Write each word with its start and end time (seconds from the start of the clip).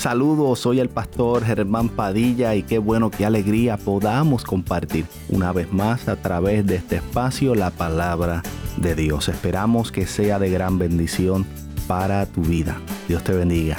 Saludos, 0.00 0.60
soy 0.60 0.80
el 0.80 0.88
pastor 0.88 1.44
Germán 1.44 1.90
Padilla 1.90 2.54
y 2.54 2.62
qué 2.62 2.78
bueno, 2.78 3.10
qué 3.10 3.26
alegría 3.26 3.76
podamos 3.76 4.44
compartir 4.44 5.04
una 5.28 5.52
vez 5.52 5.70
más 5.74 6.08
a 6.08 6.16
través 6.16 6.64
de 6.64 6.76
este 6.76 6.96
espacio 6.96 7.54
la 7.54 7.70
palabra 7.70 8.42
de 8.78 8.94
Dios. 8.94 9.28
Esperamos 9.28 9.92
que 9.92 10.06
sea 10.06 10.38
de 10.38 10.48
gran 10.48 10.78
bendición 10.78 11.46
para 11.86 12.24
tu 12.24 12.40
vida. 12.40 12.80
Dios 13.08 13.22
te 13.24 13.32
bendiga. 13.32 13.76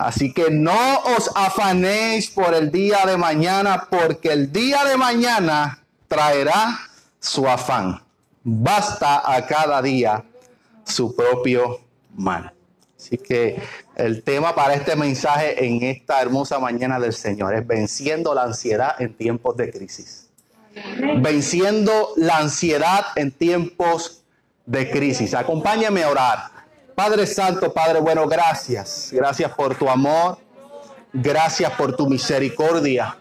Así 0.00 0.32
que 0.32 0.50
no 0.50 0.98
os 1.16 1.30
afanéis 1.36 2.28
por 2.28 2.54
el 2.54 2.72
día 2.72 3.06
de 3.06 3.16
mañana, 3.16 3.86
porque 3.88 4.32
el 4.32 4.50
día 4.50 4.84
de 4.84 4.96
mañana 4.96 5.84
traerá 6.08 6.76
su 7.20 7.46
afán. 7.46 8.02
Basta 8.42 9.32
a 9.32 9.46
cada 9.46 9.80
día 9.80 10.24
su 10.84 11.14
propio 11.14 11.78
mal. 12.16 12.52
Así 12.98 13.16
que 13.16 13.62
el 13.98 14.22
tema 14.22 14.54
para 14.54 14.74
este 14.74 14.94
mensaje 14.94 15.64
en 15.66 15.82
esta 15.82 16.22
hermosa 16.22 16.58
mañana 16.60 17.00
del 17.00 17.12
Señor 17.12 17.54
es 17.54 17.66
venciendo 17.66 18.32
la 18.32 18.44
ansiedad 18.44 18.94
en 19.00 19.12
tiempos 19.12 19.56
de 19.56 19.70
crisis. 19.70 20.30
Venciendo 21.20 22.10
la 22.16 22.38
ansiedad 22.38 23.06
en 23.16 23.32
tiempos 23.32 24.22
de 24.64 24.88
crisis. 24.88 25.34
Acompáñame 25.34 26.04
a 26.04 26.10
orar. 26.10 26.38
Padre 26.94 27.26
Santo, 27.26 27.72
Padre 27.72 28.00
bueno, 28.00 28.28
gracias. 28.28 29.10
Gracias 29.12 29.50
por 29.52 29.74
tu 29.74 29.88
amor. 29.88 30.38
Gracias 31.12 31.72
por 31.72 31.96
tu 31.96 32.08
misericordia. 32.08 33.16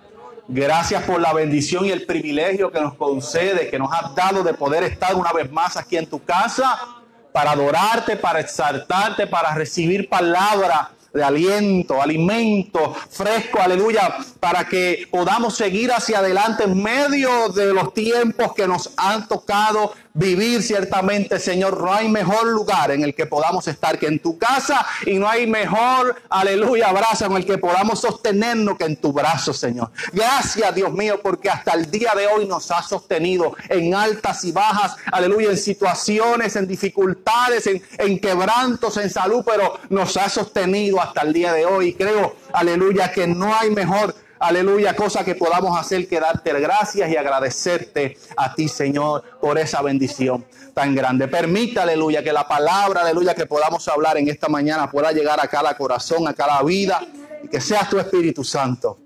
Gracias 0.47 1.03
por 1.03 1.19
la 1.19 1.33
bendición 1.33 1.85
y 1.85 1.91
el 1.91 2.05
privilegio 2.05 2.71
que 2.71 2.79
nos 2.79 2.93
concede, 2.93 3.69
que 3.69 3.79
nos 3.79 3.91
has 3.91 4.13
dado 4.13 4.43
de 4.43 4.53
poder 4.53 4.83
estar 4.83 5.15
una 5.15 5.33
vez 5.33 5.51
más 5.51 5.75
aquí 5.75 5.97
en 5.97 6.07
tu 6.07 6.23
casa 6.23 6.96
para 7.31 7.51
adorarte, 7.51 8.15
para 8.15 8.39
exaltarte, 8.39 9.27
para 9.27 9.53
recibir 9.53 10.09
palabra 10.09 10.91
de 11.17 11.23
aliento, 11.23 12.01
alimento 12.01 12.95
fresco, 13.09 13.59
aleluya, 13.59 14.17
para 14.39 14.67
que 14.67 15.07
podamos 15.09 15.57
seguir 15.57 15.91
hacia 15.91 16.19
adelante 16.19 16.63
en 16.63 16.81
medio 16.81 17.49
de 17.49 17.73
los 17.73 17.93
tiempos 17.93 18.53
que 18.53 18.67
nos 18.67 18.91
han 18.97 19.27
tocado 19.27 19.93
vivir 20.13 20.63
ciertamente, 20.63 21.39
Señor. 21.39 21.81
No 21.81 21.93
hay 21.93 22.09
mejor 22.09 22.47
lugar 22.47 22.91
en 22.91 23.03
el 23.03 23.13
que 23.13 23.25
podamos 23.25 23.67
estar 23.67 23.99
que 23.99 24.07
en 24.07 24.19
tu 24.19 24.37
casa 24.37 24.85
y 25.05 25.15
no 25.15 25.27
hay 25.27 25.47
mejor, 25.47 26.15
aleluya, 26.29 26.89
abrazo 26.89 27.25
en 27.25 27.33
el 27.33 27.45
que 27.45 27.57
podamos 27.57 27.99
sostenernos 28.01 28.77
que 28.77 28.85
en 28.85 28.97
tu 28.97 29.13
brazo, 29.13 29.53
Señor. 29.53 29.91
Gracias, 30.11 30.73
Dios 30.73 30.91
mío, 30.91 31.19
porque 31.21 31.49
hasta 31.49 31.73
el 31.73 31.89
día 31.89 32.13
de 32.15 32.27
hoy 32.27 32.45
nos 32.47 32.71
has 32.71 32.89
sostenido 32.89 33.55
en 33.69 33.93
altas 33.93 34.43
y 34.43 34.51
bajas, 34.51 34.95
aleluya, 35.11 35.49
en 35.49 35.57
situaciones, 35.57 36.55
en 36.55 36.67
dificultades, 36.67 37.67
en, 37.67 37.81
en 37.97 38.19
quebrantos, 38.19 38.97
en 38.97 39.09
salud, 39.09 39.43
pero 39.45 39.79
nos 39.89 40.17
has 40.17 40.33
sostenido 40.33 40.99
hasta 41.07 41.21
el 41.21 41.33
día 41.33 41.53
de 41.53 41.65
hoy. 41.65 41.93
Creo, 41.93 42.35
aleluya, 42.53 43.11
que 43.11 43.27
no 43.27 43.53
hay 43.55 43.71
mejor 43.71 44.13
aleluya, 44.39 44.95
cosa 44.95 45.23
que 45.23 45.35
podamos 45.35 45.77
hacer 45.77 46.07
que 46.07 46.19
darte 46.19 46.53
gracias 46.59 47.09
y 47.09 47.15
agradecerte 47.15 48.17
a 48.35 48.53
ti, 48.53 48.67
Señor, 48.67 49.23
por 49.41 49.57
esa 49.57 49.81
bendición 49.81 50.45
tan 50.73 50.93
grande. 50.95 51.27
Permita, 51.27 51.83
aleluya, 51.83 52.23
que 52.23 52.31
la 52.31 52.47
palabra, 52.47 53.01
aleluya, 53.01 53.33
que 53.33 53.45
podamos 53.45 53.87
hablar 53.87 54.17
en 54.17 54.27
esta 54.27 54.47
mañana 54.47 54.89
pueda 54.89 55.11
llegar 55.11 55.39
a 55.39 55.47
cada 55.47 55.75
corazón, 55.75 56.27
a 56.27 56.33
cada 56.33 56.61
vida, 56.63 57.01
y 57.43 57.47
que 57.47 57.59
seas 57.61 57.89
tu 57.89 57.99
Espíritu 57.99 58.43
Santo, 58.43 58.99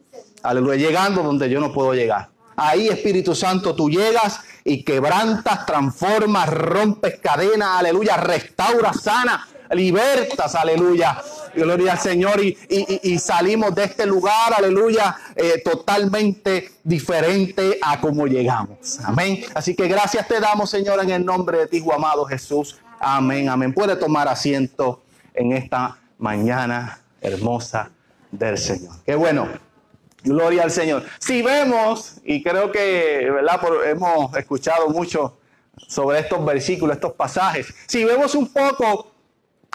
aleluya, 0.43 0.75
llegando 0.75 1.23
donde 1.23 1.49
yo 1.49 1.59
no 1.59 1.71
puedo 1.71 1.93
llegar. 1.93 2.29
Ahí, 2.57 2.89
Espíritu 2.89 3.33
Santo, 3.33 3.75
tú 3.75 3.89
llegas 3.89 4.41
y 4.63 4.83
quebrantas, 4.83 5.65
transformas, 5.65 6.49
rompes 6.49 7.19
cadenas, 7.19 7.79
aleluya, 7.79 8.17
restauras, 8.17 9.01
sana, 9.01 9.47
libertas, 9.71 10.55
aleluya 10.55 11.21
gloria 11.53 11.93
al 11.93 11.99
Señor, 11.99 12.41
y, 12.41 13.19
salimos 13.19 13.73
de 13.75 13.83
este 13.83 14.05
lugar, 14.05 14.53
aleluya, 14.55 15.15
eh, 15.35 15.61
totalmente 15.63 16.71
diferente 16.83 17.77
a 17.81 17.99
como 17.99 18.27
llegamos. 18.27 18.99
Amén. 19.03 19.43
Así 19.53 19.75
que 19.75 19.87
gracias 19.87 20.27
te 20.27 20.39
damos, 20.39 20.69
Señor, 20.69 21.01
en 21.03 21.11
el 21.11 21.25
nombre 21.25 21.59
de 21.59 21.67
ti, 21.67 21.83
amado 21.93 22.25
Jesús. 22.25 22.79
Amén, 22.99 23.49
amén. 23.49 23.73
Puede 23.73 23.95
tomar 23.95 24.27
asiento 24.27 25.01
en 25.33 25.51
esta 25.53 25.97
mañana 26.17 26.99
hermosa 27.21 27.89
del 28.31 28.57
Señor. 28.57 28.95
Qué 29.05 29.15
bueno. 29.15 29.47
Gloria 30.23 30.63
al 30.63 30.71
Señor. 30.71 31.03
Si 31.17 31.41
vemos, 31.41 32.17
y 32.23 32.43
creo 32.43 32.71
que, 32.71 33.27
¿verdad? 33.31 33.59
hemos 33.87 34.35
escuchado 34.37 34.87
mucho 34.89 35.35
sobre 35.87 36.19
estos 36.19 36.45
versículos, 36.45 36.95
estos 36.95 37.13
pasajes. 37.13 37.73
Si 37.87 38.03
vemos 38.05 38.35
un 38.35 38.47
poco 38.47 39.10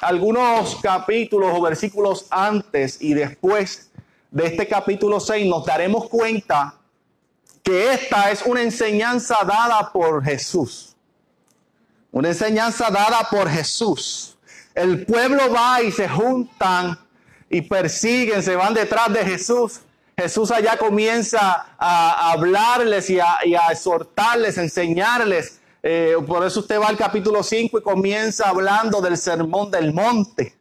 algunos 0.00 0.76
capítulos 0.76 1.52
o 1.54 1.62
versículos 1.62 2.26
antes 2.30 3.00
y 3.00 3.14
después 3.14 3.90
de 4.30 4.46
este 4.46 4.66
capítulo 4.66 5.20
6, 5.20 5.46
nos 5.46 5.64
daremos 5.64 6.08
cuenta 6.08 6.74
que 7.62 7.92
esta 7.92 8.30
es 8.30 8.42
una 8.42 8.62
enseñanza 8.62 9.38
dada 9.44 9.90
por 9.92 10.22
Jesús. 10.22 10.94
Una 12.12 12.28
enseñanza 12.28 12.90
dada 12.90 13.26
por 13.30 13.48
Jesús. 13.48 14.36
El 14.74 15.06
pueblo 15.06 15.50
va 15.50 15.82
y 15.82 15.90
se 15.90 16.08
juntan 16.08 16.98
y 17.48 17.62
persiguen, 17.62 18.42
se 18.42 18.54
van 18.56 18.74
detrás 18.74 19.12
de 19.12 19.24
Jesús. 19.24 19.80
Jesús 20.16 20.50
allá 20.50 20.76
comienza 20.76 21.74
a 21.78 22.32
hablarles 22.32 23.10
y 23.10 23.20
a, 23.20 23.38
y 23.44 23.54
a 23.54 23.68
exhortarles, 23.70 24.58
enseñarles 24.58 25.60
eh, 25.88 26.16
por 26.26 26.44
eso 26.44 26.58
usted 26.58 26.80
va 26.80 26.88
al 26.88 26.97
capítulo 26.97 27.44
5 27.44 27.78
y 27.78 27.82
comienza 27.82 28.48
hablando 28.48 29.00
del 29.00 29.16
sermón 29.16 29.70
del 29.70 29.94
monte. 29.94 30.56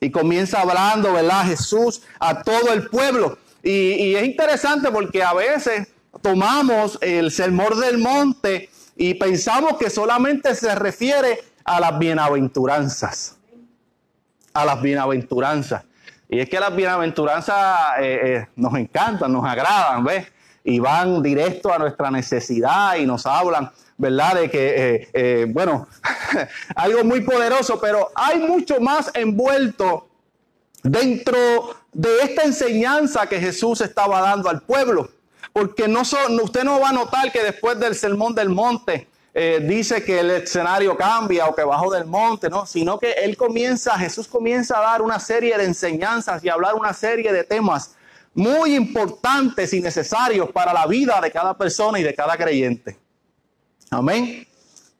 Y 0.00 0.10
comienza 0.10 0.62
hablando, 0.62 1.12
¿verdad? 1.12 1.44
Jesús 1.44 2.00
a 2.18 2.42
todo 2.42 2.72
el 2.72 2.88
pueblo. 2.88 3.36
Y, 3.62 4.14
es 4.14 4.24
interesante 4.24 4.90
porque 4.90 5.22
a 5.22 5.34
veces 5.34 5.88
tomamos 6.22 6.96
el 7.02 7.30
sermón 7.30 7.78
del 7.78 7.98
monte 7.98 8.70
y 8.96 9.12
pensamos 9.12 9.76
que 9.76 9.90
solamente 9.90 10.54
se 10.54 10.74
refiere 10.74 11.44
a 11.62 11.78
las 11.78 11.98
bienaventuranzas. 11.98 13.36
A 14.54 14.64
las 14.64 14.80
bienaventuranzas. 14.80 15.84
Y 16.26 16.40
es 16.40 16.48
que 16.48 16.58
las 16.58 16.74
bienaventuranzas 16.74 17.98
eh, 18.00 18.20
eh, 18.22 18.48
nos 18.56 18.74
encantan, 18.76 19.30
nos 19.30 19.44
agradan, 19.44 20.04
¿ves? 20.04 20.26
Y 20.64 20.78
van 20.78 21.22
directo 21.22 21.70
a 21.70 21.78
nuestra 21.78 22.10
necesidad 22.10 22.96
y 22.96 23.04
nos 23.04 23.26
hablan 23.26 23.70
¿verdad? 24.00 24.36
De 24.36 24.50
que, 24.50 24.94
eh, 24.94 25.08
eh, 25.12 25.46
bueno, 25.48 25.86
algo 26.74 27.04
muy 27.04 27.20
poderoso, 27.20 27.78
pero 27.78 28.10
hay 28.14 28.38
mucho 28.38 28.80
más 28.80 29.10
envuelto 29.14 30.08
dentro 30.82 31.36
de 31.92 32.22
esta 32.22 32.42
enseñanza 32.44 33.26
que 33.26 33.38
Jesús 33.38 33.82
estaba 33.82 34.22
dando 34.22 34.48
al 34.48 34.62
pueblo. 34.62 35.10
Porque 35.52 35.86
no 35.86 36.04
son, 36.04 36.40
usted 36.40 36.64
no 36.64 36.80
va 36.80 36.90
a 36.90 36.92
notar 36.92 37.30
que 37.30 37.42
después 37.42 37.78
del 37.78 37.94
sermón 37.94 38.34
del 38.34 38.48
monte 38.48 39.06
eh, 39.34 39.60
dice 39.62 40.02
que 40.02 40.20
el 40.20 40.30
escenario 40.30 40.96
cambia 40.96 41.46
o 41.46 41.54
que 41.54 41.62
bajó 41.62 41.92
del 41.92 42.06
monte, 42.06 42.48
¿no? 42.48 42.64
Sino 42.64 42.98
que 42.98 43.12
él 43.12 43.36
comienza, 43.36 43.98
Jesús 43.98 44.28
comienza 44.28 44.78
a 44.78 44.82
dar 44.82 45.02
una 45.02 45.18
serie 45.18 45.58
de 45.58 45.64
enseñanzas 45.64 46.42
y 46.42 46.48
hablar 46.48 46.74
una 46.74 46.94
serie 46.94 47.32
de 47.32 47.44
temas 47.44 47.96
muy 48.32 48.76
importantes 48.76 49.74
y 49.74 49.82
necesarios 49.82 50.50
para 50.52 50.72
la 50.72 50.86
vida 50.86 51.20
de 51.20 51.30
cada 51.30 51.52
persona 51.58 51.98
y 51.98 52.02
de 52.02 52.14
cada 52.14 52.36
creyente. 52.36 52.96
Amén. 53.92 54.46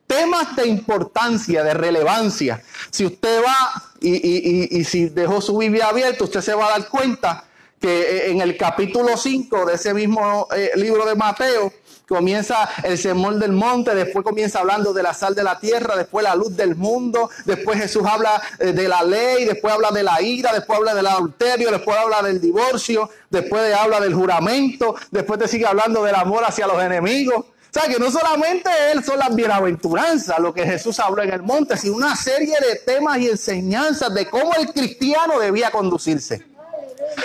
Temas 0.04 0.56
de 0.56 0.66
importancia, 0.66 1.62
de 1.62 1.74
relevancia. 1.74 2.60
Si 2.90 3.06
usted 3.06 3.40
va 3.40 3.84
y, 4.00 4.82
si 4.82 5.08
dejó 5.10 5.40
su 5.40 5.56
Biblia 5.56 5.86
abierta, 5.86 6.24
usted 6.24 6.40
se 6.40 6.54
va 6.54 6.66
a 6.66 6.70
dar 6.70 6.88
cuenta 6.88 7.44
que 7.80 8.00
eh, 8.00 8.30
en 8.32 8.40
el 8.40 8.56
capítulo 8.56 9.16
5 9.16 9.66
de 9.66 9.74
ese 9.74 9.94
mismo 9.94 10.48
eh, 10.56 10.72
libro 10.74 11.06
de 11.06 11.14
Mateo, 11.14 11.72
comienza 12.08 12.68
el 12.82 12.98
sermón 12.98 13.38
del 13.38 13.52
monte, 13.52 13.94
después 13.94 14.24
comienza 14.24 14.58
hablando 14.58 14.92
de 14.92 15.04
la 15.04 15.14
sal 15.14 15.36
de 15.36 15.44
la 15.44 15.60
tierra, 15.60 15.94
después 15.94 16.24
la 16.24 16.34
luz 16.34 16.56
del 16.56 16.74
mundo, 16.74 17.30
después 17.44 17.78
Jesús 17.78 18.02
habla 18.04 18.42
eh, 18.58 18.72
de 18.72 18.88
la 18.88 19.04
ley, 19.04 19.44
después 19.44 19.72
habla 19.72 19.92
de 19.92 20.02
la 20.02 20.20
ira, 20.20 20.52
después 20.52 20.80
habla 20.80 20.94
del 20.96 21.06
adulterio, 21.06 21.70
después 21.70 21.96
habla 21.96 22.22
del 22.22 22.40
divorcio, 22.40 23.08
después 23.30 23.72
habla 23.72 24.00
del 24.00 24.14
juramento, 24.14 24.96
después 25.12 25.38
te 25.38 25.46
sigue 25.46 25.66
hablando 25.66 26.02
del 26.02 26.16
amor 26.16 26.42
hacia 26.44 26.66
los 26.66 26.82
enemigos. 26.82 27.44
O 27.70 27.72
sea, 27.72 27.88
que 27.88 28.00
no 28.00 28.10
solamente 28.10 28.68
él 28.92 29.04
son 29.04 29.20
las 29.20 29.32
bienaventuranzas, 29.32 30.40
lo 30.40 30.52
que 30.52 30.66
Jesús 30.66 30.98
habló 30.98 31.22
en 31.22 31.32
el 31.32 31.42
monte, 31.42 31.76
sino 31.76 31.94
una 31.94 32.16
serie 32.16 32.56
de 32.60 32.76
temas 32.76 33.18
y 33.18 33.28
enseñanzas 33.28 34.12
de 34.12 34.28
cómo 34.28 34.52
el 34.54 34.72
cristiano 34.72 35.38
debía 35.38 35.70
conducirse. 35.70 36.44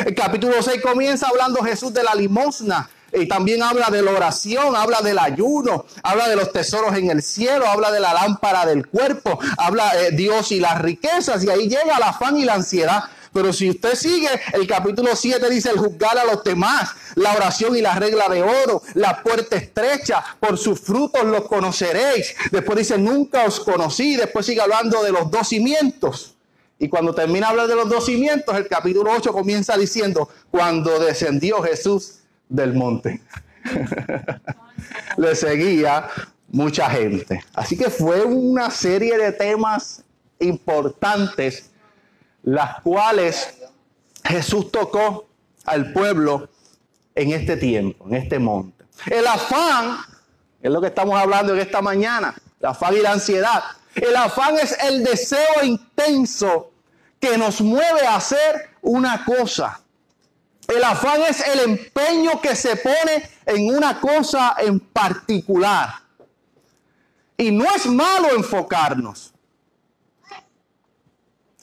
El 0.05 0.13
capítulo 0.13 0.61
6 0.61 0.81
comienza 0.83 1.27
hablando 1.27 1.63
Jesús 1.63 1.91
de 1.93 2.03
la 2.03 2.13
limosna, 2.13 2.87
y 3.11 3.27
también 3.27 3.63
habla 3.63 3.89
de 3.89 4.01
la 4.01 4.11
oración, 4.11 4.75
habla 4.75 5.01
del 5.01 5.17
ayuno, 5.17 5.85
habla 6.03 6.27
de 6.27 6.35
los 6.35 6.51
tesoros 6.51 6.95
en 6.95 7.09
el 7.09 7.23
cielo, 7.23 7.65
habla 7.65 7.91
de 7.91 7.99
la 7.99 8.13
lámpara 8.13 8.65
del 8.65 8.87
cuerpo, 8.87 9.39
habla 9.57 9.95
de 9.95 10.11
Dios 10.11 10.51
y 10.51 10.59
las 10.59 10.79
riquezas, 10.81 11.43
y 11.43 11.49
ahí 11.49 11.67
llega 11.67 11.97
el 11.97 12.03
afán 12.03 12.37
y 12.37 12.45
la 12.45 12.55
ansiedad. 12.55 13.05
Pero 13.35 13.51
si 13.51 13.69
usted 13.69 13.95
sigue, 13.95 14.29
el 14.53 14.65
capítulo 14.65 15.13
7 15.13 15.49
dice 15.49 15.69
el 15.69 15.77
juzgar 15.77 16.17
a 16.17 16.23
los 16.23 16.41
demás, 16.41 16.91
la 17.15 17.33
oración 17.33 17.75
y 17.75 17.81
la 17.81 17.93
regla 17.93 18.29
de 18.29 18.41
oro, 18.41 18.81
la 18.93 19.21
puerta 19.21 19.57
estrecha, 19.57 20.23
por 20.39 20.57
sus 20.57 20.79
frutos 20.79 21.25
los 21.25 21.43
conoceréis. 21.43 22.33
Después 22.49 22.77
dice, 22.77 22.97
nunca 22.97 23.43
os 23.43 23.59
conocí. 23.59 24.15
Después 24.15 24.45
sigue 24.45 24.61
hablando 24.61 25.03
de 25.03 25.11
los 25.11 25.29
dos 25.29 25.49
cimientos. 25.49 26.35
Y 26.79 26.87
cuando 26.87 27.13
termina 27.13 27.49
hablar 27.49 27.67
de 27.67 27.75
los 27.75 27.89
dos 27.89 28.05
cimientos, 28.05 28.55
el 28.55 28.69
capítulo 28.69 29.11
8 29.11 29.33
comienza 29.33 29.75
diciendo, 29.75 30.29
cuando 30.49 30.97
descendió 30.97 31.61
Jesús 31.61 32.19
del 32.47 32.73
monte. 32.73 33.19
Le 35.17 35.35
seguía 35.35 36.07
mucha 36.47 36.89
gente. 36.89 37.43
Así 37.53 37.75
que 37.75 37.89
fue 37.89 38.23
una 38.23 38.71
serie 38.71 39.17
de 39.17 39.33
temas 39.33 40.05
importantes, 40.39 41.69
las 42.45 42.79
cuales 42.81 43.57
Jesús 44.23 44.71
tocó 44.71 45.27
al 45.65 45.91
pueblo 45.91 46.47
en 47.15 47.31
este 47.31 47.57
tiempo, 47.57 48.05
en 48.07 48.15
este 48.15 48.37
monte. 48.39 48.85
El 49.07 49.25
afán, 49.25 49.97
es 50.61 50.71
lo 50.71 50.79
que 50.79 50.87
estamos 50.87 51.19
hablando 51.19 51.53
en 51.53 51.59
esta 51.59 51.81
mañana, 51.81 52.35
el 52.59 52.67
afán 52.67 52.95
y 52.95 53.01
la 53.01 53.13
ansiedad. 53.13 53.63
El 53.95 54.15
afán 54.15 54.57
es 54.57 54.77
el 54.83 55.03
deseo 55.03 55.63
intenso 55.63 56.71
que 57.19 57.37
nos 57.37 57.61
mueve 57.61 58.05
a 58.05 58.17
hacer 58.17 58.69
una 58.81 59.25
cosa. 59.25 59.81
El 60.67 60.83
afán 60.83 61.21
es 61.23 61.45
el 61.47 61.59
empeño 61.61 62.41
que 62.41 62.55
se 62.55 62.75
pone 62.75 63.29
en 63.45 63.75
una 63.75 63.99
cosa 63.99 64.55
en 64.59 64.79
particular. 64.79 65.95
Y 67.37 67.51
no 67.51 67.65
es 67.75 67.87
malo 67.87 68.29
enfocarnos. 68.35 69.34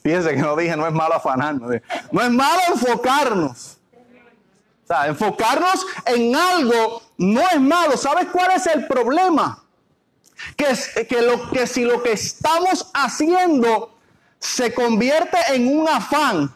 Fíjense 0.02 0.30
que 0.30 0.36
no 0.36 0.56
dije, 0.56 0.76
no 0.76 0.86
es 0.86 0.92
malo 0.92 1.14
afanarnos. 1.14 1.70
No 2.10 2.20
es 2.20 2.30
malo 2.30 2.60
enfocarnos. 2.68 3.78
O 4.84 4.86
sea, 4.86 5.06
enfocarnos 5.06 5.86
en 6.06 6.34
algo 6.34 7.02
no 7.16 7.40
es 7.40 7.60
malo. 7.60 7.96
¿Sabes 7.96 8.26
cuál 8.32 8.50
es 8.50 8.66
el 8.66 8.86
problema? 8.86 9.62
Que, 10.56 10.70
es, 10.70 10.88
que, 10.88 11.40
que 11.52 11.66
si 11.68 11.84
lo 11.84 12.02
que 12.02 12.12
estamos 12.12 12.90
haciendo 12.92 13.96
se 14.40 14.74
convierte 14.74 15.38
en 15.50 15.68
un 15.78 15.88
afán, 15.88 16.52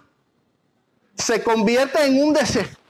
se 1.15 1.43
convierte 1.43 2.05
en 2.05 2.23
un 2.23 2.35
desespero, 2.35 2.86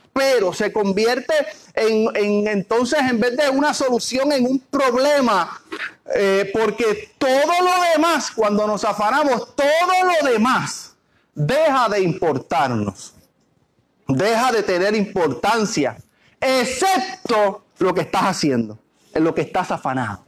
se 0.52 0.72
convierte 0.72 1.34
en, 1.74 2.46
entonces 2.46 2.98
en 3.00 3.20
vez 3.20 3.36
de 3.36 3.50
una 3.50 3.74
solución 3.74 4.32
en 4.32 4.46
un 4.46 4.58
problema, 4.58 5.60
eh, 6.14 6.50
porque 6.52 7.12
todo 7.18 7.52
lo 7.62 7.92
demás, 7.92 8.30
cuando 8.30 8.66
nos 8.66 8.84
afanamos, 8.84 9.54
todo 9.54 10.22
lo 10.22 10.28
demás 10.28 10.94
deja 11.34 11.88
de 11.88 12.00
importarnos, 12.00 13.14
deja 14.08 14.52
de 14.52 14.62
tener 14.62 14.94
importancia, 14.94 15.96
excepto 16.40 17.64
lo 17.78 17.94
que 17.94 18.02
estás 18.02 18.22
haciendo, 18.22 18.78
en 19.12 19.24
lo 19.24 19.34
que 19.34 19.42
estás 19.42 19.70
afanado. 19.70 20.24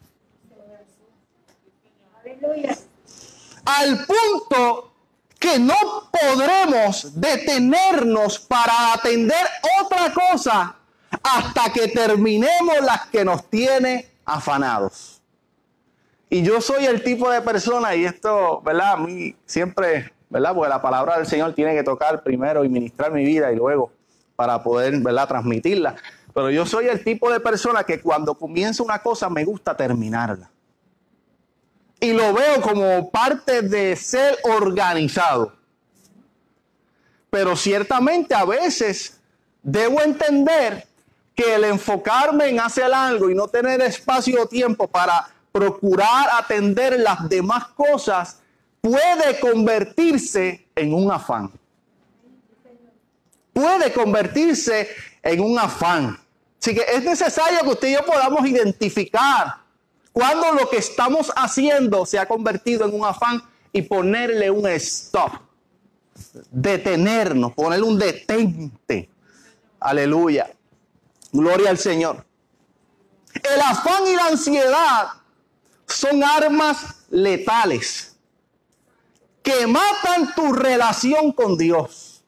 Al 3.64 4.06
punto 4.06 4.92
que 5.38 5.58
no 5.58 5.74
podremos 6.10 7.20
detenernos 7.20 8.38
para 8.38 8.94
atender 8.94 9.46
otra 9.80 10.12
cosa 10.12 10.76
hasta 11.22 11.72
que 11.72 11.88
terminemos 11.88 12.80
las 12.82 13.06
que 13.06 13.24
nos 13.24 13.48
tiene 13.48 14.10
afanados. 14.24 15.22
Y 16.30 16.42
yo 16.42 16.60
soy 16.60 16.84
el 16.84 17.02
tipo 17.02 17.30
de 17.30 17.40
persona, 17.40 17.94
y 17.94 18.04
esto, 18.04 18.60
¿verdad? 18.62 18.92
A 18.92 18.96
mí 18.98 19.34
siempre, 19.46 20.12
¿verdad? 20.28 20.54
Porque 20.54 20.68
la 20.68 20.82
palabra 20.82 21.16
del 21.16 21.26
Señor 21.26 21.54
tiene 21.54 21.74
que 21.74 21.82
tocar 21.82 22.22
primero 22.22 22.64
y 22.64 22.68
ministrar 22.68 23.12
mi 23.12 23.24
vida 23.24 23.50
y 23.50 23.56
luego 23.56 23.90
para 24.36 24.62
poder, 24.62 24.98
¿verdad? 25.00 25.26
Transmitirla. 25.26 25.96
Pero 26.34 26.50
yo 26.50 26.66
soy 26.66 26.86
el 26.86 27.02
tipo 27.02 27.30
de 27.30 27.40
persona 27.40 27.84
que 27.84 28.00
cuando 28.00 28.34
comienza 28.34 28.82
una 28.82 29.00
cosa 29.00 29.30
me 29.30 29.44
gusta 29.44 29.76
terminarla. 29.76 30.50
Y 32.00 32.12
lo 32.12 32.32
veo 32.32 32.60
como 32.60 33.10
parte 33.10 33.62
de 33.62 33.96
ser 33.96 34.38
organizado. 34.44 35.52
Pero 37.30 37.56
ciertamente 37.56 38.34
a 38.34 38.44
veces 38.44 39.18
debo 39.62 40.00
entender 40.00 40.86
que 41.34 41.54
el 41.54 41.64
enfocarme 41.64 42.48
en 42.48 42.60
hacer 42.60 42.92
algo 42.92 43.30
y 43.30 43.34
no 43.34 43.48
tener 43.48 43.80
espacio 43.80 44.42
o 44.42 44.46
tiempo 44.46 44.88
para 44.88 45.28
procurar 45.52 46.28
atender 46.32 46.98
las 47.00 47.28
demás 47.28 47.68
cosas 47.68 48.38
puede 48.80 49.38
convertirse 49.40 50.66
en 50.74 50.94
un 50.94 51.10
afán. 51.10 51.52
Puede 53.52 53.92
convertirse 53.92 54.88
en 55.22 55.40
un 55.40 55.58
afán. 55.58 56.18
Así 56.60 56.74
que 56.74 56.84
es 56.92 57.04
necesario 57.04 57.60
que 57.60 57.68
usted 57.68 57.88
y 57.88 57.92
yo 57.92 58.04
podamos 58.04 58.46
identificar 58.46 59.58
cuando 60.18 60.52
lo 60.52 60.68
que 60.68 60.78
estamos 60.78 61.30
haciendo 61.36 62.04
se 62.04 62.18
ha 62.18 62.26
convertido 62.26 62.84
en 62.84 62.92
un 62.92 63.04
afán 63.04 63.40
y 63.72 63.82
ponerle 63.82 64.50
un 64.50 64.66
stop. 64.66 65.30
Detenernos, 66.50 67.52
ponerle 67.52 67.86
un 67.86 67.96
detente. 67.96 69.08
Aleluya. 69.78 70.50
Gloria 71.30 71.70
al 71.70 71.78
Señor. 71.78 72.26
El 73.32 73.60
afán 73.60 74.08
y 74.08 74.16
la 74.16 74.26
ansiedad 74.26 75.06
son 75.86 76.24
armas 76.24 76.96
letales 77.10 78.16
que 79.40 79.68
matan 79.68 80.34
tu 80.34 80.52
relación 80.52 81.30
con 81.30 81.56
Dios. 81.56 82.24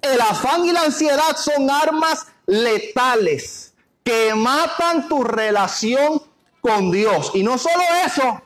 El 0.00 0.20
afán 0.20 0.64
y 0.64 0.70
la 0.70 0.82
ansiedad 0.82 1.36
son 1.36 1.68
armas 1.68 2.28
letales 2.46 3.74
que 4.04 4.32
matan 4.36 5.08
tu 5.08 5.24
relación 5.24 6.27
con 6.68 6.90
Dios. 6.90 7.30
Y 7.34 7.42
no 7.42 7.56
solo 7.56 7.82
eso, 8.04 8.42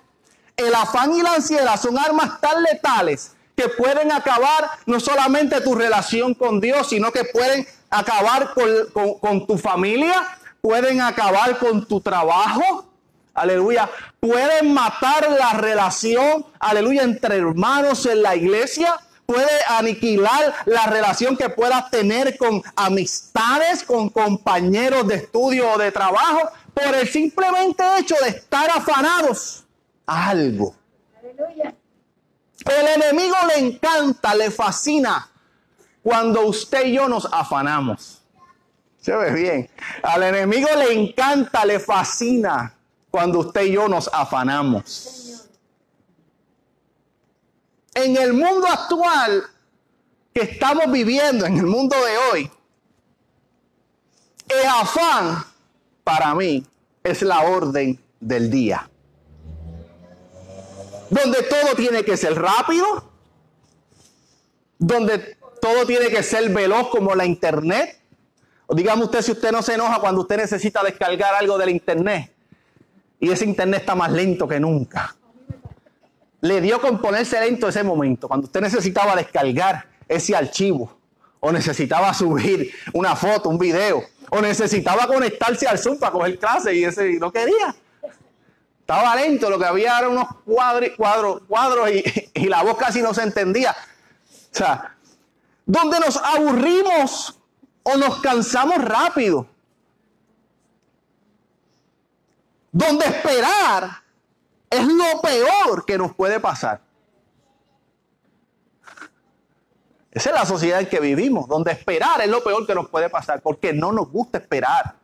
el 0.56 0.74
afán 0.74 1.12
y 1.12 1.22
la 1.22 1.34
ansiedad 1.34 1.80
son 1.80 1.98
armas 1.98 2.40
tan 2.40 2.62
letales 2.62 3.32
que 3.56 3.68
pueden 3.68 4.12
acabar 4.12 4.70
no 4.86 5.00
solamente 5.00 5.60
tu 5.60 5.74
relación 5.74 6.34
con 6.34 6.60
Dios, 6.60 6.88
sino 6.88 7.10
que 7.10 7.24
pueden 7.24 7.66
acabar 7.90 8.54
con, 8.54 9.46
tu 9.46 9.58
familia, 9.58 10.38
pueden 10.60 11.00
acabar 11.00 11.58
con 11.58 11.86
tu 11.86 12.00
trabajo, 12.00 12.86
aleluya, 13.34 13.90
pueden 14.20 14.72
matar 14.72 15.30
la 15.30 15.52
relación, 15.54 16.46
aleluya, 16.60 17.02
entre 17.02 17.36
hermanos 17.36 18.06
en 18.06 18.22
la 18.22 18.36
iglesia, 18.36 18.94
puede 19.26 19.50
aniquilar 19.68 20.54
la 20.66 20.86
relación 20.86 21.36
que 21.36 21.48
puedas 21.48 21.90
tener 21.90 22.36
con 22.38 22.62
amistades, 22.76 23.82
con 23.82 24.08
compañeros 24.08 25.06
de 25.08 25.16
estudio 25.16 25.72
o 25.72 25.78
de 25.78 25.92
trabajo, 25.92 26.50
por 26.74 26.94
el 26.94 27.08
simplemente 27.08 27.82
hecho 27.98 28.14
de 28.22 28.30
estar 28.30 28.70
afanados 28.70 29.64
a 30.06 30.30
algo. 30.30 30.74
Aleluya. 31.18 31.74
El 32.64 33.02
enemigo 33.02 33.36
le 33.48 33.66
encanta, 33.66 34.34
le 34.34 34.50
fascina 34.50 35.28
cuando 36.02 36.46
usted 36.46 36.86
y 36.86 36.94
yo 36.94 37.08
nos 37.08 37.28
afanamos. 37.32 38.22
Se 39.00 39.14
ve 39.16 39.32
bien. 39.32 39.70
Al 40.02 40.22
enemigo 40.22 40.68
le 40.76 40.92
encanta, 40.92 41.64
le 41.64 41.80
fascina 41.80 42.74
cuando 43.10 43.40
usted 43.40 43.62
y 43.62 43.72
yo 43.72 43.88
nos 43.88 44.08
afanamos. 44.12 45.48
En 47.94 48.16
el 48.16 48.32
mundo 48.32 48.66
actual 48.66 49.44
que 50.32 50.42
estamos 50.42 50.90
viviendo, 50.90 51.44
en 51.44 51.58
el 51.58 51.66
mundo 51.66 51.96
de 51.96 52.16
hoy, 52.16 52.50
el 54.48 54.66
afán 54.66 55.44
para 56.04 56.34
mí 56.34 56.64
es 57.02 57.22
la 57.22 57.42
orden 57.42 57.98
del 58.20 58.50
día. 58.50 58.88
Donde 61.10 61.42
todo 61.42 61.74
tiene 61.76 62.04
que 62.04 62.16
ser 62.16 62.40
rápido, 62.40 63.10
donde 64.78 65.36
todo 65.60 65.86
tiene 65.86 66.08
que 66.08 66.22
ser 66.22 66.50
veloz 66.50 66.88
como 66.88 67.14
la 67.14 67.24
internet. 67.24 68.00
O 68.66 68.74
dígame 68.74 69.04
usted 69.04 69.22
si 69.22 69.32
usted 69.32 69.52
no 69.52 69.62
se 69.62 69.74
enoja 69.74 70.00
cuando 70.00 70.22
usted 70.22 70.38
necesita 70.38 70.82
descargar 70.82 71.34
algo 71.34 71.58
del 71.58 71.70
internet 71.70 72.32
y 73.22 73.30
ese 73.30 73.44
internet 73.44 73.82
está 73.82 73.94
más 73.94 74.10
lento 74.10 74.48
que 74.48 74.58
nunca. 74.58 75.14
Le 76.40 76.60
dio 76.60 76.80
con 76.80 77.00
ponerse 77.00 77.40
lento 77.40 77.68
ese 77.68 77.84
momento, 77.84 78.26
cuando 78.26 78.46
usted 78.46 78.60
necesitaba 78.60 79.14
descargar 79.14 79.86
ese 80.08 80.34
archivo, 80.34 80.98
o 81.38 81.52
necesitaba 81.52 82.12
subir 82.14 82.72
una 82.92 83.14
foto, 83.14 83.48
un 83.48 83.58
video, 83.58 84.02
o 84.34 84.40
necesitaba 84.40 85.06
conectarse 85.06 85.68
al 85.68 85.78
Zoom 85.78 85.98
para 85.98 86.12
coger 86.12 86.38
clase 86.38 86.74
y 86.74 86.84
ese 86.84 87.18
no 87.18 87.30
quería. 87.30 87.74
Estaba 88.80 89.14
lento, 89.14 89.50
lo 89.50 89.58
que 89.58 89.66
había 89.66 89.98
eran 89.98 90.12
unos 90.12 90.28
cuadros, 90.46 91.42
cuadros 91.46 91.90
y, 91.90 92.02
y 92.32 92.46
la 92.46 92.62
voz 92.62 92.78
casi 92.78 93.02
no 93.02 93.12
se 93.12 93.24
entendía. 93.24 93.72
O 93.72 94.56
sea, 94.56 94.96
donde 95.66 96.00
nos 96.00 96.16
aburrimos 96.16 97.38
o 97.82 97.96
nos 97.98 98.22
cansamos 98.22 98.82
rápido. 98.82 99.46
Donde 102.70 103.04
esperar 103.04 104.02
es 104.70 104.86
lo 104.86 105.20
peor 105.20 105.84
que 105.84 105.98
nos 105.98 106.14
puede 106.14 106.40
pasar. 106.40 106.80
Esa 110.12 110.28
es 110.28 110.36
la 110.36 110.44
sociedad 110.44 110.80
en 110.80 110.88
que 110.88 111.00
vivimos, 111.00 111.48
donde 111.48 111.72
esperar 111.72 112.20
es 112.20 112.28
lo 112.28 112.44
peor 112.44 112.66
que 112.66 112.74
nos 112.74 112.88
puede 112.88 113.08
pasar, 113.08 113.40
porque 113.40 113.72
no 113.72 113.92
nos 113.92 114.10
gusta 114.10 114.38
esperar. 114.38 114.94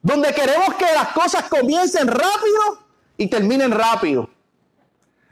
Donde 0.00 0.32
queremos 0.32 0.74
que 0.76 0.84
las 0.94 1.08
cosas 1.08 1.48
comiencen 1.48 2.06
rápido 2.06 2.86
y 3.16 3.26
terminen 3.26 3.72
rápido. 3.72 4.30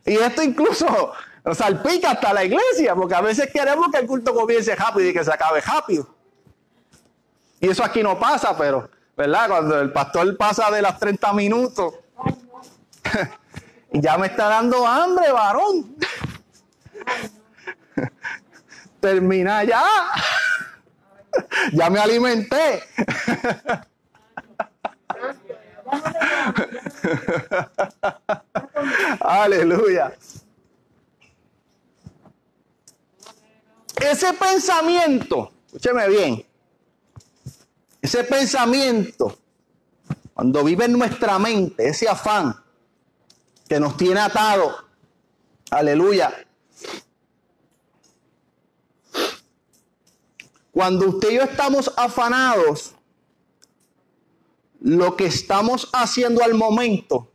Y 0.04 0.16
esto 0.16 0.42
incluso 0.42 1.12
salpica 1.54 2.10
hasta 2.10 2.32
la 2.32 2.44
iglesia, 2.44 2.94
porque 2.96 3.14
a 3.14 3.20
veces 3.20 3.50
queremos 3.52 3.88
que 3.92 3.98
el 3.98 4.06
culto 4.06 4.34
comience 4.34 4.74
rápido 4.74 5.08
y 5.08 5.12
que 5.12 5.24
se 5.24 5.32
acabe 5.32 5.60
rápido. 5.60 6.08
Y 7.60 7.68
eso 7.68 7.84
aquí 7.84 8.02
no 8.02 8.18
pasa, 8.18 8.56
pero, 8.58 8.90
¿verdad? 9.16 9.48
Cuando 9.48 9.80
el 9.80 9.92
pastor 9.92 10.36
pasa 10.36 10.72
de 10.72 10.82
las 10.82 10.98
30 10.98 11.32
minutos, 11.34 11.94
ya 13.92 14.18
me 14.18 14.26
está 14.26 14.48
dando 14.48 14.84
hambre, 14.84 15.30
varón. 15.30 15.96
Termina 19.04 19.62
ya. 19.64 19.84
ya 21.72 21.90
me 21.90 22.00
alimenté. 22.00 22.82
Aleluya. 29.20 30.10
Ese 34.00 34.32
pensamiento, 34.32 35.52
escúcheme 35.66 36.08
bien, 36.08 36.46
ese 38.00 38.24
pensamiento, 38.24 39.36
cuando 40.32 40.64
vive 40.64 40.86
en 40.86 40.92
nuestra 40.92 41.38
mente, 41.38 41.88
ese 41.88 42.08
afán 42.08 42.56
que 43.68 43.78
nos 43.78 43.98
tiene 43.98 44.20
atado, 44.20 44.74
aleluya. 45.70 46.43
Cuando 50.74 51.08
usted 51.08 51.30
y 51.30 51.34
yo 51.36 51.42
estamos 51.42 51.94
afanados, 51.96 52.96
lo 54.80 55.14
que 55.14 55.26
estamos 55.26 55.88
haciendo 55.92 56.42
al 56.42 56.54
momento 56.54 57.30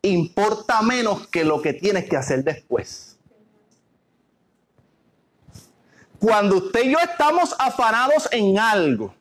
importa 0.00 0.80
menos 0.80 1.26
que 1.26 1.44
lo 1.44 1.60
que 1.60 1.72
tienes 1.72 2.08
que 2.08 2.16
hacer 2.16 2.44
después. 2.44 3.18
Cuando 6.20 6.58
usted 6.58 6.84
y 6.84 6.92
yo 6.92 7.00
estamos 7.00 7.52
afanados 7.58 8.28
en 8.30 8.56
algo 8.56 9.12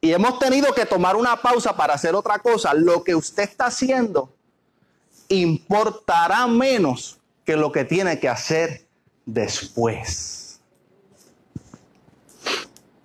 y 0.00 0.14
hemos 0.14 0.38
tenido 0.38 0.72
que 0.72 0.86
tomar 0.86 1.14
una 1.14 1.36
pausa 1.42 1.76
para 1.76 1.92
hacer 1.92 2.14
otra 2.14 2.38
cosa, 2.38 2.72
lo 2.72 3.04
que 3.04 3.14
usted 3.14 3.42
está 3.42 3.66
haciendo 3.66 4.34
importará 5.28 6.46
menos 6.46 7.18
que 7.44 7.54
lo 7.54 7.70
que 7.70 7.84
tiene 7.84 8.18
que 8.18 8.30
hacer 8.30 8.86
después. 9.26 10.43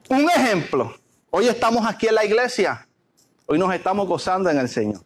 Un 0.09 0.27
ejemplo, 0.27 0.95
hoy 1.29 1.47
estamos 1.47 1.85
aquí 1.85 2.07
en 2.07 2.15
la 2.15 2.25
iglesia, 2.25 2.87
hoy 3.45 3.59
nos 3.59 3.71
estamos 3.71 4.07
gozando 4.07 4.49
en 4.49 4.57
el 4.57 4.67
Señor. 4.67 5.01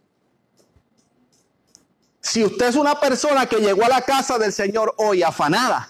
Si 2.22 2.42
usted 2.46 2.68
es 2.68 2.78
una 2.78 2.98
persona 2.98 3.46
que 3.46 3.58
llegó 3.58 3.84
a 3.84 3.90
la 3.90 4.02
casa 4.02 4.40
del 4.40 4.54
Señor 4.54 4.96
hoy 4.98 5.22
afanada, 5.22 5.90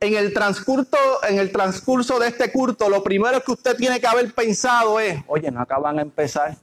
en 0.00 0.14
el 0.16 0.34
transcurso, 0.34 0.98
en 1.26 1.38
el 1.38 1.50
transcurso 1.50 2.18
de 2.18 2.28
este 2.28 2.52
culto, 2.52 2.90
lo 2.90 3.02
primero 3.02 3.42
que 3.42 3.52
usted 3.52 3.74
tiene 3.74 3.98
que 3.98 4.06
haber 4.06 4.34
pensado 4.34 5.00
es, 5.00 5.24
oye, 5.26 5.50
no 5.50 5.62
acaban 5.62 5.98
a 5.98 6.02
empezar. 6.02 6.58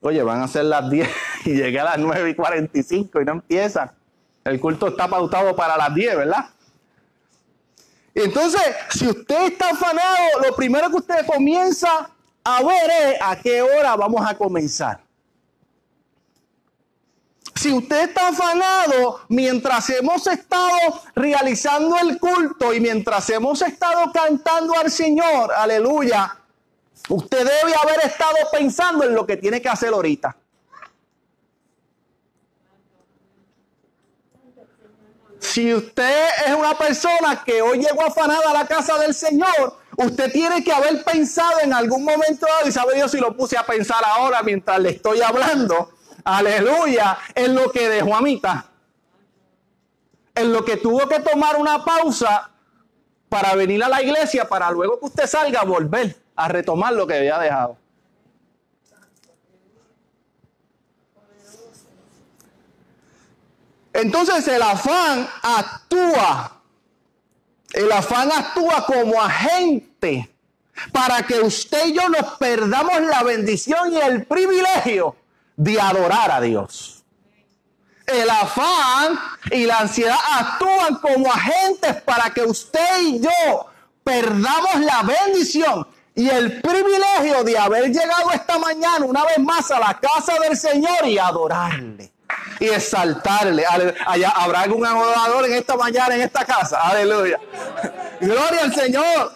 Oye, 0.00 0.24
van 0.24 0.40
a 0.40 0.48
ser 0.48 0.64
las 0.64 0.90
10 0.90 1.08
y 1.44 1.50
llegué 1.50 1.78
a 1.78 1.84
las 1.84 1.98
9 1.98 2.30
y 2.30 2.34
45 2.34 3.20
y 3.20 3.24
no 3.24 3.32
empiezan. 3.32 3.92
El 4.42 4.58
culto 4.58 4.88
está 4.88 5.06
pautado 5.06 5.54
para 5.54 5.76
las 5.76 5.94
10, 5.94 6.16
¿verdad? 6.16 6.46
Entonces, 8.14 8.60
si 8.90 9.06
usted 9.06 9.46
está 9.46 9.70
afanado, 9.70 10.40
lo 10.46 10.54
primero 10.54 10.90
que 10.90 10.96
usted 10.96 11.26
comienza 11.26 12.10
a 12.44 12.62
ver 12.62 12.90
es 12.90 13.18
a 13.20 13.36
qué 13.36 13.62
hora 13.62 13.96
vamos 13.96 14.24
a 14.28 14.36
comenzar. 14.36 15.02
Si 17.54 17.72
usted 17.72 18.08
está 18.08 18.28
afanado 18.28 19.20
mientras 19.28 19.88
hemos 19.90 20.26
estado 20.26 21.00
realizando 21.14 21.96
el 21.98 22.18
culto 22.18 22.72
y 22.74 22.80
mientras 22.80 23.28
hemos 23.30 23.62
estado 23.62 24.10
cantando 24.12 24.74
al 24.76 24.90
Señor, 24.90 25.52
aleluya, 25.52 26.38
usted 27.08 27.38
debe 27.38 27.74
haber 27.76 28.00
estado 28.04 28.36
pensando 28.50 29.04
en 29.04 29.14
lo 29.14 29.26
que 29.26 29.36
tiene 29.36 29.62
que 29.62 29.68
hacer 29.68 29.90
ahorita. 29.90 30.36
Si 35.42 35.74
usted 35.74 36.28
es 36.46 36.54
una 36.54 36.78
persona 36.78 37.42
que 37.44 37.60
hoy 37.60 37.78
llegó 37.78 38.04
afanada 38.06 38.50
a 38.50 38.52
la 38.54 38.66
casa 38.66 38.96
del 38.98 39.12
Señor, 39.12 39.76
usted 39.96 40.32
tiene 40.32 40.62
que 40.62 40.72
haber 40.72 41.02
pensado 41.02 41.58
en 41.64 41.72
algún 41.72 42.04
momento 42.04 42.46
dado, 42.46 42.68
y 42.68 42.72
sabe 42.72 42.94
Dios 42.94 43.10
si 43.10 43.18
lo 43.18 43.36
puse 43.36 43.58
a 43.58 43.66
pensar 43.66 44.02
ahora 44.06 44.42
mientras 44.44 44.78
le 44.78 44.90
estoy 44.90 45.20
hablando, 45.20 45.90
aleluya, 46.22 47.18
en 47.34 47.56
lo 47.56 47.72
que 47.72 47.88
dejó 47.88 48.14
a 48.14 48.22
mitad. 48.22 48.64
En 50.36 50.52
lo 50.52 50.64
que 50.64 50.76
tuvo 50.76 51.08
que 51.08 51.18
tomar 51.18 51.56
una 51.56 51.84
pausa 51.84 52.50
para 53.28 53.56
venir 53.56 53.82
a 53.82 53.88
la 53.88 54.00
iglesia, 54.00 54.48
para 54.48 54.70
luego 54.70 55.00
que 55.00 55.06
usted 55.06 55.26
salga, 55.26 55.64
volver 55.64 56.16
a 56.36 56.48
retomar 56.48 56.92
lo 56.92 57.04
que 57.04 57.14
había 57.14 57.38
dejado. 57.40 57.81
Entonces 64.02 64.48
el 64.48 64.60
afán 64.60 65.28
actúa, 65.42 66.60
el 67.72 67.92
afán 67.92 68.32
actúa 68.32 68.84
como 68.84 69.22
agente 69.22 70.28
para 70.90 71.22
que 71.24 71.40
usted 71.40 71.86
y 71.86 71.92
yo 71.92 72.08
nos 72.08 72.36
perdamos 72.36 73.00
la 73.02 73.22
bendición 73.22 73.92
y 73.92 73.98
el 73.98 74.26
privilegio 74.26 75.14
de 75.54 75.80
adorar 75.80 76.32
a 76.32 76.40
Dios. 76.40 77.04
El 78.04 78.28
afán 78.28 79.20
y 79.52 79.66
la 79.66 79.78
ansiedad 79.78 80.18
actúan 80.32 80.96
como 80.96 81.32
agentes 81.32 82.02
para 82.02 82.30
que 82.30 82.42
usted 82.42 83.02
y 83.02 83.20
yo 83.20 83.66
perdamos 84.02 84.80
la 84.80 85.04
bendición 85.04 85.86
y 86.16 86.28
el 86.28 86.60
privilegio 86.60 87.44
de 87.44 87.56
haber 87.56 87.92
llegado 87.92 88.32
esta 88.32 88.58
mañana 88.58 89.04
una 89.04 89.24
vez 89.26 89.38
más 89.38 89.70
a 89.70 89.78
la 89.78 90.00
casa 90.00 90.40
del 90.40 90.56
Señor 90.56 91.06
y 91.06 91.18
adorarle 91.18 92.11
y 92.60 92.68
exaltarle. 92.68 93.64
Allá, 94.06 94.30
¿Habrá 94.30 94.60
algún 94.62 94.86
adorador 94.86 95.46
en 95.46 95.54
esta 95.54 95.76
mañana 95.76 96.14
en 96.14 96.22
esta 96.22 96.44
casa? 96.44 96.80
Aleluya. 96.80 97.38
Gloria 98.20 98.62
al 98.62 98.74
Señor. 98.74 99.32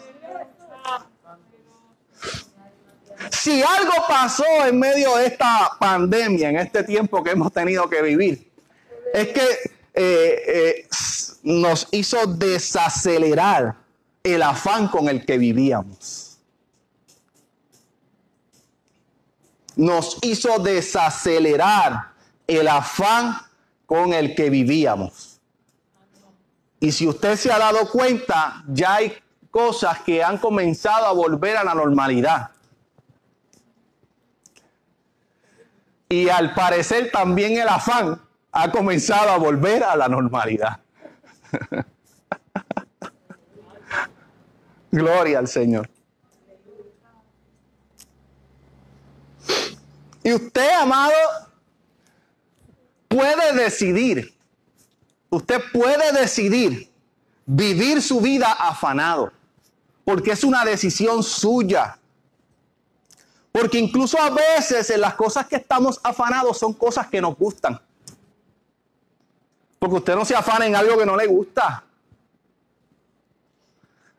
Si 3.30 3.62
algo 3.62 3.92
pasó 4.08 4.44
en 4.66 4.78
medio 4.78 5.16
de 5.16 5.26
esta 5.26 5.72
pandemia, 5.78 6.50
en 6.50 6.58
este 6.58 6.84
tiempo 6.84 7.22
que 7.22 7.30
hemos 7.30 7.52
tenido 7.52 7.88
que 7.88 8.02
vivir, 8.02 8.50
es 9.12 9.28
que 9.28 9.70
eh, 9.94 10.42
eh, 10.46 10.88
nos 11.42 11.88
hizo 11.90 12.26
desacelerar 12.26 13.76
el 14.22 14.42
afán 14.42 14.88
con 14.88 15.08
el 15.08 15.24
que 15.24 15.38
vivíamos. 15.38 16.38
Nos 19.74 20.18
hizo 20.22 20.58
desacelerar 20.58 22.15
el 22.46 22.68
afán 22.68 23.36
con 23.86 24.12
el 24.12 24.34
que 24.34 24.50
vivíamos. 24.50 25.40
Y 26.80 26.92
si 26.92 27.06
usted 27.06 27.36
se 27.36 27.50
ha 27.50 27.58
dado 27.58 27.88
cuenta, 27.90 28.62
ya 28.68 28.96
hay 28.96 29.16
cosas 29.50 30.00
que 30.00 30.22
han 30.22 30.38
comenzado 30.38 31.06
a 31.06 31.12
volver 31.12 31.56
a 31.56 31.64
la 31.64 31.74
normalidad. 31.74 32.50
Y 36.08 36.28
al 36.28 36.54
parecer 36.54 37.10
también 37.10 37.56
el 37.56 37.68
afán 37.68 38.20
ha 38.52 38.70
comenzado 38.70 39.30
a 39.30 39.38
volver 39.38 39.82
a 39.82 39.96
la 39.96 40.08
normalidad. 40.08 40.80
Gloria 44.90 45.40
al 45.40 45.48
Señor. 45.48 45.90
Y 50.22 50.32
usted, 50.32 50.70
amado, 50.80 51.14
puede 53.16 53.52
decidir, 53.54 54.36
usted 55.30 55.62
puede 55.72 56.12
decidir 56.12 56.92
vivir 57.46 58.02
su 58.02 58.20
vida 58.20 58.52
afanado, 58.52 59.32
porque 60.04 60.32
es 60.32 60.44
una 60.44 60.64
decisión 60.64 61.22
suya. 61.22 61.98
Porque 63.52 63.78
incluso 63.78 64.20
a 64.20 64.28
veces 64.28 64.90
en 64.90 65.00
las 65.00 65.14
cosas 65.14 65.46
que 65.46 65.56
estamos 65.56 65.98
afanados 66.02 66.58
son 66.58 66.74
cosas 66.74 67.06
que 67.06 67.22
nos 67.22 67.38
gustan. 67.38 67.80
Porque 69.78 69.96
usted 69.96 70.14
no 70.14 70.26
se 70.26 70.36
afana 70.36 70.66
en 70.66 70.76
algo 70.76 70.98
que 70.98 71.06
no 71.06 71.16
le 71.16 71.26
gusta. 71.26 71.82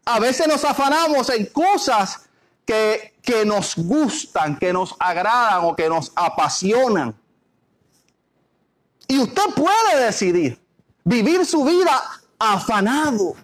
A 0.06 0.20
veces 0.20 0.48
nos 0.48 0.64
afanamos 0.66 1.30
en 1.30 1.46
cosas 1.48 2.22
que, 2.66 3.14
que 3.22 3.46
nos 3.46 3.76
gustan, 3.76 4.58
que 4.58 4.74
nos 4.74 4.96
agradan 4.98 5.66
o 5.66 5.76
que 5.76 5.88
nos 5.88 6.12
apasionan. 6.16 7.16
Y 9.08 9.20
usted 9.20 9.44
puede 9.56 10.06
decidir 10.06 10.62
vivir 11.04 11.46
su 11.46 11.64
vida 11.64 12.02
afanado. 12.38 13.36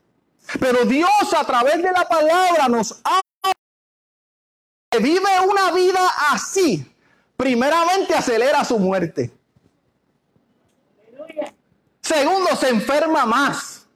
Pero 0.60 0.86
Dios 0.86 1.34
a 1.36 1.46
través 1.46 1.82
de 1.82 1.92
la 1.92 2.08
palabra 2.08 2.68
nos 2.68 3.00
ha 3.04 3.22
vive 5.00 5.40
una 5.48 5.72
vida 5.72 6.08
así, 6.32 6.86
primeramente 7.38 8.14
acelera 8.14 8.64
su 8.64 8.78
muerte. 8.78 9.32
Segundo, 12.02 12.56
se 12.56 12.70
enferma 12.70 13.26
más. 13.26 13.88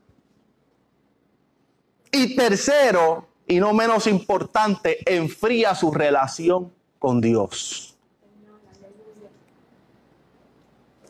Y 2.12 2.36
tercero, 2.36 3.28
y 3.46 3.60
no 3.60 3.74
menos 3.74 4.08
importante, 4.08 4.98
enfría 5.06 5.76
su 5.76 5.92
relación 5.92 6.74
con 7.00 7.22
Dios. 7.22 7.97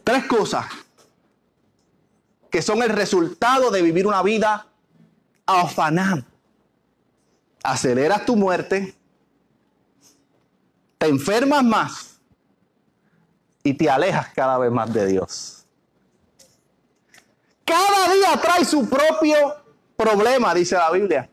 Tres 0.07 0.23
cosas 0.23 0.65
que 2.49 2.61
son 2.61 2.81
el 2.81 2.87
resultado 2.87 3.69
de 3.69 3.81
vivir 3.81 4.07
una 4.07 4.23
vida 4.23 4.65
afanada. 5.45 6.23
Aceleras 7.61 8.25
tu 8.25 8.37
muerte, 8.37 8.95
te 10.97 11.07
enfermas 11.07 11.61
más 11.61 12.21
y 13.61 13.73
te 13.73 13.89
alejas 13.89 14.29
cada 14.33 14.57
vez 14.57 14.71
más 14.71 14.93
de 14.93 15.07
Dios. 15.07 15.65
Cada 17.65 18.13
día 18.13 18.41
trae 18.41 18.63
su 18.63 18.87
propio 18.87 19.57
problema, 19.97 20.53
dice 20.53 20.75
la 20.75 20.89
Biblia. 20.89 21.29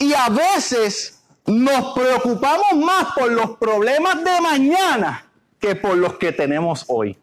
Y 0.00 0.12
a 0.14 0.28
veces 0.30 1.22
nos 1.46 1.94
preocupamos 1.94 2.74
más 2.84 3.14
por 3.14 3.30
los 3.30 3.56
problemas 3.56 4.16
de 4.24 4.40
mañana 4.40 5.23
que 5.64 5.74
por 5.74 5.96
los 5.96 6.18
que 6.18 6.30
tenemos 6.30 6.84
hoy. 6.88 7.18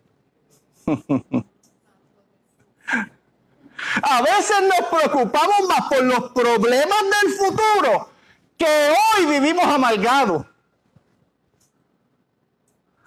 A 4.02 4.22
veces 4.24 4.58
nos 4.64 4.88
preocupamos 4.90 5.68
más 5.68 5.82
por 5.88 6.04
los 6.04 6.32
problemas 6.32 6.98
del 7.04 7.34
futuro 7.34 8.10
que 8.58 8.66
hoy 8.66 9.26
vivimos 9.28 9.64
amargados. 9.66 10.48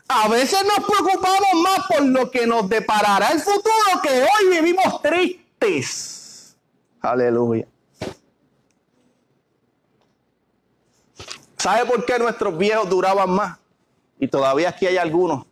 A 0.07 0.29
veces 0.29 0.62
nos 0.64 0.87
preocupamos 0.87 1.62
más 1.64 1.81
por 1.88 2.03
lo 2.03 2.31
que 2.31 2.47
nos 2.47 2.69
deparará 2.69 3.33
el 3.33 3.41
futuro 3.41 4.00
que 4.05 4.23
hoy 4.23 4.50
vivimos 4.50 5.03
tristes. 5.03 6.57
Aleluya. 7.00 7.67
¿Sabe 11.57 11.87
por 11.87 12.05
qué 12.05 12.21
nuestros 12.21 12.57
viejos 12.57 12.88
duraban 12.88 13.31
más? 13.31 13.63
Y 14.25 14.28
todavía 14.28 14.71
aquí 14.71 14.87
hay 14.87 14.97
algunos 14.97 15.45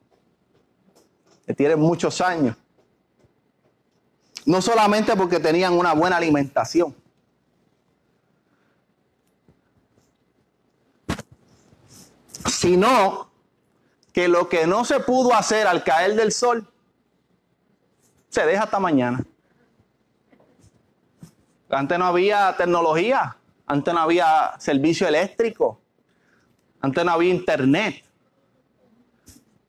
que 1.46 1.52
tienen 1.52 1.78
muchos 1.78 2.22
años. 2.22 2.56
No 4.46 4.62
solamente 4.62 5.14
porque 5.14 5.38
tenían 5.38 5.74
una 5.74 5.92
buena 5.92 6.16
alimentación. 6.16 6.96
Sino 12.48 13.30
que 14.10 14.26
lo 14.28 14.48
que 14.48 14.66
no 14.66 14.86
se 14.86 15.00
pudo 15.00 15.34
hacer 15.34 15.66
al 15.66 15.84
caer 15.84 16.14
del 16.14 16.32
sol, 16.32 16.66
se 18.30 18.46
deja 18.46 18.62
hasta 18.62 18.80
mañana. 18.80 19.22
Antes 21.68 21.98
no 21.98 22.06
había 22.06 22.56
tecnología, 22.56 23.36
antes 23.66 23.92
no 23.92 24.00
había 24.00 24.54
servicio 24.58 25.06
eléctrico, 25.06 25.78
antes 26.80 27.04
no 27.04 27.12
había 27.12 27.34
internet. 27.34 28.02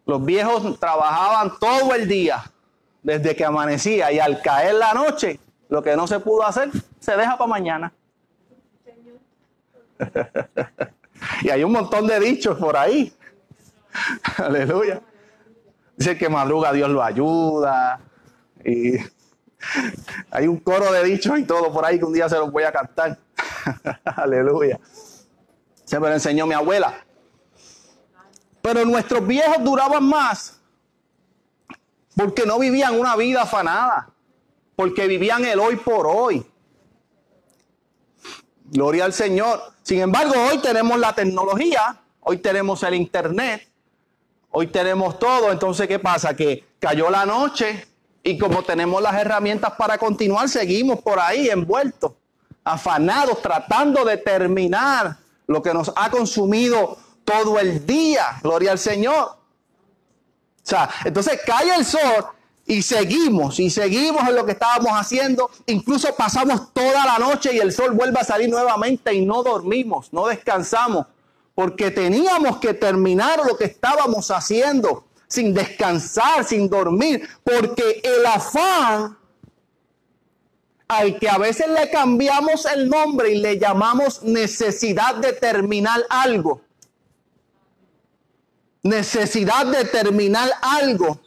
Los 0.05 0.23
viejos 0.23 0.79
trabajaban 0.79 1.53
todo 1.59 1.93
el 1.95 2.07
día, 2.07 2.43
desde 3.01 3.35
que 3.35 3.45
amanecía, 3.45 4.11
y 4.11 4.19
al 4.19 4.41
caer 4.41 4.75
la 4.75 4.93
noche, 4.93 5.39
lo 5.69 5.81
que 5.81 5.95
no 5.95 6.07
se 6.07 6.19
pudo 6.19 6.45
hacer, 6.45 6.69
se 6.99 7.15
deja 7.15 7.37
para 7.37 7.49
mañana. 7.49 7.93
y 11.41 11.49
hay 11.49 11.63
un 11.63 11.71
montón 11.71 12.07
de 12.07 12.19
dichos 12.19 12.57
por 12.57 12.75
ahí. 12.75 13.13
Aleluya. 14.37 15.01
Dice 15.95 16.17
que 16.17 16.29
madruga 16.29 16.73
Dios 16.73 16.89
lo 16.89 17.03
ayuda. 17.03 17.99
Y 18.63 18.93
hay 20.31 20.47
un 20.47 20.57
coro 20.57 20.91
de 20.91 21.03
dichos 21.03 21.37
y 21.39 21.43
todo 21.43 21.71
por 21.71 21.85
ahí 21.85 21.99
que 21.99 22.05
un 22.05 22.13
día 22.13 22.27
se 22.29 22.35
los 22.35 22.51
voy 22.51 22.63
a 22.63 22.71
cantar. 22.71 23.17
Aleluya. 24.03 24.79
Se 25.85 25.99
me 25.99 26.07
lo 26.07 26.13
enseñó 26.13 26.47
mi 26.47 26.53
abuela. 26.53 26.93
Pero 28.63 28.85
nuestros 28.85 29.27
viejos 29.27 29.61
duraban 29.61 30.05
más 30.05 30.57
porque 32.15 32.45
no 32.45 32.57
vivían 32.59 32.97
una 32.97 33.17
vida 33.17 33.41
afanada, 33.41 34.09
porque 34.77 35.05
vivían 35.05 35.43
el 35.43 35.59
hoy 35.59 35.75
por 35.75 36.07
hoy. 36.07 36.45
Gloria 38.71 39.03
al 39.03 39.11
Señor. 39.11 39.59
Sin 39.81 39.99
embargo, 39.99 40.33
hoy 40.49 40.59
tenemos 40.59 40.97
la 40.97 41.13
tecnología, 41.13 41.99
hoy 42.21 42.37
tenemos 42.37 42.81
el 42.83 42.93
Internet, 42.93 43.67
hoy 44.51 44.67
tenemos 44.67 45.19
todo. 45.19 45.51
Entonces, 45.51 45.85
¿qué 45.85 45.99
pasa? 45.99 46.33
Que 46.33 46.63
cayó 46.79 47.09
la 47.09 47.25
noche 47.25 47.85
y 48.23 48.37
como 48.37 48.63
tenemos 48.63 49.01
las 49.01 49.15
herramientas 49.15 49.73
para 49.73 49.97
continuar, 49.97 50.47
seguimos 50.47 51.01
por 51.01 51.19
ahí 51.19 51.49
envueltos, 51.49 52.13
afanados, 52.63 53.41
tratando 53.41 54.05
de 54.05 54.15
terminar 54.15 55.17
lo 55.47 55.61
que 55.61 55.73
nos 55.73 55.91
ha 55.97 56.09
consumido 56.09 56.97
todo 57.41 57.59
el 57.59 57.85
día. 57.85 58.39
Gloria 58.41 58.71
al 58.71 58.79
Señor. 58.79 59.25
O 59.25 60.65
sea, 60.65 60.89
entonces 61.03 61.39
cae 61.45 61.75
el 61.75 61.85
sol 61.85 62.25
y 62.65 62.81
seguimos, 62.81 63.59
y 63.59 63.69
seguimos 63.69 64.27
en 64.27 64.35
lo 64.35 64.45
que 64.45 64.53
estábamos 64.53 64.93
haciendo. 64.93 65.49
Incluso 65.65 66.15
pasamos 66.15 66.73
toda 66.73 67.05
la 67.05 67.17
noche 67.19 67.53
y 67.53 67.59
el 67.59 67.73
sol 67.73 67.91
vuelve 67.91 68.19
a 68.19 68.23
salir 68.23 68.49
nuevamente 68.49 69.13
y 69.13 69.25
no 69.25 69.43
dormimos, 69.43 70.13
no 70.13 70.27
descansamos, 70.27 71.07
porque 71.53 71.91
teníamos 71.91 72.57
que 72.57 72.73
terminar 72.73 73.41
lo 73.45 73.57
que 73.57 73.65
estábamos 73.65 74.31
haciendo 74.31 75.05
sin 75.27 75.53
descansar, 75.53 76.45
sin 76.45 76.69
dormir, 76.69 77.27
porque 77.43 78.01
el 78.03 78.25
afán 78.25 79.17
al 80.87 81.17
que 81.17 81.27
a 81.27 81.37
veces 81.37 81.67
le 81.67 81.89
cambiamos 81.89 82.65
el 82.65 82.87
nombre 82.87 83.31
y 83.31 83.39
le 83.39 83.57
llamamos 83.57 84.21
necesidad 84.23 85.15
de 85.15 85.33
terminar 85.33 86.01
algo, 86.09 86.61
necesidad 88.83 89.65
de 89.65 89.85
terminar 89.85 90.49
algo, 90.61 91.19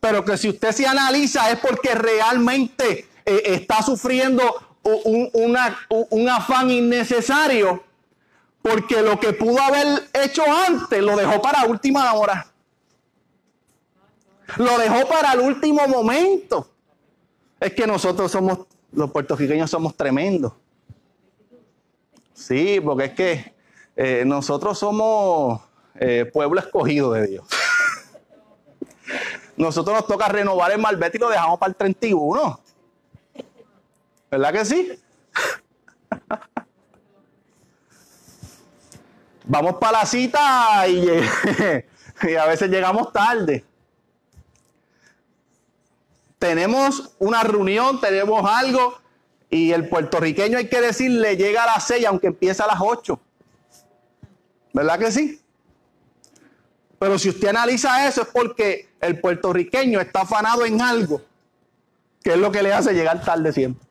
pero 0.00 0.24
que 0.24 0.38
si 0.38 0.48
usted 0.48 0.72
se 0.72 0.86
analiza 0.86 1.50
es 1.50 1.58
porque 1.58 1.94
realmente 1.94 3.08
eh, 3.24 3.42
está 3.44 3.82
sufriendo 3.82 4.42
un, 4.82 5.30
un 6.10 6.28
afán 6.28 6.70
innecesario, 6.70 7.82
porque 8.62 9.02
lo 9.02 9.18
que 9.18 9.32
pudo 9.32 9.60
haber 9.60 10.08
hecho 10.12 10.42
antes 10.68 11.02
lo 11.02 11.16
dejó 11.16 11.42
para 11.42 11.64
última 11.66 12.12
hora. 12.14 12.46
Lo 14.58 14.78
dejó 14.78 15.08
para 15.08 15.32
el 15.32 15.40
último 15.40 15.86
momento. 15.88 16.68
Es 17.58 17.72
que 17.74 17.86
nosotros 17.86 18.30
somos, 18.30 18.60
los 18.92 19.10
puertorriqueños 19.10 19.70
somos 19.70 19.96
tremendos. 19.96 20.52
Sí, 22.32 22.80
porque 22.84 23.04
es 23.06 23.12
que 23.12 23.54
eh, 23.96 24.24
nosotros 24.26 24.78
somos 24.78 25.62
eh, 26.00 26.30
pueblo 26.32 26.60
escogido 26.60 27.12
de 27.12 27.26
Dios. 27.26 27.46
Nosotros 29.56 29.96
nos 29.96 30.06
toca 30.06 30.28
renovar 30.28 30.72
el 30.72 30.78
malvete 30.78 31.16
y 31.16 31.20
lo 31.20 31.28
dejamos 31.28 31.58
para 31.58 31.70
el 31.70 31.76
31. 31.76 32.60
¿Verdad 34.30 34.52
que 34.52 34.64
sí? 34.64 35.02
Vamos 39.44 39.76
para 39.76 40.00
la 40.00 40.06
cita 40.06 40.86
y, 40.88 41.08
a 42.34 42.46
veces 42.46 42.68
llegamos 42.68 43.12
tarde. 43.12 43.64
Tenemos 46.38 47.14
una 47.18 47.42
reunión, 47.42 48.00
tenemos 48.00 48.48
algo 48.48 48.98
y 49.48 49.72
el 49.72 49.88
puertorriqueño 49.88 50.58
hay 50.58 50.68
que 50.68 50.80
decirle 50.80 51.36
llega 51.36 51.62
a 51.62 51.66
las 51.66 51.86
6 51.86 52.04
aunque 52.06 52.26
empieza 52.26 52.64
a 52.64 52.66
las 52.66 52.78
8. 52.80 53.18
¿Verdad 54.72 54.98
que 54.98 55.12
sí? 55.12 55.40
Pero 56.98 57.18
si 57.18 57.28
usted 57.28 57.48
analiza 57.48 58.08
eso 58.08 58.22
es 58.22 58.28
porque 58.28 58.88
el 59.00 59.20
puertorriqueño 59.20 60.00
está 60.00 60.22
afanado 60.22 60.64
en 60.64 60.80
algo, 60.80 61.20
que 62.22 62.30
es 62.30 62.38
lo 62.38 62.50
que 62.50 62.62
le 62.62 62.72
hace 62.72 62.94
llegar 62.94 63.22
tarde 63.22 63.52
siempre. 63.52 63.86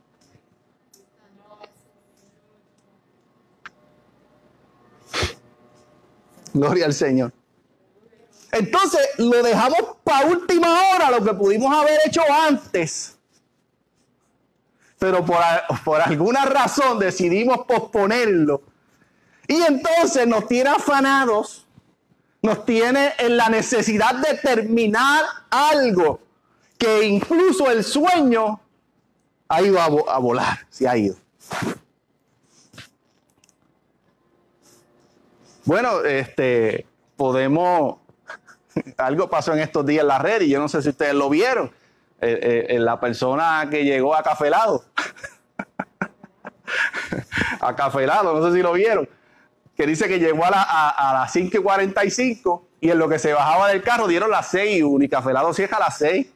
Gloria 6.53 6.85
al 6.85 6.93
Señor. 6.93 7.33
Entonces 8.51 9.01
lo 9.17 9.43
dejamos 9.43 9.97
para 10.03 10.27
última 10.27 10.67
hora, 10.89 11.11
lo 11.11 11.23
que 11.23 11.33
pudimos 11.33 11.75
haber 11.75 11.99
hecho 12.05 12.21
antes. 12.47 13.17
Pero 14.97 15.25
por, 15.25 15.37
por 15.83 16.01
alguna 16.01 16.45
razón 16.45 16.97
decidimos 16.97 17.65
posponerlo. 17.67 18.61
Y 19.47 19.61
entonces 19.61 20.25
nos 20.25 20.47
tiene 20.47 20.69
afanados 20.69 21.64
nos 22.45 22.65
tiene 22.65 23.13
en 23.17 23.35
la 23.37 23.49
necesidad 23.49 24.15
de 24.15 24.37
terminar 24.37 25.23
algo 25.49 26.19
que 26.77 27.05
incluso 27.05 27.69
el 27.71 27.83
sueño 27.83 28.59
ha 29.47 29.61
ido 29.61 29.79
a, 29.79 30.19
volar, 30.19 30.59
se 30.69 30.87
ha 30.87 30.95
ido. 30.95 31.15
Bueno, 35.65 36.03
este, 36.03 36.85
podemos, 37.15 37.97
algo 38.97 39.29
pasó 39.29 39.53
en 39.53 39.59
estos 39.59 39.85
días 39.85 40.01
en 40.01 40.07
la 40.07 40.19
red 40.19 40.41
y 40.41 40.49
yo 40.49 40.59
no 40.59 40.69
sé 40.69 40.81
si 40.81 40.89
ustedes 40.89 41.15
lo 41.15 41.29
vieron, 41.29 41.71
eh, 42.21 42.67
eh, 42.69 42.79
la 42.79 42.99
persona 42.99 43.67
que 43.69 43.83
llegó 43.83 44.15
a 44.15 44.23
Cafelado, 44.23 44.85
a 47.59 47.75
Cafelado, 47.75 48.39
no 48.39 48.47
sé 48.47 48.55
si 48.55 48.61
lo 48.61 48.73
vieron, 48.73 49.09
que 49.75 49.85
dice 49.85 50.07
que 50.07 50.19
llegó 50.19 50.45
a, 50.45 51.11
las 51.13 51.33
5 51.33 51.57
y 51.57 51.61
45 51.61 52.67
y 52.81 52.89
en 52.91 52.97
lo 52.97 53.09
que 53.09 53.19
se 53.19 53.33
bajaba 53.33 53.69
del 53.69 53.81
carro 53.83 54.07
dieron 54.07 54.31
las 54.31 54.47
6 54.47 54.77
y 54.77 54.81
1 54.81 55.03
y 55.03 55.09
Cafelado 55.09 55.53
cierra 55.53 55.77
a 55.77 55.81
las 55.81 55.97
6. 55.97 56.27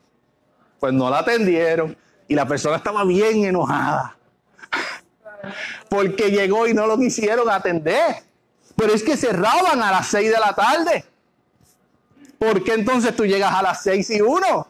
Pues 0.79 0.93
no 0.93 1.09
la 1.09 1.19
atendieron 1.19 1.95
y 2.27 2.35
la 2.35 2.45
persona 2.45 2.77
estaba 2.77 3.03
bien 3.05 3.45
enojada 3.45 4.17
porque 5.89 6.31
llegó 6.31 6.67
y 6.67 6.73
no 6.73 6.85
lo 6.85 6.97
quisieron 6.97 7.49
atender. 7.49 8.15
Pero 8.75 8.93
es 8.93 9.03
que 9.03 9.17
cerraban 9.17 9.81
a 9.81 9.91
las 9.91 10.07
6 10.07 10.31
de 10.31 10.39
la 10.39 10.53
tarde. 10.53 11.05
¿Por 12.37 12.63
qué 12.63 12.73
entonces 12.73 13.15
tú 13.15 13.25
llegas 13.25 13.53
a 13.53 13.61
las 13.61 13.83
6 13.83 14.09
y 14.11 14.21
1? 14.21 14.67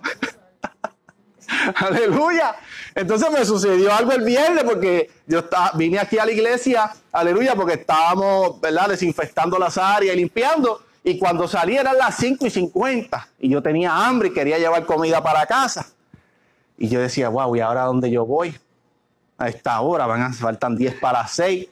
aleluya. 1.76 2.56
Entonces 3.00 3.32
me 3.32 3.46
sucedió 3.46 3.94
algo 3.94 4.12
el 4.12 4.26
viernes 4.26 4.66
porque 4.66 5.10
yo 5.26 5.40
estaba, 5.40 5.72
vine 5.74 6.00
aquí 6.00 6.18
a 6.18 6.26
la 6.26 6.34
iglesia, 6.34 6.92
aleluya, 7.14 7.56
porque 7.56 7.76
estábamos, 7.76 8.60
¿verdad?, 8.60 8.90
desinfectando 8.90 9.58
las 9.58 9.78
áreas 9.78 10.14
y 10.14 10.18
limpiando. 10.18 10.82
Y 11.02 11.18
cuando 11.18 11.48
salí 11.48 11.78
eran 11.78 11.98
las 11.98 12.18
5 12.18 12.46
y 12.46 12.50
50 12.50 13.30
y 13.40 13.48
yo 13.48 13.64
tenía 13.64 13.96
hambre 13.96 14.28
y 14.28 14.34
quería 14.34 14.58
llevar 14.58 14.86
comida 14.86 15.24
para 15.24 15.46
casa. 15.46 15.88
Y 16.78 16.90
yo 16.90 17.00
decía, 17.00 17.30
wow, 17.30 17.56
¿y 17.56 17.62
ahora 17.62 17.84
dónde 17.84 18.12
yo 18.12 18.26
voy? 18.26 18.54
A 19.38 19.48
esta 19.48 19.80
hora, 19.80 20.06
van 20.06 20.22
a 20.22 20.34
faltan 20.34 20.76
10 20.76 20.96
para 20.96 21.20
las 21.20 21.32
6. 21.32 21.70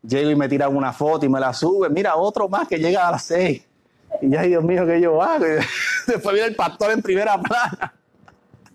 Llego 0.00 0.30
y 0.30 0.34
me 0.36 0.48
tiran 0.48 0.74
una 0.74 0.94
foto 0.94 1.26
y 1.26 1.28
me 1.28 1.40
la 1.40 1.52
suben. 1.52 1.92
Mira, 1.92 2.16
otro 2.16 2.48
más 2.48 2.66
que 2.66 2.78
llega 2.78 3.06
a 3.06 3.10
las 3.10 3.24
6. 3.24 3.62
Y 4.22 4.30
ya, 4.30 4.42
Dios 4.44 4.64
mío, 4.64 4.86
¿qué 4.86 4.98
yo 4.98 5.22
hago? 5.22 5.44
después 6.06 6.32
viene 6.32 6.48
el 6.48 6.56
pastor 6.56 6.92
en 6.92 7.02
primera 7.02 7.38
plana. 7.38 7.92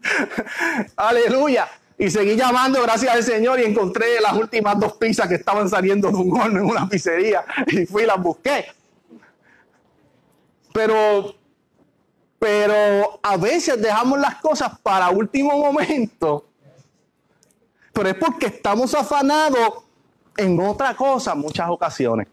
Aleluya. 0.95 1.67
Y 1.97 2.09
seguí 2.09 2.35
llamando, 2.35 2.81
gracias 2.81 3.13
al 3.13 3.23
Señor, 3.23 3.59
y 3.59 3.63
encontré 3.63 4.19
las 4.19 4.33
últimas 4.33 4.79
dos 4.79 4.93
pizzas 4.93 5.27
que 5.27 5.35
estaban 5.35 5.69
saliendo 5.69 6.09
de 6.09 6.17
un 6.17 6.39
horno 6.39 6.59
en 6.59 6.65
una 6.65 6.87
pizzería. 6.89 7.45
Y 7.67 7.85
fui 7.85 8.03
y 8.03 8.05
las 8.05 8.21
busqué. 8.21 8.65
Pero, 10.73 11.35
pero 12.39 13.19
a 13.21 13.37
veces 13.37 13.81
dejamos 13.81 14.19
las 14.19 14.35
cosas 14.35 14.77
para 14.79 15.09
último 15.09 15.57
momento. 15.57 16.45
Pero 17.93 18.09
es 18.09 18.15
porque 18.15 18.47
estamos 18.47 18.93
afanados 18.95 19.83
en 20.35 20.59
otra 20.59 20.95
cosa 20.95 21.35
muchas 21.35 21.69
ocasiones. 21.69 22.27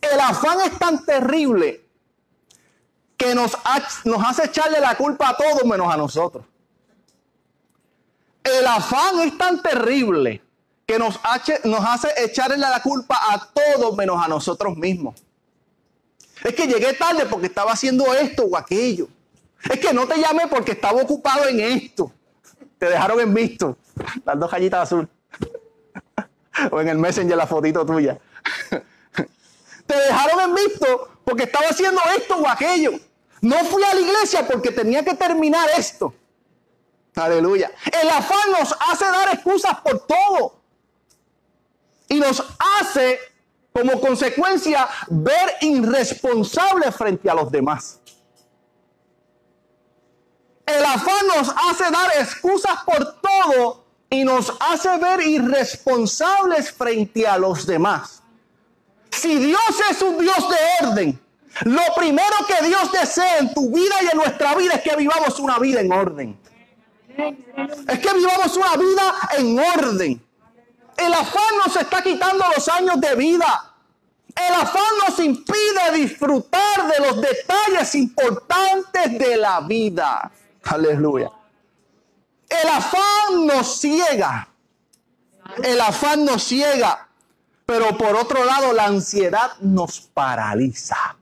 El 0.00 0.20
afán 0.20 0.58
es 0.64 0.78
tan 0.78 1.04
terrible 1.04 1.84
que 3.16 3.34
nos, 3.34 3.58
nos 4.04 4.24
hace 4.24 4.46
echarle 4.46 4.80
la 4.80 4.96
culpa 4.96 5.30
a 5.30 5.36
todos 5.36 5.64
menos 5.64 5.92
a 5.92 5.96
nosotros. 5.96 6.46
El 8.42 8.66
afán 8.66 9.20
es 9.20 9.36
tan 9.36 9.62
terrible 9.62 10.42
que 10.86 10.98
nos 10.98 11.20
hace, 11.22 11.60
nos 11.64 11.84
echarle 12.16 12.56
la 12.56 12.82
culpa 12.82 13.18
a 13.30 13.48
todos 13.52 13.96
menos 13.96 14.22
a 14.24 14.28
nosotros 14.28 14.76
mismos. 14.76 15.22
Es 16.42 16.54
que 16.54 16.66
llegué 16.66 16.94
tarde 16.94 17.26
porque 17.26 17.46
estaba 17.46 17.72
haciendo 17.72 18.12
esto 18.14 18.44
o 18.44 18.56
aquello. 18.56 19.08
Es 19.70 19.78
que 19.78 19.92
no 19.92 20.06
te 20.06 20.18
llamé 20.18 20.46
porque 20.48 20.72
estaba 20.72 21.02
ocupado 21.02 21.46
en 21.46 21.60
esto. 21.60 22.10
Te 22.78 22.86
dejaron 22.86 23.20
en 23.20 23.34
visto. 23.34 23.76
Las 24.24 24.38
dos 24.38 24.50
gallitas 24.50 24.82
azul. 24.84 25.08
o 26.70 26.80
en 26.80 26.88
el 26.88 26.98
Messenger 26.98 27.36
la 27.36 27.46
fotito 27.46 27.84
tuya. 27.84 28.18
te 29.86 29.94
dejaron 29.94 30.40
en 30.40 30.54
visto 30.54 31.10
porque 31.24 31.44
estaba 31.44 31.68
haciendo 31.68 32.00
esto 32.16 32.36
o 32.36 32.48
aquello. 32.48 32.92
No 33.42 33.56
fui 33.66 33.82
a 33.82 33.94
la 33.94 34.00
iglesia 34.00 34.46
porque 34.46 34.70
tenía 34.70 35.04
que 35.04 35.14
terminar 35.14 35.68
esto. 35.76 36.14
Aleluya. 37.14 37.70
El 38.00 38.08
afán 38.08 38.52
nos 38.58 38.74
hace 38.88 39.04
dar 39.04 39.34
excusas 39.34 39.80
por 39.80 40.06
todo. 40.06 40.60
Y 42.08 42.18
nos 42.18 42.42
hace, 42.80 43.18
como 43.72 44.00
consecuencia, 44.00 44.88
ver 45.08 45.56
irresponsables 45.60 46.94
frente 46.94 47.30
a 47.30 47.34
los 47.34 47.50
demás. 47.50 48.00
El 50.66 50.84
afán 50.84 51.26
nos 51.36 51.48
hace 51.48 51.90
dar 51.90 52.10
excusas 52.18 52.82
por 52.84 53.20
todo 53.20 53.84
y 54.08 54.24
nos 54.24 54.52
hace 54.60 54.96
ver 54.98 55.20
irresponsables 55.20 56.72
frente 56.72 57.26
a 57.26 57.38
los 57.38 57.66
demás. 57.66 58.22
Si 59.10 59.36
Dios 59.36 59.60
es 59.90 60.02
un 60.02 60.18
Dios 60.18 60.48
de 60.48 60.86
orden, 60.86 61.20
lo 61.64 61.82
primero 61.96 62.34
que 62.46 62.66
Dios 62.66 62.90
desea 62.92 63.38
en 63.38 63.52
tu 63.52 63.70
vida 63.70 63.94
y 64.02 64.06
en 64.06 64.16
nuestra 64.16 64.54
vida 64.54 64.74
es 64.74 64.82
que 64.82 64.96
vivamos 64.96 65.38
una 65.40 65.58
vida 65.58 65.80
en 65.80 65.92
orden. 65.92 66.39
Es 67.88 67.98
que 67.98 68.14
vivamos 68.14 68.56
una 68.56 68.76
vida 68.76 69.14
en 69.38 69.58
orden. 69.58 70.26
El 70.96 71.14
afán 71.14 71.56
nos 71.64 71.76
está 71.76 72.02
quitando 72.02 72.44
los 72.54 72.68
años 72.68 73.00
de 73.00 73.14
vida. 73.14 73.74
El 74.36 74.54
afán 74.54 74.82
nos 75.06 75.18
impide 75.18 75.92
disfrutar 75.94 76.86
de 76.86 77.06
los 77.06 77.20
detalles 77.20 77.94
importantes 77.94 79.18
de 79.18 79.36
la 79.36 79.60
vida. 79.60 80.30
Aleluya. 80.64 81.30
El 82.48 82.68
afán 82.68 83.46
nos 83.46 83.80
ciega. 83.80 84.48
El 85.62 85.80
afán 85.80 86.24
nos 86.24 86.42
ciega. 86.44 87.08
Pero 87.66 87.96
por 87.96 88.16
otro 88.16 88.44
lado, 88.44 88.72
la 88.72 88.86
ansiedad 88.86 89.52
nos 89.60 90.00
paraliza. 90.00 91.16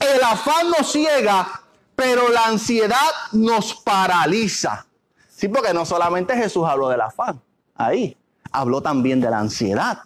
El 0.00 0.22
afán 0.22 0.70
nos 0.70 0.92
ciega, 0.92 1.62
pero 1.98 2.28
la 2.28 2.46
ansiedad 2.46 3.10
nos 3.32 3.74
paraliza. 3.74 4.86
Sí, 5.28 5.48
porque 5.48 5.74
no 5.74 5.84
solamente 5.84 6.36
Jesús 6.36 6.64
habló 6.64 6.88
del 6.88 7.00
afán, 7.00 7.42
ahí, 7.74 8.16
habló 8.52 8.80
también 8.80 9.20
de 9.20 9.28
la 9.28 9.40
ansiedad. 9.40 10.04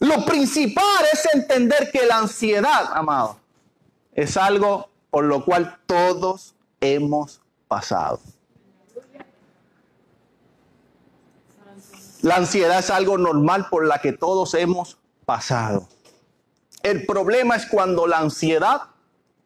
Lo 0.00 0.26
principal 0.26 1.06
es 1.10 1.26
entender 1.32 1.90
que 1.90 2.04
la 2.04 2.18
ansiedad, 2.18 2.90
amado, 2.92 3.40
es 4.12 4.36
algo 4.36 4.90
por 5.08 5.24
lo 5.24 5.42
cual 5.42 5.78
todos 5.86 6.54
hemos 6.82 7.40
pasado. 7.66 8.20
La 12.20 12.36
ansiedad 12.36 12.78
es 12.78 12.90
algo 12.90 13.16
normal 13.16 13.68
por 13.70 13.86
la 13.86 14.02
que 14.02 14.12
todos 14.12 14.52
hemos 14.52 14.98
pasado. 15.24 15.88
El 16.82 17.06
problema 17.06 17.56
es 17.56 17.64
cuando 17.64 18.06
la 18.06 18.18
ansiedad 18.18 18.93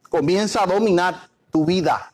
comienza 0.09 0.63
a 0.63 0.67
dominar 0.67 1.29
tu 1.51 1.65
vida. 1.65 2.13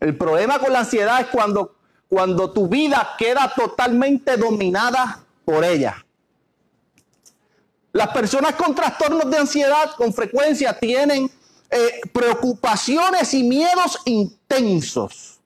El 0.00 0.16
problema 0.16 0.58
con 0.58 0.72
la 0.72 0.80
ansiedad 0.80 1.20
es 1.20 1.26
cuando, 1.28 1.74
cuando 2.08 2.50
tu 2.50 2.68
vida 2.68 3.16
queda 3.18 3.52
totalmente 3.54 4.36
dominada 4.36 5.20
por 5.44 5.64
ella. 5.64 6.04
Las 7.92 8.08
personas 8.08 8.54
con 8.54 8.74
trastornos 8.74 9.28
de 9.30 9.38
ansiedad 9.38 9.90
con 9.96 10.12
frecuencia 10.12 10.78
tienen 10.78 11.30
eh, 11.70 12.00
preocupaciones 12.12 13.34
y 13.34 13.42
miedos 13.42 13.98
intensos. 14.04 15.40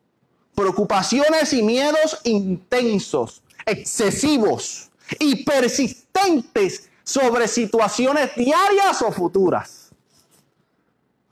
Preocupaciones 0.55 1.53
y 1.55 1.63
miedos 1.63 2.21
intensos, 2.25 3.43
excesivos 3.65 4.91
y 5.19 5.45
persistentes 5.45 6.91
sobre 7.05 7.49
situaciones 7.49 8.35
diarias 8.37 9.01
o 9.01 9.11
futuras 9.11 9.82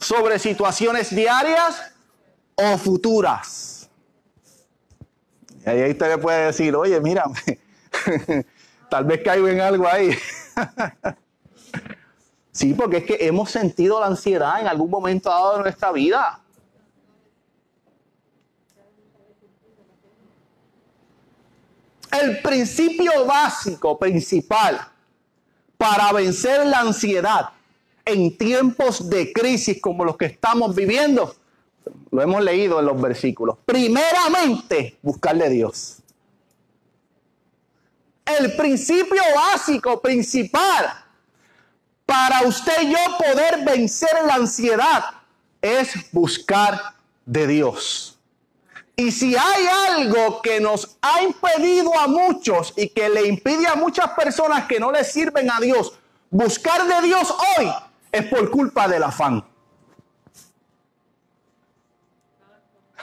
sobre 0.00 0.38
situaciones 0.38 1.14
diarias 1.14 1.92
o 2.54 2.78
futuras. 2.78 3.88
Y 5.64 5.68
ahí 5.68 5.90
usted 5.90 6.08
le 6.08 6.18
puede 6.18 6.46
decir, 6.46 6.74
oye, 6.74 6.98
mira, 7.00 7.24
tal 8.90 9.04
vez 9.04 9.20
caigo 9.22 9.46
en 9.46 9.60
algo 9.60 9.86
ahí. 9.86 10.16
sí, 12.50 12.72
porque 12.72 12.98
es 12.98 13.04
que 13.04 13.18
hemos 13.20 13.50
sentido 13.50 14.00
la 14.00 14.06
ansiedad 14.06 14.60
en 14.60 14.68
algún 14.68 14.90
momento 14.90 15.28
dado 15.28 15.56
de 15.56 15.62
nuestra 15.64 15.92
vida. 15.92 16.40
El 22.10 22.40
principio 22.42 23.26
básico, 23.26 23.98
principal, 23.98 24.80
para 25.76 26.10
vencer 26.12 26.66
la 26.66 26.80
ansiedad 26.80 27.50
en 28.12 28.36
tiempos 28.36 29.08
de 29.08 29.32
crisis 29.32 29.80
como 29.80 30.04
los 30.04 30.16
que 30.16 30.26
estamos 30.26 30.74
viviendo? 30.74 31.34
Lo 32.10 32.22
hemos 32.22 32.42
leído 32.42 32.80
en 32.80 32.86
los 32.86 33.00
versículos. 33.00 33.56
Primeramente, 33.64 34.98
buscarle 35.02 35.46
a 35.46 35.48
Dios. 35.48 35.96
El 38.24 38.54
principio 38.56 39.22
básico, 39.34 40.00
principal, 40.00 40.92
para 42.06 42.42
usted 42.42 42.82
y 42.82 42.90
yo 42.90 42.98
poder 43.18 43.64
vencer 43.64 44.10
la 44.26 44.34
ansiedad 44.34 45.04
es 45.60 46.10
buscar 46.12 46.80
de 47.24 47.46
Dios. 47.46 48.18
Y 48.96 49.10
si 49.12 49.34
hay 49.34 49.66
algo 49.88 50.42
que 50.42 50.60
nos 50.60 50.96
ha 51.00 51.22
impedido 51.22 51.98
a 51.98 52.06
muchos 52.06 52.74
y 52.76 52.88
que 52.88 53.08
le 53.08 53.26
impide 53.26 53.66
a 53.66 53.74
muchas 53.74 54.10
personas 54.10 54.66
que 54.66 54.78
no 54.78 54.92
le 54.92 55.04
sirven 55.04 55.50
a 55.50 55.58
Dios 55.58 55.94
buscar 56.30 56.86
de 56.86 57.06
Dios 57.06 57.34
hoy 57.58 57.70
es 58.12 58.26
por 58.26 58.50
culpa 58.50 58.88
del 58.88 59.02
afán. 59.02 59.44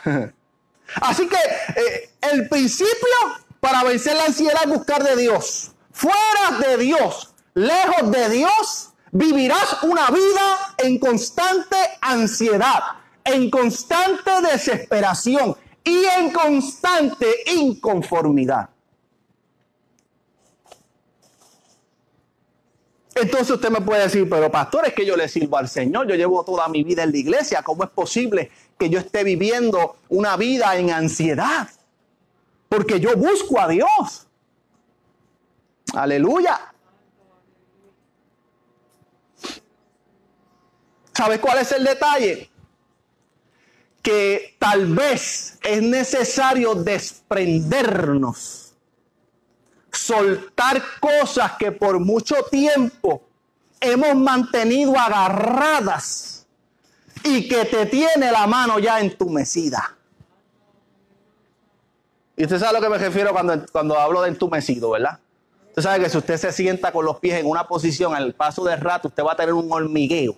Así 1.01 1.27
que 1.27 1.35
eh, 1.35 2.11
el 2.31 2.47
principio 2.47 2.95
para 3.59 3.83
vencer 3.83 4.15
la 4.15 4.25
ansiedad 4.25 4.61
es 4.63 4.69
buscar 4.69 5.03
de 5.03 5.15
Dios. 5.15 5.71
Fuera 5.91 6.59
de 6.59 6.77
Dios, 6.77 7.33
lejos 7.53 8.11
de 8.11 8.29
Dios, 8.29 8.93
vivirás 9.11 9.83
una 9.83 10.09
vida 10.11 10.75
en 10.77 10.99
constante 10.99 11.75
ansiedad, 12.01 12.81
en 13.23 13.49
constante 13.49 14.31
desesperación 14.51 15.55
y 15.83 16.05
en 16.05 16.31
constante 16.31 17.27
inconformidad. 17.55 18.69
Entonces 23.19 23.49
usted 23.49 23.69
me 23.69 23.81
puede 23.81 24.03
decir, 24.03 24.29
pero 24.29 24.51
pastor, 24.51 24.85
es 24.85 24.93
que 24.93 25.03
yo 25.03 25.17
le 25.17 25.27
sirvo 25.27 25.57
al 25.57 25.67
Señor, 25.67 26.07
yo 26.07 26.13
llevo 26.13 26.45
toda 26.45 26.67
mi 26.67 26.83
vida 26.83 27.01
en 27.01 27.11
la 27.11 27.17
iglesia, 27.17 27.63
¿cómo 27.63 27.83
es 27.83 27.89
posible 27.89 28.51
que 28.77 28.91
yo 28.91 28.99
esté 28.99 29.23
viviendo 29.23 29.95
una 30.09 30.37
vida 30.37 30.77
en 30.77 30.91
ansiedad? 30.91 31.67
Porque 32.69 32.99
yo 32.99 33.17
busco 33.17 33.59
a 33.59 33.69
Dios. 33.69 34.27
Aleluya. 35.95 36.71
¿Sabes 41.13 41.39
cuál 41.39 41.57
es 41.57 41.71
el 41.71 41.83
detalle? 41.83 42.51
Que 44.03 44.55
tal 44.59 44.93
vez 44.93 45.57
es 45.63 45.81
necesario 45.81 46.75
desprendernos, 46.75 48.66
soltar 50.07 50.81
cosas 50.99 51.53
que 51.59 51.71
por 51.71 51.99
mucho 51.99 52.35
tiempo 52.49 53.21
hemos 53.79 54.15
mantenido 54.15 54.97
agarradas 54.97 56.45
y 57.23 57.47
que 57.47 57.65
te 57.65 57.85
tiene 57.85 58.31
la 58.31 58.47
mano 58.47 58.79
ya 58.79 58.99
entumecida. 58.99 59.95
Y 62.35 62.43
usted 62.43 62.59
sabe 62.59 62.69
a 62.69 62.79
lo 62.79 62.81
que 62.81 62.89
me 62.89 62.97
refiero 62.97 63.31
cuando, 63.31 63.65
cuando 63.71 63.99
hablo 63.99 64.21
de 64.21 64.29
entumecido, 64.29 64.91
¿verdad? 64.91 65.19
Usted 65.69 65.81
sabe 65.81 66.03
que 66.03 66.09
si 66.09 66.17
usted 66.17 66.37
se 66.37 66.51
sienta 66.51 66.91
con 66.91 67.05
los 67.05 67.19
pies 67.19 67.39
en 67.39 67.45
una 67.45 67.67
posición 67.67 68.15
al 68.15 68.33
paso 68.33 68.63
del 68.63 68.79
rato, 68.79 69.09
usted 69.09 69.23
va 69.23 69.33
a 69.33 69.35
tener 69.35 69.53
un 69.53 69.71
hormigueo 69.71 70.35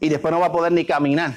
y 0.00 0.08
después 0.08 0.32
no 0.32 0.40
va 0.40 0.46
a 0.46 0.52
poder 0.52 0.72
ni 0.72 0.84
caminar. 0.84 1.34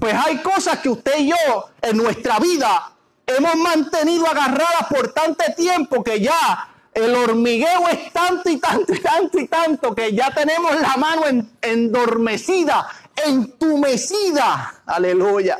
Pues 0.00 0.14
hay 0.14 0.38
cosas 0.38 0.78
que 0.78 0.88
usted 0.88 1.18
y 1.18 1.30
yo 1.30 1.70
en 1.82 1.96
nuestra 1.96 2.38
vida 2.40 2.95
hemos 3.26 3.56
mantenido 3.56 4.26
agarradas 4.26 4.86
por 4.88 5.12
tanto 5.12 5.44
tiempo 5.56 6.02
que 6.04 6.20
ya 6.20 6.68
el 6.94 7.14
hormigueo 7.14 7.88
es 7.88 8.12
tanto 8.12 8.48
y 8.48 8.58
tanto 8.58 8.94
y 8.94 9.00
tanto 9.00 9.38
y 9.38 9.48
tanto 9.48 9.94
que 9.94 10.14
ya 10.14 10.30
tenemos 10.32 10.80
la 10.80 10.96
mano 10.96 11.22
endormecida, 11.60 12.88
entumecida. 13.16 14.82
Aleluya. 14.86 15.58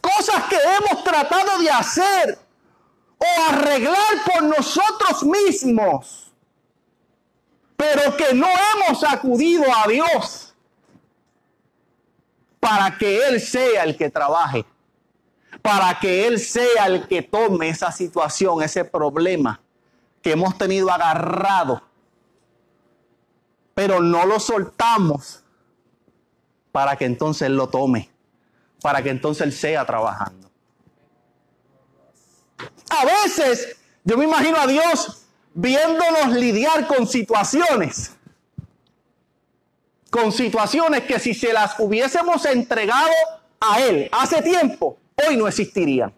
Cosas 0.00 0.44
que 0.44 0.56
hemos 0.56 1.04
tratado 1.04 1.58
de 1.58 1.70
hacer 1.70 2.38
o 3.18 3.50
arreglar 3.50 4.24
por 4.24 4.42
nosotros 4.44 5.22
mismos, 5.24 6.32
pero 7.76 8.16
que 8.16 8.32
no 8.32 8.48
hemos 8.48 9.04
acudido 9.04 9.64
a 9.64 9.86
Dios 9.88 10.54
para 12.58 12.96
que 12.96 13.26
Él 13.28 13.40
sea 13.40 13.84
el 13.84 13.96
que 13.96 14.10
trabaje, 14.10 14.64
para 15.62 15.98
que 16.00 16.26
Él 16.26 16.38
sea 16.38 16.86
el 16.86 17.06
que 17.08 17.22
tome 17.22 17.68
esa 17.68 17.90
situación, 17.92 18.62
ese 18.62 18.84
problema 18.84 19.60
que 20.22 20.32
hemos 20.32 20.56
tenido 20.58 20.90
agarrado, 20.90 21.82
pero 23.74 24.00
no 24.00 24.26
lo 24.26 24.40
soltamos 24.40 25.42
para 26.72 26.96
que 26.96 27.04
entonces 27.04 27.42
Él 27.42 27.56
lo 27.56 27.68
tome, 27.68 28.10
para 28.82 29.02
que 29.02 29.10
entonces 29.10 29.46
Él 29.46 29.52
sea 29.52 29.84
trabajando. 29.84 30.50
A 32.90 33.04
veces 33.04 33.76
yo 34.04 34.16
me 34.16 34.24
imagino 34.24 34.58
a 34.58 34.66
Dios 34.66 35.26
viéndonos 35.54 36.28
lidiar 36.32 36.86
con 36.86 37.06
situaciones 37.06 38.16
con 40.16 40.32
situaciones 40.32 41.02
que 41.02 41.18
si 41.18 41.34
se 41.34 41.52
las 41.52 41.78
hubiésemos 41.78 42.44
entregado 42.46 43.12
a 43.60 43.80
Él 43.80 44.08
hace 44.12 44.40
tiempo, 44.40 44.96
hoy 45.24 45.36
no 45.36 45.48
existirían. 45.48 46.12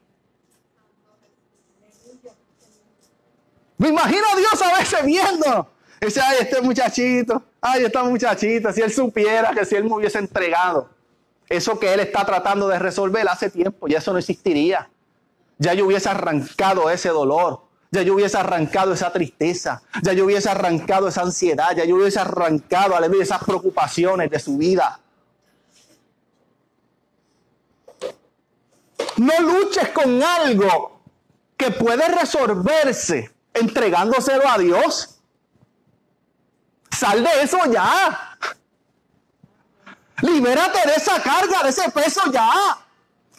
Me 3.76 3.88
imagino 3.88 4.24
a 4.32 4.36
Dios 4.36 4.60
a 4.60 4.78
veces 4.78 5.04
viendo. 5.04 5.68
Dice, 6.00 6.20
ay, 6.20 6.38
este 6.40 6.60
muchachito, 6.60 7.42
ay, 7.60 7.84
esta 7.84 8.02
muchachita, 8.04 8.72
si 8.72 8.80
él 8.80 8.92
supiera 8.92 9.50
que 9.52 9.64
si 9.64 9.74
él 9.74 9.84
me 9.84 9.94
hubiese 9.94 10.18
entregado 10.18 10.90
eso 11.48 11.78
que 11.78 11.92
él 11.92 12.00
está 12.00 12.24
tratando 12.24 12.68
de 12.68 12.78
resolver 12.78 13.26
hace 13.28 13.50
tiempo, 13.50 13.88
ya 13.88 13.98
eso 13.98 14.12
no 14.12 14.18
existiría. 14.18 14.88
Ya 15.58 15.74
yo 15.74 15.86
hubiese 15.86 16.08
arrancado 16.08 16.90
ese 16.90 17.08
dolor, 17.08 17.62
ya 17.90 18.02
yo 18.02 18.14
hubiese 18.14 18.36
arrancado 18.36 18.92
esa 18.92 19.12
tristeza, 19.12 19.82
ya 20.02 20.12
yo 20.12 20.26
hubiese 20.26 20.48
arrancado 20.48 21.08
esa 21.08 21.22
ansiedad, 21.22 21.74
ya 21.74 21.84
yo 21.84 21.96
hubiese 21.96 22.20
arrancado 22.20 22.94
esas 23.20 23.42
preocupaciones 23.42 24.30
de 24.30 24.38
su 24.38 24.56
vida. 24.56 25.00
No 29.18 29.38
luches 29.40 29.88
con 29.90 30.22
algo 30.22 31.00
que 31.56 31.70
puede 31.70 32.06
resolverse 32.08 33.34
entregándoselo 33.52 34.48
a 34.48 34.58
Dios. 34.58 35.20
Sal 36.90 37.22
de 37.22 37.42
eso 37.42 37.58
ya. 37.70 38.36
Libérate 40.22 40.88
de 40.88 40.94
esa 40.94 41.22
carga, 41.22 41.62
de 41.62 41.70
ese 41.70 41.90
peso 41.90 42.22
ya. 42.32 42.50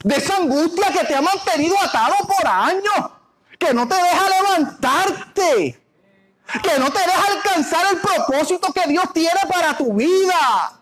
De 0.03 0.15
esa 0.15 0.37
angustia 0.37 0.87
que 0.91 1.05
te 1.05 1.15
ha 1.15 1.21
mantenido 1.21 1.77
atado 1.81 2.15
por 2.27 2.47
años 2.47 3.11
que 3.59 3.73
no 3.73 3.87
te 3.87 3.95
deja 3.95 4.25
levantarte, 4.29 5.83
que 6.63 6.79
no 6.79 6.89
te 6.89 6.99
deja 6.99 7.27
alcanzar 7.27 7.85
el 7.91 7.99
propósito 7.99 8.71
que 8.73 8.87
Dios 8.87 9.11
tiene 9.13 9.41
para 9.51 9.77
tu 9.77 9.93
vida. 9.93 10.78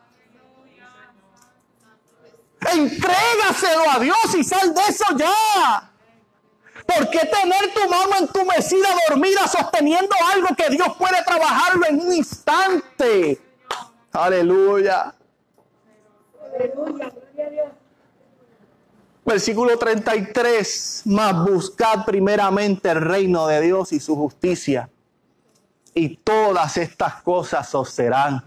Entrégaselo 2.62 3.90
a 3.90 4.00
Dios 4.00 4.36
y 4.38 4.44
sal 4.44 4.74
de 4.74 4.82
eso 4.82 5.06
ya. 5.18 5.92
¿Por 6.86 7.10
qué 7.10 7.20
tener 7.20 7.74
tu 7.74 7.90
mano 7.90 8.18
entumecida, 8.20 8.88
dormida, 9.10 9.48
sosteniendo 9.48 10.16
algo 10.34 10.56
que 10.56 10.70
Dios 10.70 10.88
puede 10.98 11.22
trabajarlo 11.24 11.86
en 11.86 12.00
un 12.00 12.14
instante? 12.14 13.42
Aleluya. 14.14 15.14
Aleluya. 16.56 17.12
Versículo 19.26 19.78
33, 19.78 21.02
más 21.06 21.46
buscad 21.46 22.06
primeramente 22.06 22.90
el 22.90 23.02
reino 23.02 23.46
de 23.46 23.60
Dios 23.60 23.92
y 23.92 24.00
su 24.00 24.16
justicia, 24.16 24.90
y 25.94 26.16
todas 26.16 26.78
estas 26.78 27.22
cosas 27.24 27.76
os 27.76 27.90
serán 27.90 28.42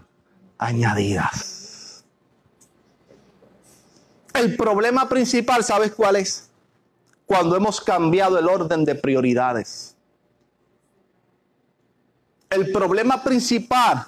añadidas. 0.57 1.60
El 4.41 4.57
problema 4.57 5.07
principal, 5.07 5.63
¿sabes 5.63 5.91
cuál 5.91 6.15
es? 6.15 6.49
Cuando 7.27 7.55
hemos 7.55 7.79
cambiado 7.79 8.39
el 8.39 8.47
orden 8.47 8.83
de 8.83 8.95
prioridades. 8.95 9.95
El 12.49 12.71
problema 12.71 13.23
principal 13.23 14.03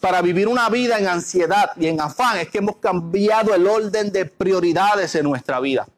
para 0.00 0.20
vivir 0.20 0.46
una 0.46 0.68
vida 0.68 0.98
en 0.98 1.08
ansiedad 1.08 1.70
y 1.76 1.86
en 1.86 1.98
afán 1.98 2.36
es 2.36 2.50
que 2.50 2.58
hemos 2.58 2.76
cambiado 2.76 3.54
el 3.54 3.66
orden 3.66 4.12
de 4.12 4.26
prioridades 4.26 5.14
en 5.14 5.24
nuestra 5.24 5.60
vida. 5.60 5.88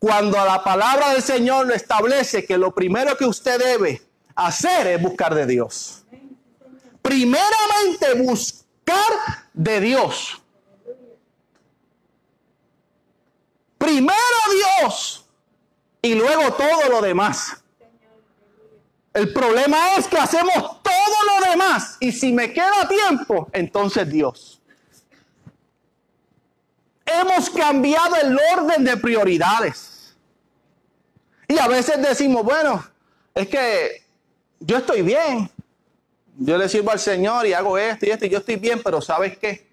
Cuando 0.00 0.36
la 0.44 0.64
palabra 0.64 1.10
del 1.10 1.22
Señor 1.22 1.68
lo 1.68 1.74
establece 1.74 2.44
que 2.44 2.58
lo 2.58 2.74
primero 2.74 3.16
que 3.16 3.26
usted 3.26 3.60
debe 3.60 4.02
hacer 4.34 4.88
es 4.88 5.00
buscar 5.00 5.36
de 5.36 5.46
Dios. 5.46 6.04
Primeramente 7.00 8.14
buscar 8.16 9.12
de 9.52 9.80
Dios. 9.80 10.39
Primero 13.80 14.14
Dios 14.82 15.24
y 16.02 16.14
luego 16.14 16.52
todo 16.52 16.90
lo 16.90 17.00
demás. 17.00 17.64
El 19.14 19.32
problema 19.32 19.96
es 19.96 20.06
que 20.06 20.18
hacemos 20.18 20.82
todo 20.82 21.40
lo 21.40 21.50
demás 21.50 21.96
y 21.98 22.12
si 22.12 22.30
me 22.30 22.52
queda 22.52 22.86
tiempo, 22.86 23.48
entonces 23.54 24.06
Dios. 24.10 24.60
Hemos 27.06 27.48
cambiado 27.48 28.16
el 28.16 28.38
orden 28.54 28.84
de 28.84 28.98
prioridades. 28.98 30.14
Y 31.48 31.58
a 31.58 31.66
veces 31.66 32.02
decimos, 32.02 32.44
bueno, 32.44 32.84
es 33.34 33.48
que 33.48 34.04
yo 34.60 34.76
estoy 34.76 35.00
bien. 35.00 35.50
Yo 36.36 36.58
le 36.58 36.68
sirvo 36.68 36.90
al 36.90 37.00
Señor 37.00 37.46
y 37.46 37.54
hago 37.54 37.78
esto 37.78 38.04
y 38.04 38.10
esto 38.10 38.26
y 38.26 38.28
yo 38.28 38.38
estoy 38.38 38.56
bien, 38.56 38.82
pero 38.84 39.00
¿sabes 39.00 39.38
qué? 39.38 39.70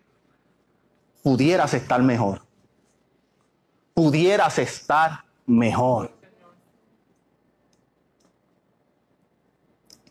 Pudieras 1.22 1.74
estar 1.74 2.02
mejor. 2.02 2.47
Pudieras 3.98 4.60
estar 4.60 5.24
mejor. 5.48 6.12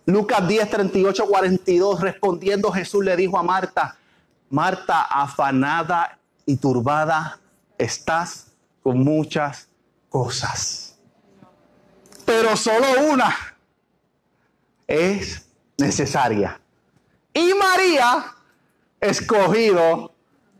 Lucas 0.07 0.49
10, 0.49 0.69
38, 0.69 1.25
42, 1.25 2.01
respondiendo 2.01 2.73
Jesús 2.73 3.05
le 3.05 3.15
dijo 3.15 3.39
a 3.39 3.45
Marta, 3.45 3.97
Marta, 4.51 5.03
afanada 5.03 6.19
y 6.45 6.57
turbada, 6.57 7.39
estás 7.79 8.49
con 8.83 9.05
muchas 9.05 9.69
cosas. 10.09 10.99
Pero 12.25 12.57
solo 12.57 12.87
una 13.13 13.37
es 14.89 15.47
necesaria. 15.79 16.61
Y 17.33 17.55
María 17.55 18.35
escogido 19.01 20.13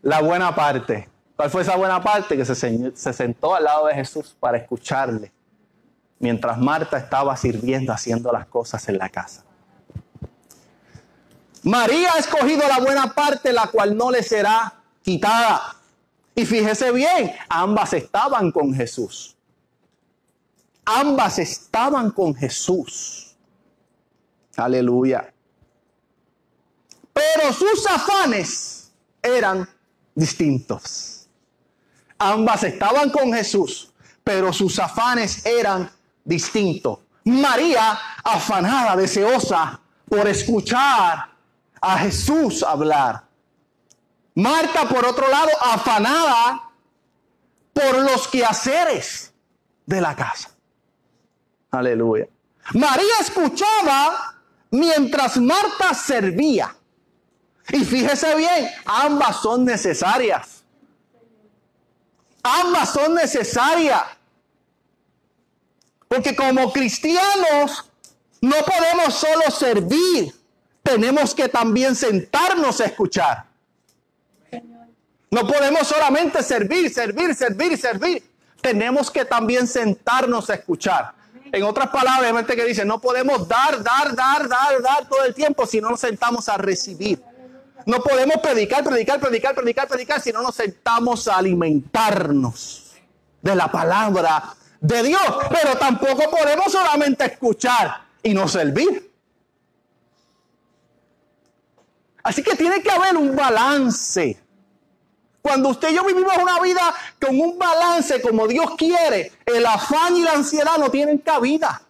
la 0.03 0.21
buena 0.21 0.55
parte. 0.55 1.16
¿Cuál 1.37 1.51
fue 1.51 1.63
esa 1.63 1.77
buena 1.77 2.03
parte? 2.03 2.37
Que 2.37 2.45
se, 2.45 2.55
se 2.97 3.13
sentó 3.13 3.55
al 3.55 3.65
lado 3.65 3.87
de 3.87 3.95
Jesús 3.95 4.35
para 4.41 4.57
escucharle, 4.57 5.31
mientras 6.19 6.59
Marta 6.59 6.97
estaba 6.97 7.37
sirviendo, 7.37 7.93
haciendo 7.93 8.33
las 8.33 8.47
cosas 8.47 8.89
en 8.89 8.99
la 8.99 9.09
casa. 9.11 9.45
María 11.63 12.13
ha 12.15 12.19
escogido 12.19 12.67
la 12.69 12.79
buena 12.79 13.13
parte, 13.13 13.53
la 13.53 13.67
cual 13.67 13.97
no 13.97 14.11
le 14.11 14.23
será 14.23 14.73
quitada. 15.03 15.77
Y 16.35 16.47
fíjese 16.47 16.93
bien, 16.93 17.33
ambas 17.49 17.93
estaban 17.93 18.53
con 18.53 18.73
Jesús. 18.73 19.37
Ambas 20.85 21.39
estaban 21.39 22.13
con 22.13 22.35
Jesús. 22.35 23.35
Aleluya. 24.57 25.33
Pero 27.13 27.53
sus 27.53 27.87
afanes 27.87 28.93
eran 29.23 29.69
distintos. 30.15 31.16
Ambas 32.19 32.65
estaban 32.65 33.11
con 33.11 33.33
Jesús, 33.33 33.93
pero 34.25 34.53
sus 34.53 34.79
afanes 34.79 35.45
eran 35.45 35.91
distintos. 36.25 36.99
María, 37.25 37.99
afanada, 38.23 38.97
deseosa 38.97 39.81
por 40.09 40.27
escuchar 40.29 41.29
a 41.81 41.99
Jesús 41.99 42.63
hablar. 42.63 43.25
Marta, 44.35 44.89
por 44.89 45.05
otro 45.05 45.29
lado, 45.29 45.51
afanada 45.61 46.71
por 47.73 47.99
los 47.99 48.29
quehaceres 48.29 49.33
de 49.85 50.01
la 50.01 50.15
casa. 50.15 50.51
Aleluya. 51.71 52.27
María 52.75 53.21
escuchaba 53.21 54.35
mientras 54.71 55.37
Marta 55.39 55.95
servía. 55.95 56.75
Y 57.69 57.85
fíjese 57.85 58.35
bien, 58.37 58.69
ambas 58.85 59.41
son 59.43 59.65
necesarias. 59.65 60.56
Ambas 62.47 62.93
son 62.93 63.15
necesarias. 63.15 64.03
Porque 66.09 66.37
como 66.37 66.73
cristianos 66.73 67.91
no 68.41 68.57
podemos 68.65 69.15
solo 69.15 69.51
servir, 69.51 70.33
tenemos 70.83 71.35
que 71.35 71.49
también 71.49 71.97
sentarnos 71.97 72.81
a 72.81 72.85
escuchar. 72.85 73.45
No 75.31 75.47
podemos 75.47 75.89
solamente 75.89 76.43
servir, 76.43 76.93
servir, 76.93 77.35
servir, 77.35 77.77
servir. 77.77 78.23
Tenemos 78.61 79.11
que 79.11 79.25
también 79.25 79.67
sentarnos 79.67 80.49
a 80.49 80.55
escuchar. 80.55 81.13
En 81.53 81.63
otras 81.65 81.89
palabras, 81.89 82.33
gente 82.33 82.57
que 82.57 82.65
dice, 82.65 82.85
no 82.85 83.01
podemos 83.01 83.47
dar, 83.49 83.83
dar, 83.83 84.15
dar, 84.15 84.49
dar, 84.49 84.83
dar 84.83 85.09
todo 85.09 85.25
el 85.25 85.35
tiempo 85.35 85.67
si 85.67 85.81
no 85.81 85.91
nos 85.91 86.01
sentamos 86.01 86.49
a 86.49 86.57
recibir. 86.57 87.21
No 87.87 88.03
podemos 88.03 88.39
predicar, 88.39 88.83
predicar, 88.83 89.21
predicar, 89.21 89.55
predicar, 89.55 89.87
predicar 89.87 90.21
si 90.21 90.33
no 90.33 90.43
nos 90.43 90.57
sentamos 90.57 91.29
a 91.29 91.37
alimentarnos 91.37 92.97
de 93.41 93.55
la 93.55 93.71
palabra 93.71 94.57
de 94.81 95.05
Dios. 95.05 95.23
Pero 95.49 95.79
tampoco 95.79 96.29
podemos 96.29 96.73
solamente 96.73 97.25
escuchar 97.25 98.03
y 98.25 98.35
no 98.35 98.49
servir. 98.49 99.09
Así 102.25 102.43
que 102.43 102.57
tiene 102.57 102.83
que 102.83 102.91
haber 102.91 103.17
un 103.17 103.37
balance. 103.37 104.37
Cuando 105.41 105.69
usted 105.69 105.91
y 105.91 105.95
yo 105.95 106.05
vivimos 106.05 106.37
una 106.39 106.59
vida 106.59 106.93
con 107.25 107.41
un 107.41 107.57
balance 107.57 108.21
como 108.21 108.49
Dios 108.49 108.73
quiere, 108.77 109.31
el 109.47 109.65
afán 109.65 110.17
y 110.17 110.23
la 110.23 110.33
ansiedad 110.33 110.77
no 110.77 110.91
tienen 110.91 111.19
cabida. 111.19 111.83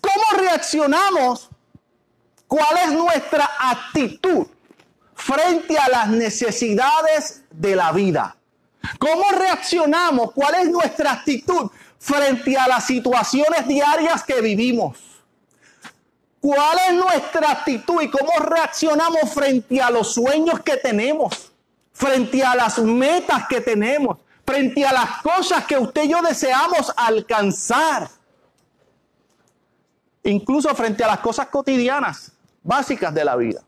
¿Cómo 0.00 0.40
reaccionamos 0.40 1.50
¿Cuál 2.48 2.78
es 2.78 2.92
nuestra 2.92 3.48
actitud 3.60 4.46
frente 5.14 5.78
a 5.78 5.88
las 5.90 6.08
necesidades 6.08 7.42
de 7.50 7.76
la 7.76 7.92
vida? 7.92 8.36
¿Cómo 8.98 9.30
reaccionamos? 9.32 10.32
¿Cuál 10.32 10.54
es 10.54 10.70
nuestra 10.70 11.12
actitud 11.12 11.70
frente 11.98 12.56
a 12.56 12.66
las 12.66 12.86
situaciones 12.86 13.68
diarias 13.68 14.24
que 14.24 14.40
vivimos? 14.40 14.96
¿Cuál 16.40 16.78
es 16.88 16.94
nuestra 16.94 17.50
actitud 17.50 18.00
y 18.00 18.08
cómo 18.08 18.32
reaccionamos 18.40 19.30
frente 19.34 19.82
a 19.82 19.90
los 19.90 20.14
sueños 20.14 20.60
que 20.60 20.78
tenemos? 20.78 21.52
Frente 21.92 22.42
a 22.42 22.54
las 22.54 22.78
metas 22.78 23.46
que 23.48 23.60
tenemos, 23.60 24.18
frente 24.46 24.86
a 24.86 24.92
las 24.92 25.20
cosas 25.20 25.66
que 25.66 25.76
usted 25.76 26.04
y 26.04 26.08
yo 26.08 26.22
deseamos 26.22 26.94
alcanzar. 26.96 28.08
Incluso 30.22 30.74
frente 30.74 31.04
a 31.04 31.08
las 31.08 31.18
cosas 31.18 31.48
cotidianas 31.48 32.32
básicas 32.68 33.14
de 33.14 33.24
la 33.24 33.34
vida. 33.34 33.62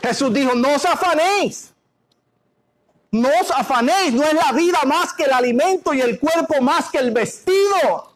Jesús 0.00 0.32
dijo, 0.32 0.54
no 0.54 0.72
os 0.76 0.84
afanéis. 0.84 1.74
No 3.10 3.28
os 3.40 3.50
afanéis, 3.50 4.12
no 4.12 4.22
es 4.22 4.34
la 4.34 4.52
vida 4.52 4.78
más 4.86 5.12
que 5.12 5.24
el 5.24 5.32
alimento 5.32 5.92
y 5.92 6.00
el 6.00 6.20
cuerpo 6.20 6.60
más 6.62 6.90
que 6.90 6.98
el 6.98 7.10
vestido. 7.10 8.14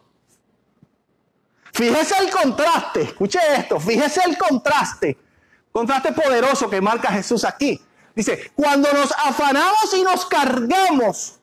Fíjese 1.73 2.15
el 2.19 2.31
contraste, 2.31 3.03
escuche 3.03 3.41
esto, 3.57 3.81
fíjese 3.81 4.21
el 4.25 4.37
contraste, 4.37 5.17
contraste 5.73 6.13
poderoso 6.13 6.69
que 6.69 6.81
marca 6.81 7.11
Jesús 7.11 7.45
aquí. 7.45 7.81
Dice, 8.15 8.53
cuando 8.55 8.93
nos 8.93 9.11
afanamos 9.13 9.95
y 9.97 10.03
nos 10.03 10.27
cargamos 10.27 11.41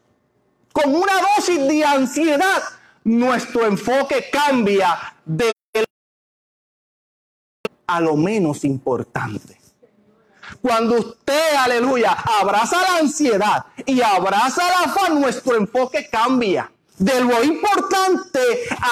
con 0.71 0.95
una 0.95 1.13
dosis 1.35 1.67
de 1.67 1.83
ansiedad, 1.83 2.63
nuestro 3.03 3.65
enfoque 3.65 4.29
cambia 4.31 5.15
de 5.25 5.56
a 7.87 8.01
lo 8.01 8.15
menos 8.15 8.63
importante. 8.65 9.59
Cuando 10.61 10.95
usted, 10.95 11.55
aleluya, 11.55 12.11
abraza 12.11 12.81
la 12.81 12.97
ansiedad 12.99 13.65
y 13.85 14.01
abraza 14.01 14.67
el 14.67 14.89
afán, 14.89 15.21
nuestro 15.21 15.55
enfoque 15.55 16.09
cambia. 16.09 16.71
De 16.97 17.21
lo 17.21 17.43
importante 17.43 18.39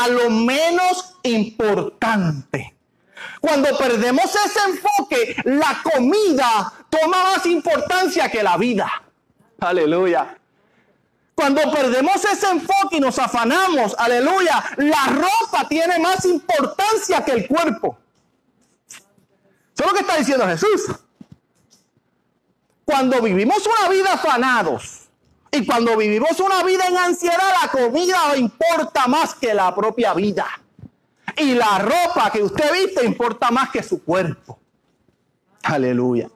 a 0.01 0.08
lo 0.08 0.29
menos 0.29 1.15
importante. 1.23 2.75
Cuando 3.41 3.75
perdemos 3.77 4.25
ese 4.25 4.60
enfoque, 4.69 5.36
la 5.45 5.81
comida 5.84 6.71
toma 6.89 7.23
más 7.23 7.45
importancia 7.47 8.29
que 8.29 8.43
la 8.43 8.58
vida. 8.58 8.91
Aleluya. 9.60 10.38
Cuando 11.34 11.62
perdemos 11.71 12.23
ese 12.23 12.49
enfoque 12.49 12.97
y 12.97 12.99
nos 12.99 13.19
afanamos, 13.19 13.95
aleluya, 13.97 14.63
la 14.77 15.05
ropa 15.08 15.67
tiene 15.67 15.99
más 15.99 16.25
importancia 16.25 17.25
que 17.25 17.31
el 17.31 17.47
cuerpo. 17.47 17.97
Eso 19.75 19.83
es 19.83 19.88
lo 19.88 19.93
que 19.93 19.99
está 19.99 20.17
diciendo 20.17 20.47
Jesús. 20.47 20.95
Cuando 22.85 23.21
vivimos 23.21 23.57
una 23.65 23.89
vida 23.89 24.13
afanados 24.13 25.09
y 25.51 25.65
cuando 25.65 25.97
vivimos 25.97 26.39
una 26.39 26.63
vida 26.63 26.85
en 26.88 26.97
ansiedad, 26.97 27.51
la 27.61 27.69
comida 27.69 28.38
importa 28.38 29.07
más 29.07 29.35
que 29.35 29.53
la 29.53 29.75
propia 29.75 30.13
vida. 30.13 30.45
Y 31.38 31.55
la 31.55 31.79
ropa 31.79 32.31
que 32.31 32.41
usted 32.41 32.71
viste 32.71 33.05
importa 33.05 33.51
más 33.51 33.69
que 33.69 33.83
su 33.83 34.01
cuerpo. 34.01 34.57
Aleluya. 35.63 36.29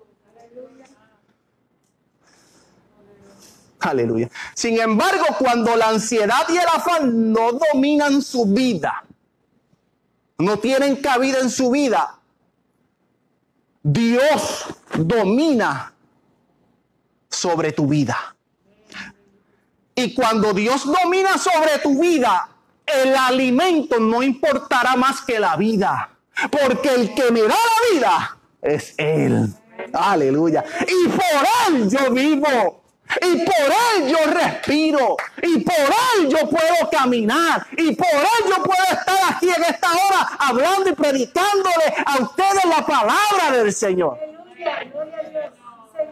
Aleluya. 3.79 4.29
Sin 4.53 4.77
embargo, 4.81 5.25
cuando 5.37 5.77
la 5.77 5.89
ansiedad 5.89 6.45
y 6.49 6.57
el 6.57 6.67
afán 6.67 7.31
no 7.31 7.53
dominan 7.53 8.21
su 8.21 8.45
vida, 8.45 9.05
no 10.37 10.59
tienen 10.59 10.97
cabida 10.97 11.39
en 11.39 11.49
su 11.49 11.71
vida, 11.71 12.18
Dios 13.81 14.65
domina 14.93 15.93
sobre 17.29 17.71
tu 17.71 17.87
vida. 17.87 18.35
Y 19.95 20.13
cuando 20.13 20.53
Dios 20.53 20.85
domina 20.85 21.37
sobre 21.37 21.79
tu 21.79 21.99
vida, 21.99 22.49
el 22.85 23.15
alimento 23.15 23.99
no 23.99 24.23
importará 24.23 24.95
más 24.95 25.21
que 25.21 25.39
la 25.39 25.55
vida. 25.55 26.09
Porque 26.49 26.93
el 26.93 27.13
que 27.13 27.31
me 27.31 27.41
da 27.41 27.49
la 27.49 27.93
vida 27.93 28.37
es 28.61 28.95
Él. 28.97 29.53
Aleluya. 29.93 30.63
Y 30.87 31.07
por 31.09 31.47
Él 31.67 31.89
yo 31.89 32.11
vivo. 32.11 32.78
Y 33.21 33.37
por 33.37 33.55
Él 33.55 34.07
yo 34.07 34.31
respiro. 34.31 35.17
Y 35.41 35.59
por 35.59 35.75
Él 35.75 36.29
yo 36.29 36.49
puedo 36.49 36.89
caminar. 36.91 37.65
Y 37.77 37.95
por 37.95 38.07
Él 38.07 38.45
yo 38.47 38.63
puedo 38.63 38.83
estar 38.91 39.17
aquí 39.31 39.49
en 39.49 39.63
esta 39.63 39.91
hora 39.91 40.29
hablando 40.39 40.89
y 40.89 40.93
predicándole 40.93 41.93
a 42.05 42.21
ustedes 42.21 42.65
la 42.65 42.85
palabra 42.85 43.51
del 43.51 43.73
Señor. 43.73 44.17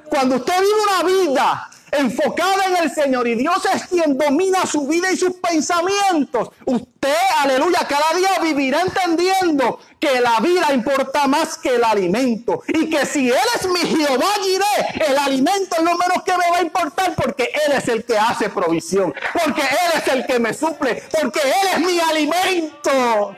Cuando 0.09 0.35
usted 0.37 0.53
vive 0.59 0.73
una 0.83 1.03
vida 1.03 1.69
enfocada 1.91 2.65
en 2.65 2.77
el 2.83 2.91
Señor 2.91 3.27
y 3.27 3.35
Dios 3.35 3.57
es 3.73 3.87
quien 3.87 4.17
domina 4.17 4.65
su 4.65 4.87
vida 4.87 5.11
y 5.11 5.17
sus 5.17 5.33
pensamientos, 5.33 6.49
usted, 6.65 7.15
aleluya, 7.39 7.79
cada 7.87 8.17
día 8.17 8.39
vivirá 8.41 8.81
entendiendo 8.81 9.79
que 9.99 10.19
la 10.21 10.39
vida 10.39 10.73
importa 10.73 11.27
más 11.27 11.57
que 11.57 11.75
el 11.75 11.83
alimento 11.83 12.61
y 12.67 12.89
que 12.89 13.05
si 13.05 13.29
Él 13.29 13.47
es 13.55 13.67
mi 13.67 13.79
Jehová 13.79 14.27
diré, 14.43 15.05
el 15.09 15.17
alimento 15.17 15.77
es 15.77 15.83
lo 15.83 15.97
menos 15.97 16.23
que 16.25 16.33
me 16.33 16.51
va 16.51 16.57
a 16.57 16.61
importar 16.61 17.15
porque 17.15 17.51
Él 17.65 17.73
es 17.73 17.87
el 17.87 18.03
que 18.03 18.17
hace 18.17 18.49
provisión, 18.49 19.13
porque 19.33 19.61
Él 19.61 20.01
es 20.01 20.07
el 20.07 20.25
que 20.25 20.39
me 20.39 20.53
suple, 20.53 21.03
porque 21.19 21.39
Él 21.39 21.67
es 21.73 21.79
mi 21.79 21.99
alimento. 21.99 23.35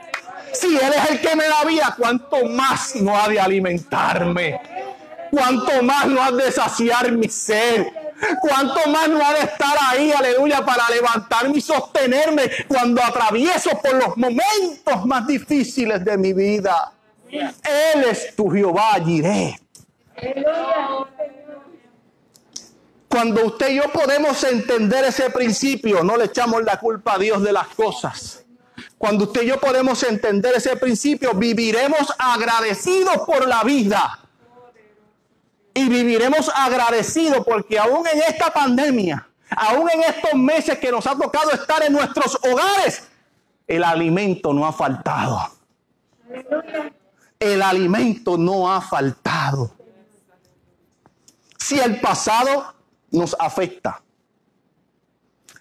Si 0.52 0.66
Él 0.66 0.92
es 0.96 1.10
el 1.10 1.20
que 1.20 1.36
me 1.36 1.44
da 1.44 1.64
vida, 1.64 1.94
¿cuánto 1.96 2.44
más 2.44 2.96
no 2.96 3.16
ha 3.16 3.28
de 3.28 3.38
alimentarme? 3.38 4.60
¿Cuánto 5.30 5.82
más 5.82 6.06
no 6.06 6.22
ha 6.22 6.32
de 6.32 6.50
saciar 6.50 7.12
mi 7.12 7.28
ser? 7.28 7.92
¿Cuánto 8.40 8.88
más 8.90 9.08
no 9.08 9.24
ha 9.24 9.32
de 9.32 9.40
estar 9.40 9.76
ahí, 9.88 10.12
aleluya, 10.12 10.64
para 10.64 10.88
levantarme 10.90 11.58
y 11.58 11.60
sostenerme 11.60 12.50
cuando 12.68 13.02
atravieso 13.02 13.70
por 13.82 13.94
los 13.94 14.16
momentos 14.16 15.06
más 15.06 15.26
difíciles 15.26 16.04
de 16.04 16.18
mi 16.18 16.32
vida? 16.32 16.92
Él 17.30 18.04
es 18.10 18.34
tu 18.36 18.50
Jehová, 18.50 18.94
Jireh. 19.04 19.58
Cuando 23.08 23.46
usted 23.46 23.70
y 23.70 23.76
yo 23.76 23.90
podemos 23.90 24.44
entender 24.44 25.04
ese 25.04 25.30
principio, 25.30 26.04
no 26.04 26.16
le 26.16 26.26
echamos 26.26 26.62
la 26.62 26.78
culpa 26.78 27.14
a 27.14 27.18
Dios 27.18 27.42
de 27.42 27.52
las 27.52 27.68
cosas. 27.68 28.44
Cuando 28.98 29.24
usted 29.24 29.42
y 29.42 29.46
yo 29.46 29.58
podemos 29.58 30.02
entender 30.02 30.54
ese 30.54 30.76
principio, 30.76 31.34
viviremos 31.34 32.12
agradecidos 32.18 33.18
por 33.26 33.48
la 33.48 33.64
vida 33.64 34.19
y 35.80 35.88
viviremos 35.88 36.50
agradecidos 36.54 37.44
porque 37.44 37.78
aún 37.78 38.06
en 38.06 38.20
esta 38.28 38.52
pandemia, 38.52 39.26
aún 39.56 39.88
en 39.90 40.02
estos 40.02 40.34
meses 40.34 40.78
que 40.78 40.90
nos 40.90 41.06
ha 41.06 41.16
tocado 41.16 41.50
estar 41.52 41.82
en 41.82 41.94
nuestros 41.94 42.38
hogares, 42.42 43.08
el 43.66 43.82
alimento 43.82 44.52
no 44.52 44.66
ha 44.66 44.72
faltado. 44.72 45.40
El 47.38 47.62
alimento 47.62 48.36
no 48.36 48.70
ha 48.70 48.82
faltado. 48.82 49.72
Si 51.56 51.78
el 51.80 51.98
pasado 52.00 52.74
nos 53.10 53.34
afecta, 53.38 54.02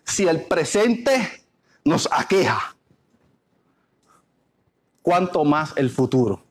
si 0.04 0.28
el 0.28 0.42
presente 0.42 1.46
nos 1.86 2.10
aqueja, 2.12 2.76
¿cuánto 5.02 5.46
más 5.46 5.72
el 5.78 5.90
futuro? 5.90 6.49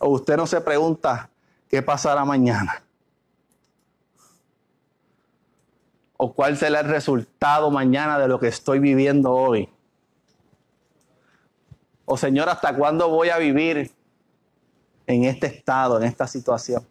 O 0.00 0.08
usted 0.08 0.36
no 0.36 0.46
se 0.46 0.60
pregunta 0.62 1.28
qué 1.68 1.82
pasará 1.82 2.24
mañana. 2.24 2.82
O 6.16 6.32
cuál 6.32 6.56
será 6.56 6.80
el 6.80 6.88
resultado 6.88 7.70
mañana 7.70 8.18
de 8.18 8.26
lo 8.26 8.40
que 8.40 8.48
estoy 8.48 8.78
viviendo 8.78 9.30
hoy. 9.30 9.68
O 12.06 12.16
Señor, 12.16 12.48
¿hasta 12.48 12.74
cuándo 12.74 13.08
voy 13.10 13.28
a 13.28 13.36
vivir 13.36 13.92
en 15.06 15.24
este 15.24 15.46
estado, 15.48 15.98
en 15.98 16.04
esta 16.04 16.26
situación? 16.26 16.86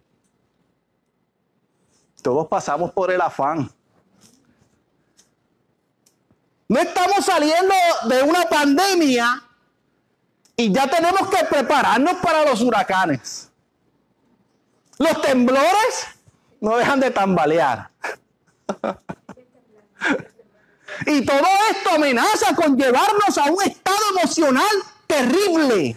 Todos 2.22 2.46
pasamos 2.46 2.92
por 2.92 3.10
el 3.10 3.20
afán. 3.20 3.70
No 6.68 6.78
estamos 6.78 7.24
saliendo 7.24 7.74
de 8.08 8.22
una 8.22 8.44
pandemia 8.44 9.49
y 10.60 10.70
ya 10.70 10.86
tenemos 10.86 11.26
que 11.30 11.42
prepararnos 11.46 12.16
para 12.16 12.44
los 12.44 12.60
huracanes. 12.60 13.50
Los 14.98 15.22
temblores 15.22 16.06
no 16.60 16.76
dejan 16.76 17.00
de 17.00 17.10
tambalear. 17.10 17.90
y 21.06 21.24
todo 21.24 21.46
esto 21.70 21.90
amenaza 21.94 22.54
con 22.54 22.76
llevarnos 22.76 23.38
a 23.38 23.44
un 23.50 23.62
estado 23.62 23.98
emocional 24.18 24.76
terrible. 25.06 25.96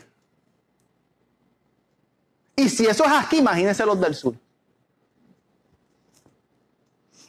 Y 2.55 2.69
si 2.69 2.85
eso 2.85 3.03
es 3.03 3.11
aquí, 3.11 3.39
imagínense 3.39 3.85
los 3.85 3.99
del 3.99 4.15
sur. 4.15 4.33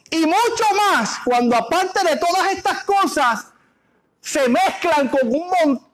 Y 0.09 0.25
mucho 0.25 0.63
más 0.77 1.19
cuando 1.25 1.57
aparte 1.57 2.01
de 2.07 2.15
todas 2.15 2.53
estas 2.53 2.85
cosas 2.85 3.47
se 4.21 4.47
mezclan 4.47 5.09
con 5.09 5.27
un 5.27 5.49
montón 5.49 5.84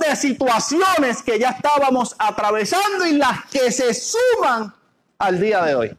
de 0.00 0.16
situaciones 0.16 1.22
que 1.22 1.38
ya 1.38 1.50
estábamos 1.50 2.14
atravesando 2.18 3.06
y 3.06 3.12
las 3.12 3.46
que 3.46 3.72
se 3.72 3.94
suman 3.94 4.74
al 5.18 5.40
día 5.40 5.62
de 5.62 5.74
hoy. 5.74 5.96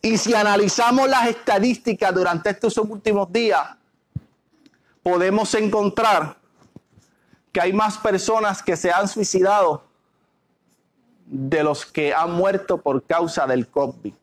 Y 0.00 0.16
si 0.16 0.34
analizamos 0.34 1.08
las 1.08 1.28
estadísticas 1.28 2.14
durante 2.14 2.50
estos 2.50 2.78
últimos 2.78 3.30
días, 3.32 3.76
podemos 5.02 5.52
encontrar 5.54 6.36
que 7.52 7.60
hay 7.60 7.72
más 7.72 7.98
personas 7.98 8.62
que 8.62 8.76
se 8.76 8.90
han 8.92 9.08
suicidado 9.08 9.82
de 11.26 11.62
los 11.62 11.84
que 11.84 12.14
han 12.14 12.32
muerto 12.32 12.80
por 12.80 13.04
causa 13.04 13.46
del 13.46 13.68
COVID. 13.68 14.14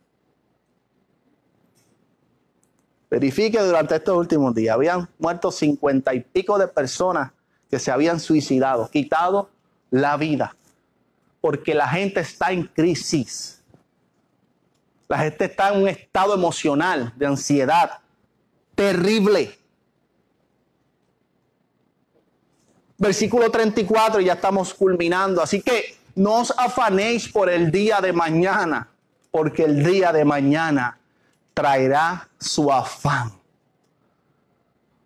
Verifique 3.09 3.59
durante 3.59 3.95
estos 3.95 4.17
últimos 4.17 4.53
días, 4.55 4.73
habían 4.73 5.07
muerto 5.19 5.51
cincuenta 5.51 6.13
y 6.13 6.21
pico 6.21 6.57
de 6.57 6.67
personas 6.67 7.31
que 7.69 7.79
se 7.79 7.91
habían 7.91 8.19
suicidado, 8.19 8.89
quitado 8.89 9.49
la 9.91 10.17
vida, 10.17 10.55
porque 11.41 11.75
la 11.75 11.87
gente 11.87 12.21
está 12.21 12.51
en 12.51 12.63
crisis. 12.63 13.61
La 15.07 15.19
gente 15.19 15.45
está 15.45 15.73
en 15.73 15.83
un 15.83 15.87
estado 15.87 16.33
emocional 16.33 17.13
de 17.15 17.27
ansiedad 17.27 17.99
terrible. 18.73 19.57
Versículo 22.97 23.51
34, 23.51 24.21
ya 24.21 24.33
estamos 24.33 24.73
culminando. 24.73 25.41
Así 25.41 25.61
que 25.61 25.97
no 26.15 26.39
os 26.41 26.53
afanéis 26.57 27.27
por 27.27 27.49
el 27.49 27.71
día 27.71 28.01
de 28.01 28.13
mañana, 28.13 28.89
porque 29.31 29.63
el 29.63 29.83
día 29.83 30.11
de 30.11 30.25
mañana 30.25 30.97
traerá 31.55 32.27
su 32.37 32.71
afán. 32.71 33.31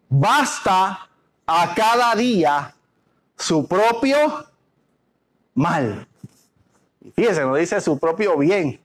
Basta 0.10 1.08
a 1.46 1.74
cada 1.76 2.16
día 2.16 2.76
su 3.38 3.66
propio 3.66 4.46
mal. 5.54 6.08
Fíjense, 7.16 7.42
no 7.42 7.56
dice 7.56 7.80
su 7.80 7.98
propio 7.98 8.38
bien. 8.38 8.82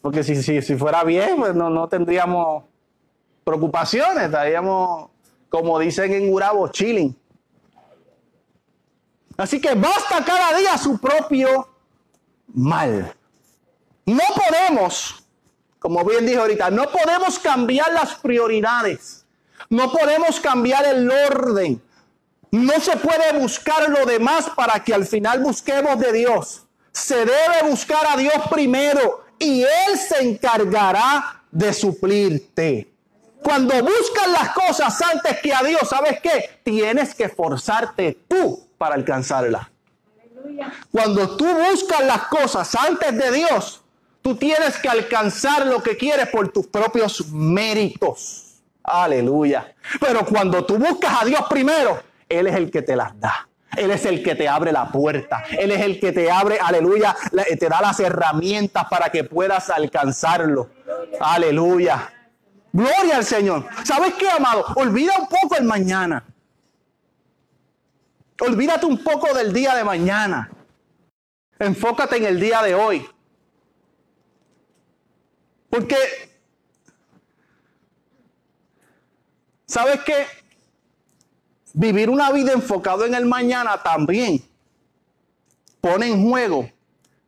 Porque 0.00 0.22
si, 0.22 0.42
si, 0.42 0.76
fuera 0.76 1.04
bien, 1.04 1.36
pues 1.38 1.54
no, 1.54 1.68
no 1.68 1.88
tendríamos 1.88 2.64
preocupaciones. 3.44 4.24
Estaríamos, 4.24 5.10
como 5.48 5.78
dicen 5.78 6.12
en 6.12 6.32
Urabo, 6.32 6.68
chilling. 6.68 7.14
Así 9.36 9.60
que 9.60 9.74
basta 9.74 10.24
cada 10.24 10.56
día 10.56 10.78
su 10.78 10.98
propio 10.98 11.68
mal. 12.46 13.12
No 14.06 14.22
podemos 14.34 15.21
como 15.82 16.04
bien 16.04 16.24
dije 16.24 16.38
ahorita, 16.38 16.70
no 16.70 16.88
podemos 16.92 17.40
cambiar 17.40 17.92
las 17.92 18.14
prioridades. 18.14 19.26
No 19.68 19.90
podemos 19.90 20.38
cambiar 20.38 20.84
el 20.84 21.10
orden. 21.10 21.82
No 22.52 22.78
se 22.78 22.96
puede 22.96 23.36
buscar 23.36 23.88
lo 23.88 24.06
demás 24.06 24.48
para 24.54 24.84
que 24.84 24.94
al 24.94 25.04
final 25.04 25.40
busquemos 25.40 25.98
de 25.98 26.12
Dios. 26.12 26.62
Se 26.92 27.16
debe 27.16 27.68
buscar 27.68 28.06
a 28.06 28.16
Dios 28.16 28.34
primero 28.48 29.24
y 29.40 29.62
Él 29.62 29.98
se 29.98 30.22
encargará 30.22 31.42
de 31.50 31.72
suplirte. 31.72 32.92
Cuando 33.42 33.74
buscas 33.82 34.28
las 34.30 34.50
cosas 34.50 35.02
antes 35.02 35.40
que 35.40 35.52
a 35.52 35.64
Dios, 35.64 35.88
¿sabes 35.88 36.20
qué? 36.20 36.60
Tienes 36.62 37.12
que 37.12 37.28
forzarte 37.28 38.18
tú 38.28 38.68
para 38.78 38.94
alcanzarlas. 38.94 39.66
Cuando 40.92 41.36
tú 41.36 41.46
buscas 41.46 42.04
las 42.04 42.28
cosas 42.28 42.72
antes 42.76 43.16
de 43.16 43.32
Dios, 43.32 43.81
Tú 44.22 44.36
tienes 44.36 44.78
que 44.78 44.88
alcanzar 44.88 45.66
lo 45.66 45.82
que 45.82 45.96
quieres 45.96 46.28
por 46.28 46.48
tus 46.48 46.68
propios 46.68 47.28
méritos. 47.28 48.62
Aleluya. 48.84 49.74
Pero 50.00 50.24
cuando 50.24 50.64
tú 50.64 50.78
buscas 50.78 51.22
a 51.22 51.24
Dios 51.24 51.42
primero, 51.50 52.00
Él 52.28 52.46
es 52.46 52.54
el 52.54 52.70
que 52.70 52.82
te 52.82 52.96
las 52.96 53.18
da. 53.20 53.48
Él 53.76 53.90
es 53.90 54.04
el 54.04 54.22
que 54.22 54.34
te 54.34 54.48
abre 54.48 54.70
la 54.70 54.90
puerta. 54.90 55.44
Él 55.50 55.70
es 55.70 55.80
el 55.80 55.98
que 55.98 56.12
te 56.12 56.30
abre, 56.30 56.58
aleluya, 56.60 57.16
te 57.58 57.68
da 57.68 57.80
las 57.80 57.98
herramientas 58.00 58.84
para 58.90 59.10
que 59.10 59.24
puedas 59.24 59.70
alcanzarlo. 59.70 60.70
Aleluya. 61.20 62.12
Gloria 62.72 63.16
al 63.16 63.24
Señor. 63.24 63.66
¿Sabes 63.84 64.14
qué, 64.14 64.30
amado? 64.30 64.64
Olvida 64.76 65.12
un 65.18 65.26
poco 65.26 65.56
el 65.56 65.64
mañana. 65.64 66.24
Olvídate 68.40 68.86
un 68.86 69.02
poco 69.02 69.32
del 69.34 69.52
día 69.52 69.74
de 69.74 69.84
mañana. 69.84 70.50
Enfócate 71.58 72.16
en 72.16 72.24
el 72.24 72.40
día 72.40 72.60
de 72.62 72.74
hoy. 72.74 73.06
Porque, 75.72 75.96
¿sabes 79.64 80.00
qué? 80.04 80.26
Vivir 81.72 82.10
una 82.10 82.30
vida 82.30 82.52
enfocado 82.52 83.06
en 83.06 83.14
el 83.14 83.24
mañana 83.24 83.82
también 83.82 84.44
pone 85.80 86.08
en 86.08 86.28
juego 86.28 86.68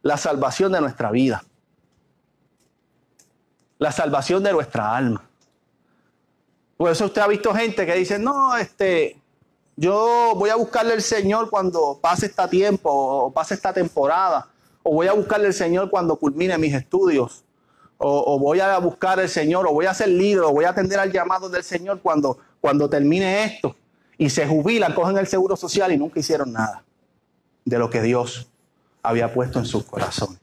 la 0.03 0.19
salvación 0.19 0.73
de 0.73 0.83
nuestra 0.83 1.11
vida, 1.11 1.43
la 3.79 3.91
salvación 3.91 4.43
de 4.43 4.53
nuestra 4.53 4.95
alma. 4.95 5.27
Por 6.77 6.91
eso 6.91 7.07
usted 7.07 7.23
ha 7.23 7.29
visto 7.29 7.55
gente 7.55 7.87
que 7.87 7.95
dice, 7.95 8.19
no, 8.19 8.59
este, 8.59 9.19
yo 9.75 10.35
voy 10.37 10.51
a 10.51 10.57
buscarle 10.57 10.93
al 10.93 11.03
Señor 11.03 11.49
cuando 11.49 11.99
pase 11.99 12.27
este 12.27 12.47
tiempo 12.49 12.91
o 12.93 13.33
pase 13.33 13.55
esta 13.55 13.73
temporada, 13.73 14.49
o 14.83 14.93
voy 14.93 15.07
a 15.07 15.15
buscarle 15.15 15.47
al 15.47 15.55
Señor 15.55 15.89
cuando 15.89 16.17
culmine 16.17 16.59
mis 16.59 16.75
estudios, 16.75 17.44
o, 17.99 18.39
voy 18.39 18.61
a 18.61 18.77
buscar 18.79 19.21
al 19.21 19.29
Señor, 19.29 19.67
o 19.67 19.73
voy 19.73 19.87
a 19.87 19.95
ser 19.95 20.09
líder, 20.09 20.43
o 20.43 20.53
voy 20.53 20.65
a 20.65 20.71
atender 20.71 20.99
al 20.99 21.13
llamado 21.13 21.49
del 21.49 21.63
Señor 21.63 22.01
cuando, 22.01 22.39
cuando 22.61 22.89
termine 22.89 23.45
esto. 23.45 23.77
Y 24.19 24.31
se 24.31 24.47
jubilan, 24.47 24.95
cogen 24.95 25.17
el 25.19 25.27
seguro 25.27 25.57
social 25.57 25.93
y 25.93 25.97
nunca 25.97 26.21
hicieron 26.21 26.53
nada 26.53 26.85
de 27.65 27.79
lo 27.79 27.91
que 27.91 28.03
Dios 28.03 28.49
había 29.03 29.33
puesto 29.33 29.59
en 29.59 29.65
sus 29.65 29.85
corazones. 29.85 30.39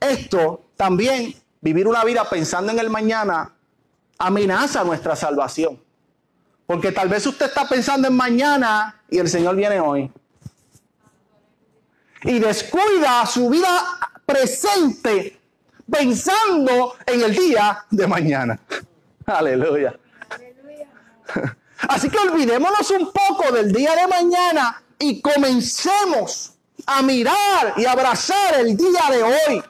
Esto 0.00 0.62
también, 0.76 1.34
vivir 1.60 1.86
una 1.86 2.04
vida 2.04 2.28
pensando 2.28 2.72
en 2.72 2.78
el 2.78 2.90
mañana, 2.90 3.54
amenaza 4.18 4.84
nuestra 4.84 5.16
salvación. 5.16 5.80
Porque 6.66 6.92
tal 6.92 7.08
vez 7.08 7.26
usted 7.26 7.46
está 7.46 7.68
pensando 7.68 8.08
en 8.08 8.14
mañana 8.14 9.02
y 9.08 9.18
el 9.18 9.28
Señor 9.28 9.56
viene 9.56 9.80
hoy. 9.80 10.10
Y 12.22 12.38
descuida 12.38 13.24
su 13.26 13.50
vida 13.50 13.68
presente 14.24 15.40
pensando 15.90 16.96
en 17.06 17.22
el 17.22 17.34
día 17.34 17.84
de 17.90 18.06
mañana. 18.06 18.58
Aleluya. 19.26 19.94
Así 21.88 22.08
que 22.08 22.18
olvidémonos 22.18 22.90
un 22.90 23.12
poco 23.12 23.52
del 23.52 23.72
día 23.72 23.94
de 23.94 24.06
mañana 24.06 24.82
y 24.98 25.20
comencemos 25.20 26.52
a 26.86 27.02
mirar 27.02 27.74
y 27.76 27.84
abrazar 27.84 28.60
el 28.60 28.76
día 28.76 29.02
de 29.10 29.22
hoy. 29.22 29.62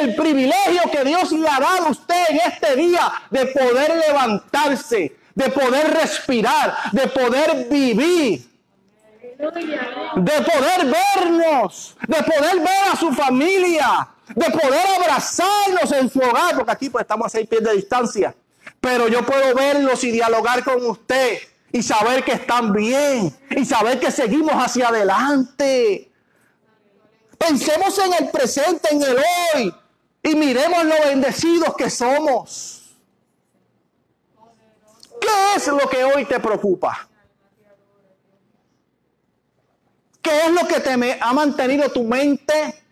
El 0.00 0.16
privilegio 0.16 0.82
que 0.90 1.04
Dios 1.04 1.30
le 1.32 1.48
ha 1.48 1.60
dado 1.60 1.86
a 1.86 1.90
usted 1.90 2.24
en 2.30 2.40
este 2.46 2.76
día 2.76 3.12
de 3.30 3.46
poder 3.46 3.96
levantarse, 4.08 5.16
de 5.34 5.48
poder 5.50 5.94
respirar, 5.94 6.76
de 6.92 7.06
poder 7.06 7.68
vivir, 7.70 8.48
de 9.38 10.32
poder 10.42 10.86
vernos, 10.86 11.96
de 12.08 12.22
poder 12.22 12.58
ver 12.58 12.92
a 12.92 12.96
su 12.96 13.12
familia, 13.12 14.08
de 14.34 14.50
poder 14.50 14.86
abrazarnos 14.96 15.92
en 15.92 16.10
su 16.10 16.18
hogar, 16.18 16.56
porque 16.56 16.72
aquí 16.72 16.90
pues 16.90 17.02
estamos 17.02 17.26
a 17.26 17.30
seis 17.30 17.46
pies 17.48 17.62
de 17.62 17.72
distancia. 17.74 18.34
Pero 18.80 19.08
yo 19.08 19.24
puedo 19.24 19.54
verlos 19.54 20.02
y 20.04 20.10
dialogar 20.10 20.64
con 20.64 20.84
usted 20.84 21.38
y 21.72 21.82
saber 21.82 22.24
que 22.24 22.32
están 22.32 22.72
bien 22.72 23.36
y 23.50 23.64
saber 23.64 24.00
que 24.00 24.10
seguimos 24.10 24.54
hacia 24.54 24.88
adelante. 24.88 26.10
Pensemos 27.38 27.98
en 27.98 28.14
el 28.14 28.30
presente, 28.30 28.88
en 28.92 29.02
el 29.02 29.16
hoy 29.18 29.74
y 30.22 30.34
miremos 30.34 30.84
lo 30.84 31.00
bendecidos 31.04 31.74
que 31.76 31.90
somos. 31.90 32.82
¿Qué 35.20 35.56
es 35.56 35.66
lo 35.68 35.88
que 35.88 36.04
hoy 36.04 36.24
te 36.24 36.40
preocupa? 36.40 37.08
¿Qué 40.20 40.46
es 40.46 40.50
lo 40.50 40.66
que 40.66 40.80
te 40.80 41.18
ha 41.20 41.32
mantenido 41.32 41.88
tu 41.90 42.02
mente 42.02 42.85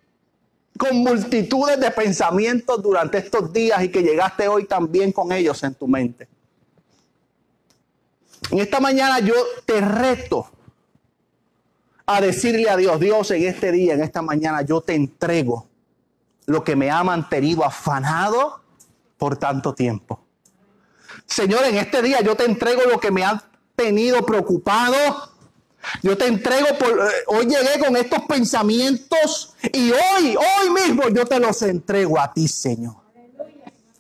con 0.79 0.97
multitudes 0.99 1.79
de 1.79 1.91
pensamientos 1.91 2.83
durante 2.83 3.19
estos 3.19 3.53
días 3.53 3.83
y 3.83 3.91
que 3.91 4.03
llegaste 4.03 4.49
hoy 4.49 4.65
también 4.65 5.13
con 5.13 5.33
ellos 5.33 5.63
en 5.63 5.75
tu 5.75 5.87
mente? 5.87 6.29
En 8.51 8.59
esta 8.59 8.81
mañana 8.81 9.21
yo 9.21 9.35
te 9.65 9.81
reto 9.81 10.49
a 12.07 12.21
decirle 12.21 12.69
a 12.69 12.77
Dios, 12.77 13.01
Dios, 13.01 13.31
en 13.31 13.45
este 13.45 13.73
día, 13.73 13.95
en 13.95 14.03
esta 14.03 14.21
mañana, 14.21 14.63
yo 14.63 14.81
te 14.81 14.95
entrego 14.95 15.69
lo 16.47 16.63
que 16.63 16.77
me 16.77 16.91
ha 16.91 17.03
mantenido 17.03 17.65
afanado 17.65 18.61
por 19.17 19.37
tanto 19.37 19.75
tiempo. 19.75 20.21
Señor, 21.27 21.65
en 21.65 21.77
este 21.77 22.03
día 22.03 22.21
yo 22.21 22.37
te 22.37 22.45
entrego 22.45 22.83
lo 22.83 23.01
que 23.01 23.11
me 23.11 23.25
ha 23.25 23.43
tenido 23.75 24.25
preocupado. 24.27 25.34
Yo 26.03 26.17
te 26.17 26.27
entrego 26.27 26.79
por 26.79 26.91
eh, 26.91 27.13
hoy 27.27 27.47
llegué 27.47 27.79
con 27.79 27.97
estos 27.97 28.23
pensamientos 28.25 29.55
y 29.73 29.91
hoy, 29.91 30.37
hoy 30.37 30.71
mismo 30.71 31.09
yo 31.09 31.25
te 31.25 31.39
los 31.39 31.63
entrego 31.63 32.21
a 32.21 32.33
ti, 32.33 32.49
Señor. 32.49 32.95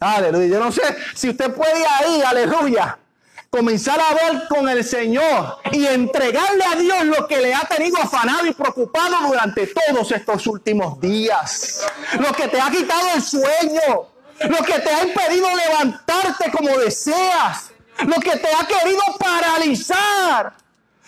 Aleluya. 0.01 0.47
Yo 0.47 0.61
no 0.61 0.73
sé 0.73 0.83
si 1.15 1.31
usted 1.31 1.53
puede 1.55 1.85
ahí, 1.87 2.23
aleluya 2.23 2.99
comenzar 3.55 4.01
a 4.01 4.15
ver 4.15 4.49
con 4.49 4.69
el 4.69 4.83
Señor 4.83 5.59
y 5.71 5.87
entregarle 5.87 6.65
a 6.65 6.75
Dios 6.75 7.05
lo 7.05 7.29
que 7.29 7.41
le 7.41 7.55
ha 7.55 7.61
tenido 7.61 7.99
afanado 7.99 8.45
y 8.47 8.53
preocupado 8.53 9.29
durante 9.29 9.69
todos 9.69 10.11
estos 10.11 10.49
últimos 10.49 11.01
días. 11.01 11.87
Lo 12.19 12.33
que 12.33 12.49
te 12.49 12.61
ha 12.61 12.69
quitado 12.69 13.11
el 13.15 13.23
sueño, 13.23 14.09
lo 14.41 14.57
que 14.65 14.81
te 14.81 14.91
ha 14.91 15.05
impedido 15.05 15.47
levantarte 15.55 16.51
como 16.51 16.77
deseas, 16.79 17.71
lo 18.05 18.17
que 18.17 18.37
te 18.39 18.49
ha 18.49 18.67
querido 18.67 19.03
paralizar. 19.21 20.55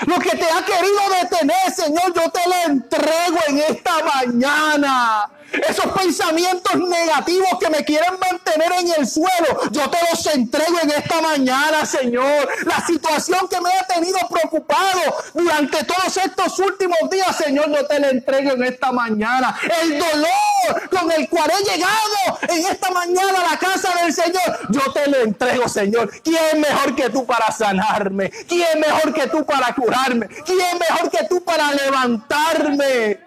Lo 0.05 0.19
que 0.19 0.31
te 0.37 0.45
ha 0.45 0.63
querido 0.63 1.01
detener, 1.23 1.73
Señor, 1.75 2.13
yo 2.15 2.31
te 2.31 2.41
lo 2.47 2.73
entrego 2.73 3.39
en 3.49 3.59
esta 3.59 3.93
mañana. 4.05 5.31
Esos 5.53 5.87
pensamientos 5.93 6.75
negativos 6.77 7.59
que 7.61 7.71
me 7.71 7.85
quieren 7.85 8.15
mantener 8.19 8.73
en 8.81 9.01
el 9.01 9.07
suelo, 9.07 9.71
yo 9.71 9.89
te 9.89 9.99
los 10.11 10.27
entrego 10.27 10.79
en 10.83 10.91
esta 10.91 11.21
mañana, 11.21 11.87
Señor. 11.87 12.49
La 12.65 12.85
situación 12.87 13.49
que 13.49 13.61
me 13.61 13.71
ha 13.73 13.87
tenido 13.87 14.19
preocupado 14.29 15.01
durante 15.35 15.85
todos 15.85 16.17
estos 16.17 16.59
últimos 16.59 16.99
días, 17.11 17.37
Señor, 17.37 17.71
yo 17.71 17.87
te 17.87 18.01
la 18.01 18.11
entrego 18.11 18.53
en 18.53 18.65
esta 18.65 18.93
mañana. 18.93 19.59
El 19.83 19.99
dolor 19.99 20.89
con 20.91 21.11
el 21.13 21.29
cual 21.29 21.51
he 21.51 21.65
llegado 21.65 22.39
en 22.49 22.67
esta 22.67 22.91
mañana 22.91 23.41
a 23.41 23.53
la 23.53 23.59
casa 23.59 23.93
del 24.03 24.13
Señor, 24.13 24.59
yo 24.71 24.93
te 24.93 25.09
lo 25.09 25.19
entrego, 25.19 25.69
Señor. 25.69 26.11
¿Quién 26.23 26.61
mejor 26.61 26.95
que 26.95 27.11
tú 27.11 27.25
para 27.25 27.51
sanarme? 27.53 28.31
¿Quién 28.49 28.81
mejor 28.81 29.13
que 29.13 29.27
tú 29.29 29.45
para 29.45 29.75
curarme? 29.75 30.29
¿Quién 30.29 30.79
mejor 30.79 31.11
que 31.11 31.25
tú 31.29 31.43
para 31.45 31.73
levantarme? 31.73 33.21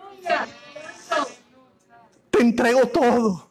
Entrego 2.50 2.88
todo. 2.88 3.50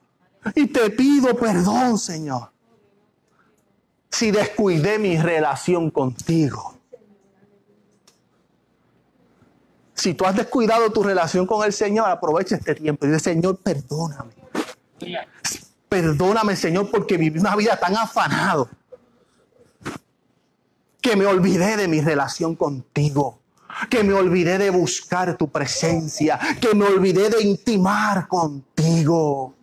Y 0.54 0.66
te 0.66 0.90
pido 0.90 1.36
perdón, 1.36 1.98
Señor. 1.98 2.50
Si 4.10 4.30
descuidé 4.30 4.98
mi 4.98 5.16
relación 5.16 5.90
contigo. 5.90 6.74
Si 9.94 10.14
tú 10.14 10.24
has 10.24 10.34
descuidado 10.34 10.90
tu 10.90 11.02
relación 11.02 11.46
con 11.46 11.64
el 11.64 11.72
Señor, 11.72 12.08
aprovecha 12.08 12.56
este 12.56 12.74
tiempo 12.74 13.06
y 13.06 13.10
dice, 13.10 13.20
Señor, 13.20 13.58
perdóname. 13.58 14.32
Perdóname, 15.88 16.56
Señor, 16.56 16.90
porque 16.90 17.16
viví 17.16 17.38
una 17.38 17.56
vida 17.56 17.78
tan 17.78 17.96
afanado 17.96 18.68
que 21.00 21.16
me 21.16 21.26
olvidé 21.26 21.76
de 21.76 21.88
mi 21.88 22.00
relación 22.00 22.54
contigo 22.54 23.38
que 23.88 24.02
me 24.02 24.12
olvidé 24.12 24.58
de 24.58 24.70
buscar 24.70 25.36
tu 25.36 25.48
presencia, 25.48 26.38
que 26.60 26.74
me 26.74 26.84
olvidé 26.84 27.30
de 27.30 27.42
intimar 27.42 28.26
contigo. 28.26 29.54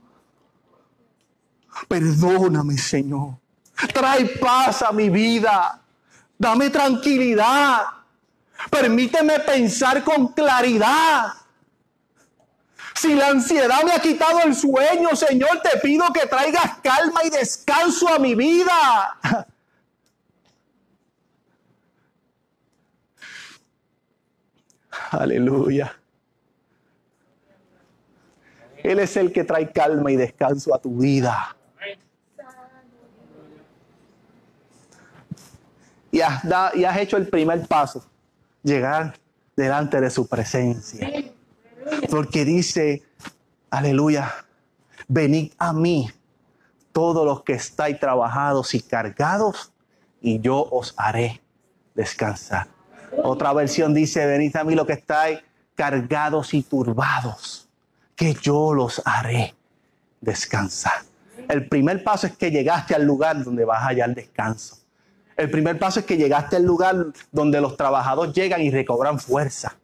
Perdóname, 1.88 2.78
Señor. 2.78 3.36
Trae 3.94 4.26
paz 4.40 4.82
a 4.82 4.92
mi 4.92 5.10
vida. 5.10 5.82
Dame 6.38 6.70
tranquilidad. 6.70 7.82
Permíteme 8.70 9.40
pensar 9.42 10.04
con 10.04 10.30
claridad. 10.30 11.34
Si 12.96 13.14
la 13.14 13.28
ansiedad 13.28 13.84
me 13.84 13.92
ha 13.92 14.00
quitado 14.00 14.40
el 14.40 14.56
sueño, 14.56 15.16
Señor, 15.16 15.62
te 15.62 15.78
pido 15.80 16.06
que 16.14 16.28
traigas 16.28 16.78
calma 16.82 17.22
y 17.26 17.30
descanso 17.30 18.08
a 18.08 18.20
mi 18.20 18.36
vida. 18.36 19.48
Aleluya. 25.16 25.96
Él 28.78 29.00
es 29.00 29.18
el 29.18 29.32
que 29.32 29.44
trae 29.44 29.72
calma 29.72 30.12
y 30.12 30.16
descanso 30.16 30.74
a 30.76 30.80
tu 30.80 30.98
vida. 30.98 31.56
Y 36.12 36.22
has, 36.22 36.98
hecho 36.98 37.18
el 37.18 37.28
primer 37.28 37.68
paso, 37.68 38.06
llegar 38.64 39.16
delante 39.56 40.00
de 40.00 40.10
su 40.10 40.28
presencia. 40.28 41.10
Porque 42.10 42.46
dice, 42.46 43.04
aleluya, 43.70 44.32
venid 45.08 45.52
a 45.58 45.74
mí 45.74 46.10
todos 46.94 47.26
los 47.26 47.44
que 47.44 47.54
estáis 47.54 48.00
trabajados 48.00 48.74
y 48.76 48.82
cargados, 48.82 49.74
y 50.22 50.40
yo 50.40 50.64
os 50.72 50.94
haré 50.96 51.42
descansar. 51.94 52.75
Otra 53.24 53.54
versión 53.54 53.94
dice, 53.94 54.26
venid 54.26 54.56
a 54.56 54.64
mí 54.64 54.76
los 54.76 54.86
que 54.86 54.94
estáis 54.94 55.40
cargados 55.76 56.54
y 56.54 56.64
turbados, 56.64 57.68
que 58.16 58.34
yo 58.34 58.74
los 58.74 59.02
haré 59.06 59.54
descansar. 60.22 61.02
El 61.48 61.68
primer 61.68 62.04
paso 62.04 62.28
es 62.28 62.38
que 62.38 62.50
llegaste 62.52 62.96
al 62.96 63.04
lugar 63.06 63.44
donde 63.44 63.66
vas 63.66 63.82
a 63.82 63.88
hallar 63.88 64.16
descanso. 64.16 64.78
El 65.38 65.52
primer 65.52 65.78
paso 65.78 66.00
es 66.00 66.06
que 66.06 66.18
llegaste 66.18 66.56
al 66.56 66.64
lugar 66.64 67.08
donde 67.32 67.60
los 67.62 67.76
trabajadores 67.76 68.34
llegan 68.34 68.62
y 68.62 68.72
recobran 68.72 69.20
fuerza. 69.20 69.78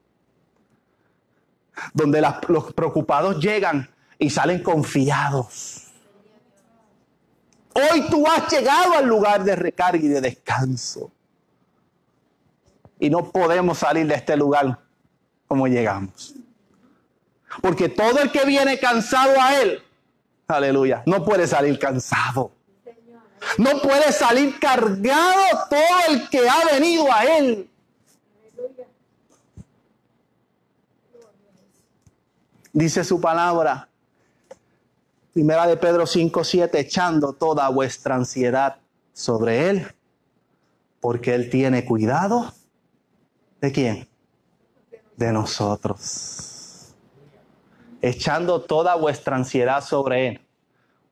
donde 1.93 2.21
los 2.21 2.73
preocupados 2.73 3.39
llegan 3.39 3.89
y 4.19 4.29
salen 4.29 4.61
confiados. 4.61 5.87
Hoy 7.73 8.07
tú 8.09 8.25
has 8.27 8.51
llegado 8.51 8.93
al 8.93 9.05
lugar 9.07 9.43
de 9.43 9.55
recarga 9.55 10.03
y 10.03 10.07
de 10.07 10.21
descanso. 10.21 11.11
Y 13.01 13.09
no 13.09 13.31
podemos 13.31 13.79
salir 13.79 14.05
de 14.05 14.13
este 14.13 14.37
lugar 14.37 14.77
como 15.47 15.67
llegamos. 15.67 16.35
Porque 17.59 17.89
todo 17.89 18.19
el 18.19 18.31
que 18.31 18.45
viene 18.45 18.77
cansado 18.79 19.33
a 19.41 19.59
Él, 19.59 19.81
aleluya, 20.47 21.01
no 21.07 21.25
puede 21.25 21.47
salir 21.47 21.79
cansado. 21.79 22.51
No 23.57 23.81
puede 23.81 24.11
salir 24.11 24.59
cargado 24.59 25.41
todo 25.67 25.79
el 26.09 26.29
que 26.29 26.47
ha 26.47 26.63
venido 26.71 27.11
a 27.11 27.23
Él. 27.25 27.67
Dice 32.71 33.03
su 33.03 33.19
palabra, 33.19 33.89
primera 35.33 35.65
de 35.65 35.75
Pedro 35.75 36.05
5, 36.05 36.43
7, 36.43 36.79
echando 36.79 37.33
toda 37.33 37.67
vuestra 37.69 38.13
ansiedad 38.13 38.77
sobre 39.11 39.71
Él, 39.71 39.87
porque 40.99 41.33
Él 41.33 41.49
tiene 41.49 41.83
cuidado. 41.83 42.53
¿De 43.61 43.71
quién? 43.71 44.07
De 45.15 45.31
nosotros. 45.31 46.93
Echando 48.01 48.61
toda 48.61 48.95
vuestra 48.95 49.35
ansiedad 49.35 49.83
sobre 49.83 50.27
Él, 50.27 50.41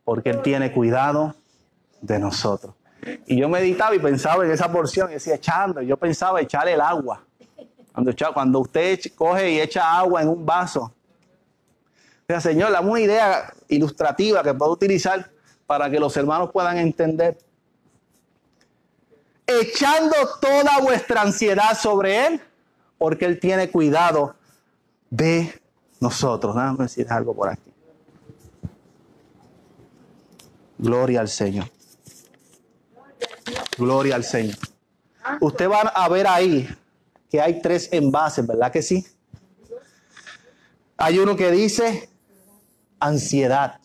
porque 0.03 0.31
Él 0.31 0.41
tiene 0.41 0.71
cuidado 0.71 1.35
de 2.01 2.19
nosotros. 2.19 2.73
Y 3.27 3.37
yo 3.37 3.47
meditaba 3.47 3.95
y 3.95 3.99
pensaba 3.99 4.43
en 4.43 4.51
esa 4.51 4.71
porción 4.71 5.09
y 5.11 5.13
decía 5.13 5.35
echando, 5.35 5.81
yo 5.81 5.95
pensaba 5.95 6.41
echar 6.41 6.67
el 6.67 6.81
agua. 6.81 7.23
Cuando, 8.33 8.59
usted 8.59 8.99
coge 9.15 9.51
y 9.51 9.59
echa 9.59 9.97
agua 9.97 10.21
en 10.21 10.29
un 10.29 10.45
vaso, 10.45 10.93
sea, 12.29 12.39
Señor, 12.39 12.71
dame 12.71 12.89
una 12.89 12.99
idea 12.99 13.53
ilustrativa 13.67 14.43
que 14.43 14.53
puedo 14.53 14.71
utilizar 14.71 15.31
para 15.65 15.89
que 15.89 15.99
los 15.99 16.15
hermanos 16.15 16.51
puedan 16.51 16.77
entender. 16.77 17.37
Echando 19.49 20.15
toda 20.39 20.79
vuestra 20.79 21.23
ansiedad 21.23 21.75
sobre 21.75 22.27
Él, 22.27 22.41
porque 22.99 23.25
Él 23.25 23.39
tiene 23.39 23.69
cuidado 23.71 24.35
de 25.09 25.59
nosotros. 25.99 26.55
Déjame 26.55 26.83
decir 26.83 27.07
algo 27.09 27.35
por 27.35 27.49
aquí. 27.49 27.71
Gloria 30.77 31.21
al 31.21 31.27
Señor. 31.27 31.67
Gloria 33.77 34.15
al 34.15 34.23
Señor. 34.23 34.57
Usted 35.41 35.69
va 35.69 35.79
a 35.79 36.07
ver 36.09 36.27
ahí 36.27 36.69
que 37.29 37.41
hay 37.41 37.61
tres 37.61 37.89
envases, 37.91 38.45
¿verdad 38.45 38.71
que 38.71 38.81
sí? 38.81 39.05
Hay 40.97 41.19
uno 41.19 41.35
que 41.35 41.49
dice 41.51 42.09
ansiedad. 42.99 43.79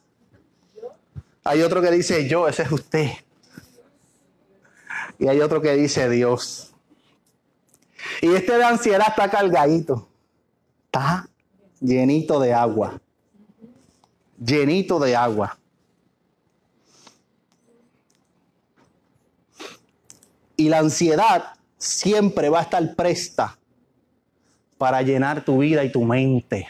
Hay 1.45 1.63
otro 1.63 1.81
que 1.81 1.91
dice 1.91 2.29
yo, 2.29 2.49
ese 2.49 2.63
es 2.63 2.73
usted. 2.73 3.11
Y 5.25 5.29
hay 5.29 5.41
otro 5.41 5.63
que 5.63 5.73
dice 5.73 6.07
Dios. 6.11 6.75
Y 8.21 8.29
este 8.35 8.59
de 8.59 8.65
ansiedad 8.65 9.07
está 9.09 9.31
cargadito. 9.31 10.07
Está 10.85 11.27
llenito 11.81 12.39
de 12.41 12.53
agua. 12.53 13.01
Llenito 14.39 14.99
de 14.99 15.17
agua. 15.17 15.59
Y 20.59 20.69
la 20.69 20.81
ansiedad 20.81 21.55
siempre 21.79 22.51
va 22.51 22.59
a 22.59 22.63
estar 22.65 22.95
presta 22.95 23.59
para 24.77 25.01
llenar 25.01 25.43
tu 25.43 25.57
vida 25.57 25.85
y 25.85 25.91
tu 25.91 26.05
mente. 26.05 26.69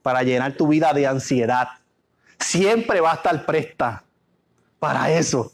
Para 0.00 0.22
llenar 0.22 0.56
tu 0.56 0.68
vida 0.68 0.94
de 0.94 1.06
ansiedad. 1.06 1.68
Siempre 2.40 3.02
va 3.02 3.12
a 3.12 3.16
estar 3.16 3.44
presta 3.44 4.02
para 4.78 5.12
eso. 5.12 5.52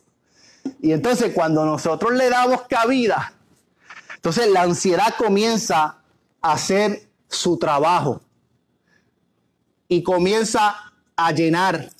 Y 0.80 0.92
entonces 0.92 1.32
cuando 1.34 1.64
nosotros 1.64 2.12
le 2.12 2.28
damos 2.28 2.62
cabida, 2.68 3.32
entonces 4.16 4.50
la 4.50 4.62
ansiedad 4.62 5.14
comienza 5.16 5.98
a 6.40 6.52
hacer 6.52 7.08
su 7.28 7.58
trabajo 7.58 8.20
y 9.88 10.02
comienza 10.02 10.92
a 11.16 11.32
llenar 11.32 11.90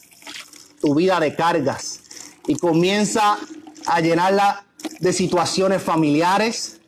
tu 0.80 0.94
vida 0.94 1.20
de 1.20 1.34
cargas 1.34 2.00
y 2.46 2.56
comienza 2.56 3.38
a 3.86 4.00
llenarla 4.00 4.66
de 5.00 5.12
situaciones 5.12 5.82
familiares, 5.82 6.80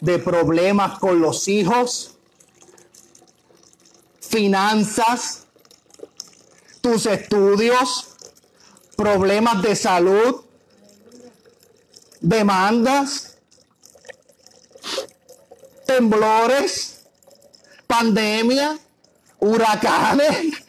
de 0.00 0.18
problemas 0.18 0.98
con 0.98 1.20
los 1.20 1.48
hijos, 1.48 2.16
finanzas, 4.20 5.44
tus 6.80 7.06
estudios, 7.06 8.08
problemas 8.96 9.62
de 9.62 9.76
salud, 9.76 10.42
demandas, 12.22 13.36
temblores, 15.86 17.04
pandemia, 17.86 18.78
huracanes. 19.38 20.64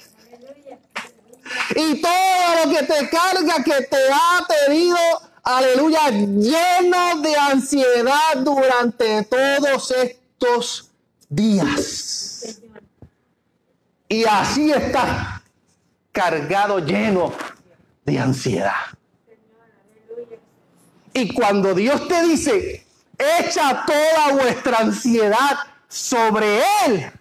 Y 1.75 2.01
todo 2.01 2.65
lo 2.65 2.71
que 2.71 2.83
te 2.83 3.09
carga, 3.09 3.63
que 3.63 3.85
te 3.85 4.11
ha 4.11 4.45
pedido 4.47 4.97
aleluya, 5.43 6.09
lleno 6.09 7.21
de 7.21 7.35
ansiedad 7.35 8.37
durante 8.37 9.23
todos 9.23 9.91
estos 9.91 10.89
días. 11.29 12.61
Y 14.07 14.25
así 14.25 14.71
está 14.71 15.43
cargado, 16.11 16.79
lleno 16.79 17.33
de 18.05 18.19
ansiedad. 18.19 18.73
Y 21.13 21.33
cuando 21.33 21.73
Dios 21.73 22.07
te 22.07 22.23
dice, 22.23 22.85
echa 23.39 23.85
toda 23.85 24.33
vuestra 24.33 24.79
ansiedad 24.79 25.59
sobre 25.87 26.59
Él, 26.85 27.11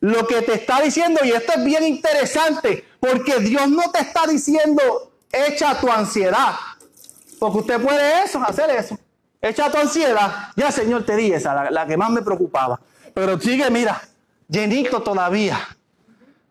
lo 0.00 0.26
que 0.26 0.42
te 0.42 0.54
está 0.54 0.80
diciendo, 0.80 1.20
y 1.24 1.30
esto 1.30 1.54
es 1.56 1.64
bien 1.64 1.84
interesante, 1.84 2.86
porque 3.00 3.40
Dios 3.40 3.68
no 3.68 3.90
te 3.90 4.00
está 4.00 4.26
diciendo, 4.26 5.12
echa 5.32 5.80
tu 5.80 5.90
ansiedad. 5.90 6.54
Porque 7.38 7.58
usted 7.58 7.80
puede 7.80 8.24
eso, 8.24 8.42
hacer 8.42 8.70
eso. 8.70 8.98
Echa 9.40 9.70
tu 9.70 9.78
ansiedad. 9.78 10.50
Ya, 10.56 10.70
Señor, 10.72 11.04
te 11.04 11.16
di 11.16 11.32
esa, 11.32 11.70
la, 11.70 11.86
que 11.86 11.96
más 11.96 12.10
me 12.10 12.22
preocupaba. 12.22 12.80
Pero 13.14 13.40
sigue, 13.40 13.70
mira, 13.70 14.00
llenito 14.48 15.02
todavía 15.02 15.58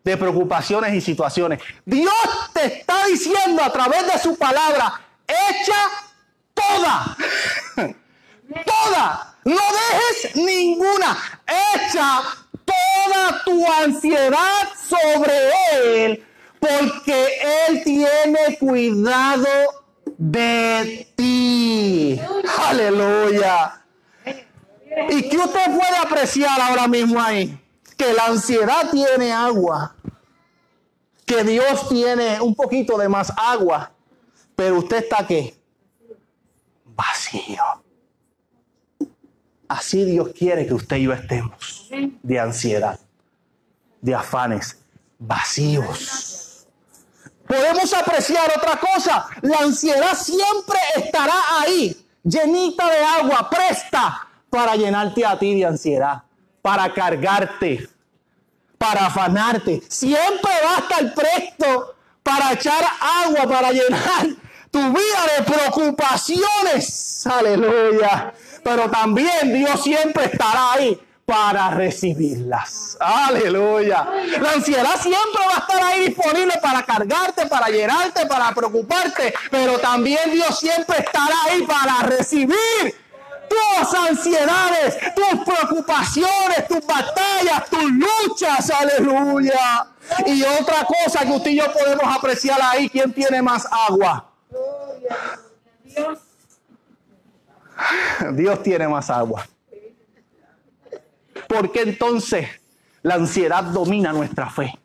de 0.02 0.16
preocupaciones 0.16 0.94
y 0.94 1.00
situaciones. 1.00 1.60
Dios 1.84 2.12
te 2.54 2.64
está 2.66 3.06
diciendo 3.06 3.62
a 3.62 3.70
través 3.70 4.06
de 4.10 4.18
su 4.18 4.36
palabra, 4.36 5.00
echa 5.26 6.07
toda. 6.58 7.16
toda. 8.64 9.36
No 9.44 9.54
dejes 9.54 10.36
ninguna. 10.36 11.16
Echa 11.74 12.22
toda 12.64 13.44
tu 13.44 13.64
ansiedad 13.72 14.68
sobre 14.88 15.32
Él, 15.72 16.26
porque 16.60 17.28
Él 17.68 17.82
tiene 17.84 18.58
cuidado 18.58 19.46
de 20.18 21.08
ti. 21.16 22.20
Aleluya. 22.68 23.84
¿Y 25.10 25.28
qué 25.28 25.36
usted 25.36 25.64
puede 25.66 25.96
apreciar 26.02 26.60
ahora 26.60 26.88
mismo 26.88 27.20
ahí? 27.20 27.58
Que 27.96 28.12
la 28.12 28.26
ansiedad 28.26 28.90
tiene 28.90 29.32
agua. 29.32 29.94
Que 31.24 31.44
Dios 31.44 31.88
tiene 31.88 32.40
un 32.40 32.54
poquito 32.54 32.96
de 32.98 33.08
más 33.08 33.32
agua. 33.36 33.92
Pero 34.56 34.78
usted 34.78 34.98
está 34.98 35.26
qué? 35.26 35.57
Vacío. 36.98 37.62
Así 39.68 40.04
Dios 40.04 40.30
quiere 40.36 40.66
que 40.66 40.74
usted 40.74 40.96
y 40.96 41.04
yo 41.04 41.12
estemos. 41.12 41.88
De 42.22 42.40
ansiedad. 42.40 42.98
De 44.00 44.14
afanes. 44.14 44.76
Vacíos 45.18 46.38
podemos 47.48 47.92
apreciar 47.94 48.52
otra 48.54 48.78
cosa. 48.78 49.26
La 49.40 49.60
ansiedad 49.60 50.14
siempre 50.14 50.78
estará 50.96 51.34
ahí, 51.58 51.96
llenita 52.22 52.88
de 52.90 52.98
agua, 52.98 53.48
presta 53.50 54.28
para 54.50 54.76
llenarte 54.76 55.24
a 55.24 55.38
ti 55.38 55.58
de 55.58 55.64
ansiedad, 55.64 56.22
para 56.60 56.92
cargarte, 56.92 57.88
para 58.76 59.06
afanarte. 59.06 59.82
Siempre 59.88 60.52
va 60.62 60.76
a 60.76 60.78
estar 60.80 61.14
presto 61.14 61.96
para 62.22 62.52
echar 62.52 62.84
agua, 63.24 63.48
para 63.48 63.72
llenar 63.72 64.47
tu 64.78 64.92
vida 64.92 65.20
de 65.36 65.44
preocupaciones. 65.44 67.26
Aleluya. 67.26 68.32
Pero 68.62 68.90
también 68.90 69.52
Dios 69.52 69.82
siempre 69.82 70.26
estará 70.26 70.72
ahí 70.72 71.00
para 71.24 71.70
recibirlas. 71.70 72.96
Aleluya. 73.00 74.08
La 74.40 74.52
ansiedad 74.52 75.00
siempre 75.00 75.42
va 75.46 75.56
a 75.56 75.60
estar 75.60 75.82
ahí 75.82 76.08
disponible 76.08 76.54
para 76.62 76.82
cargarte, 76.82 77.46
para 77.46 77.68
llenarte, 77.68 78.26
para 78.26 78.52
preocuparte, 78.54 79.34
pero 79.50 79.78
también 79.78 80.30
Dios 80.32 80.58
siempre 80.58 80.98
estará 80.98 81.34
ahí 81.48 81.62
para 81.62 82.02
recibir 82.08 82.56
tus 83.48 83.94
ansiedades, 83.94 84.96
tus 85.14 85.44
preocupaciones, 85.44 86.68
tus 86.68 86.86
batallas, 86.86 87.68
tus 87.70 87.90
luchas. 87.90 88.70
Aleluya. 88.70 89.86
Y 90.26 90.42
otra 90.42 90.84
cosa 90.84 91.20
que 91.20 91.32
usted 91.32 91.50
y 91.50 91.56
yo 91.56 91.72
podemos 91.72 92.16
apreciar 92.16 92.58
ahí, 92.62 92.88
¿quién 92.88 93.12
tiene 93.12 93.42
más 93.42 93.66
agua? 93.70 94.27
Dios. 95.84 96.18
Dios 98.32 98.62
tiene 98.62 98.88
más 98.88 99.10
agua. 99.10 99.46
¿Por 101.46 101.72
qué 101.72 101.82
entonces 101.82 102.48
la 103.02 103.14
ansiedad 103.14 103.62
domina 103.64 104.12
nuestra 104.12 104.50
fe? 104.50 104.78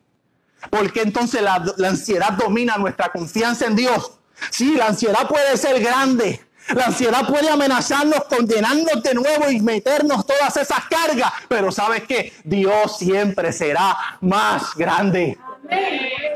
¿Por 0.70 0.92
qué 0.94 1.02
entonces 1.02 1.42
la, 1.42 1.56
ansiedad 1.88 2.34
domina 2.34 2.78
nuestra 2.78 3.12
confianza 3.12 3.66
en 3.66 3.76
Dios? 3.76 4.12
Sí, 4.50 4.76
la 4.76 4.88
ansiedad 4.88 5.28
puede 5.28 5.58
ser 5.58 5.82
grande, 5.82 6.42
la 6.74 6.86
ansiedad 6.86 7.28
puede 7.28 7.50
amenazarnos, 7.50 8.24
condenarnos 8.26 9.04
de 9.04 9.14
nuevo 9.14 9.50
y 9.50 9.60
meternos 9.60 10.26
todas 10.26 10.56
esas 10.58 10.86
cargas. 10.86 11.32
Pero 11.48 11.72
sabes 11.72 12.04
que 12.04 12.34
Dios 12.44 12.98
siempre 12.98 13.52
será 13.52 13.96
más 14.22 14.74
grande. 14.76 15.38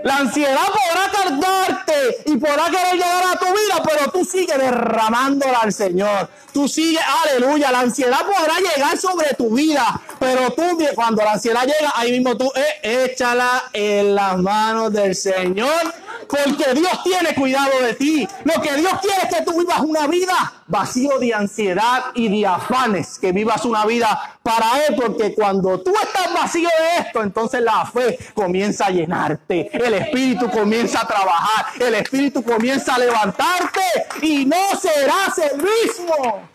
La 0.03 0.17
ansiedad 0.17 0.67
podrá 0.67 1.11
cargarte 1.11 2.17
y 2.25 2.37
podrá 2.37 2.65
querer 2.65 2.93
llegar 2.93 3.23
a 3.33 3.39
tu 3.39 3.45
vida, 3.45 3.83
pero 3.83 4.11
tú 4.11 4.23
sigues 4.23 4.57
derramándola 4.57 5.59
al 5.59 5.73
Señor. 5.73 6.29
Tú 6.53 6.67
sigues, 6.67 7.01
aleluya. 7.25 7.71
La 7.71 7.81
ansiedad 7.81 8.21
podrá 8.25 8.55
llegar 8.59 8.97
sobre 8.97 9.33
tu 9.33 9.49
vida, 9.53 9.99
pero 10.19 10.51
tú 10.51 10.77
cuando 10.95 11.23
la 11.23 11.33
ansiedad 11.33 11.63
llega, 11.63 11.91
ahí 11.95 12.11
mismo 12.11 12.37
tú 12.37 12.51
eh, 12.55 13.05
échala 13.11 13.63
en 13.73 14.15
las 14.15 14.37
manos 14.37 14.93
del 14.93 15.15
Señor 15.15 15.93
porque 16.27 16.73
Dios 16.73 17.03
tiene 17.03 17.33
cuidado 17.35 17.81
de 17.81 17.93
ti. 17.93 18.27
Lo 18.43 18.61
que 18.61 18.73
Dios 18.75 18.93
quiere 19.01 19.23
es 19.23 19.35
que 19.35 19.43
tú 19.43 19.59
vivas 19.59 19.79
una 19.81 20.07
vida 20.07 20.53
vacío 20.67 21.17
de 21.19 21.33
ansiedad 21.33 22.05
y 22.13 22.29
de 22.29 22.47
afanes, 22.47 23.17
que 23.19 23.31
vivas 23.31 23.65
una 23.65 23.85
vida 23.85 24.37
para 24.43 24.85
Él, 24.85 24.95
porque 24.95 25.33
cuando 25.33 25.79
tú 25.79 25.93
estás 26.01 26.33
vacío 26.33 26.69
de 26.69 27.01
esto, 27.03 27.23
entonces 27.23 27.61
la 27.61 27.85
fe 27.85 28.17
comienza 28.33 28.87
a 28.87 28.89
llenarte, 28.89 29.69
el 29.73 29.93
Espíritu 29.93 30.49
comienza 30.49 31.01
a 31.01 31.07
trabajar, 31.07 31.65
el 31.79 31.95
Espíritu 31.95 32.43
comienza 32.43 32.95
a 32.95 32.99
levantarte 32.99 33.81
y 34.21 34.45
no 34.45 34.75
serás 34.79 35.37
el 35.37 35.57
mismo. 35.57 36.49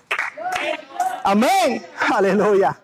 Amén. 1.25 1.85
Aleluya. 2.15 2.82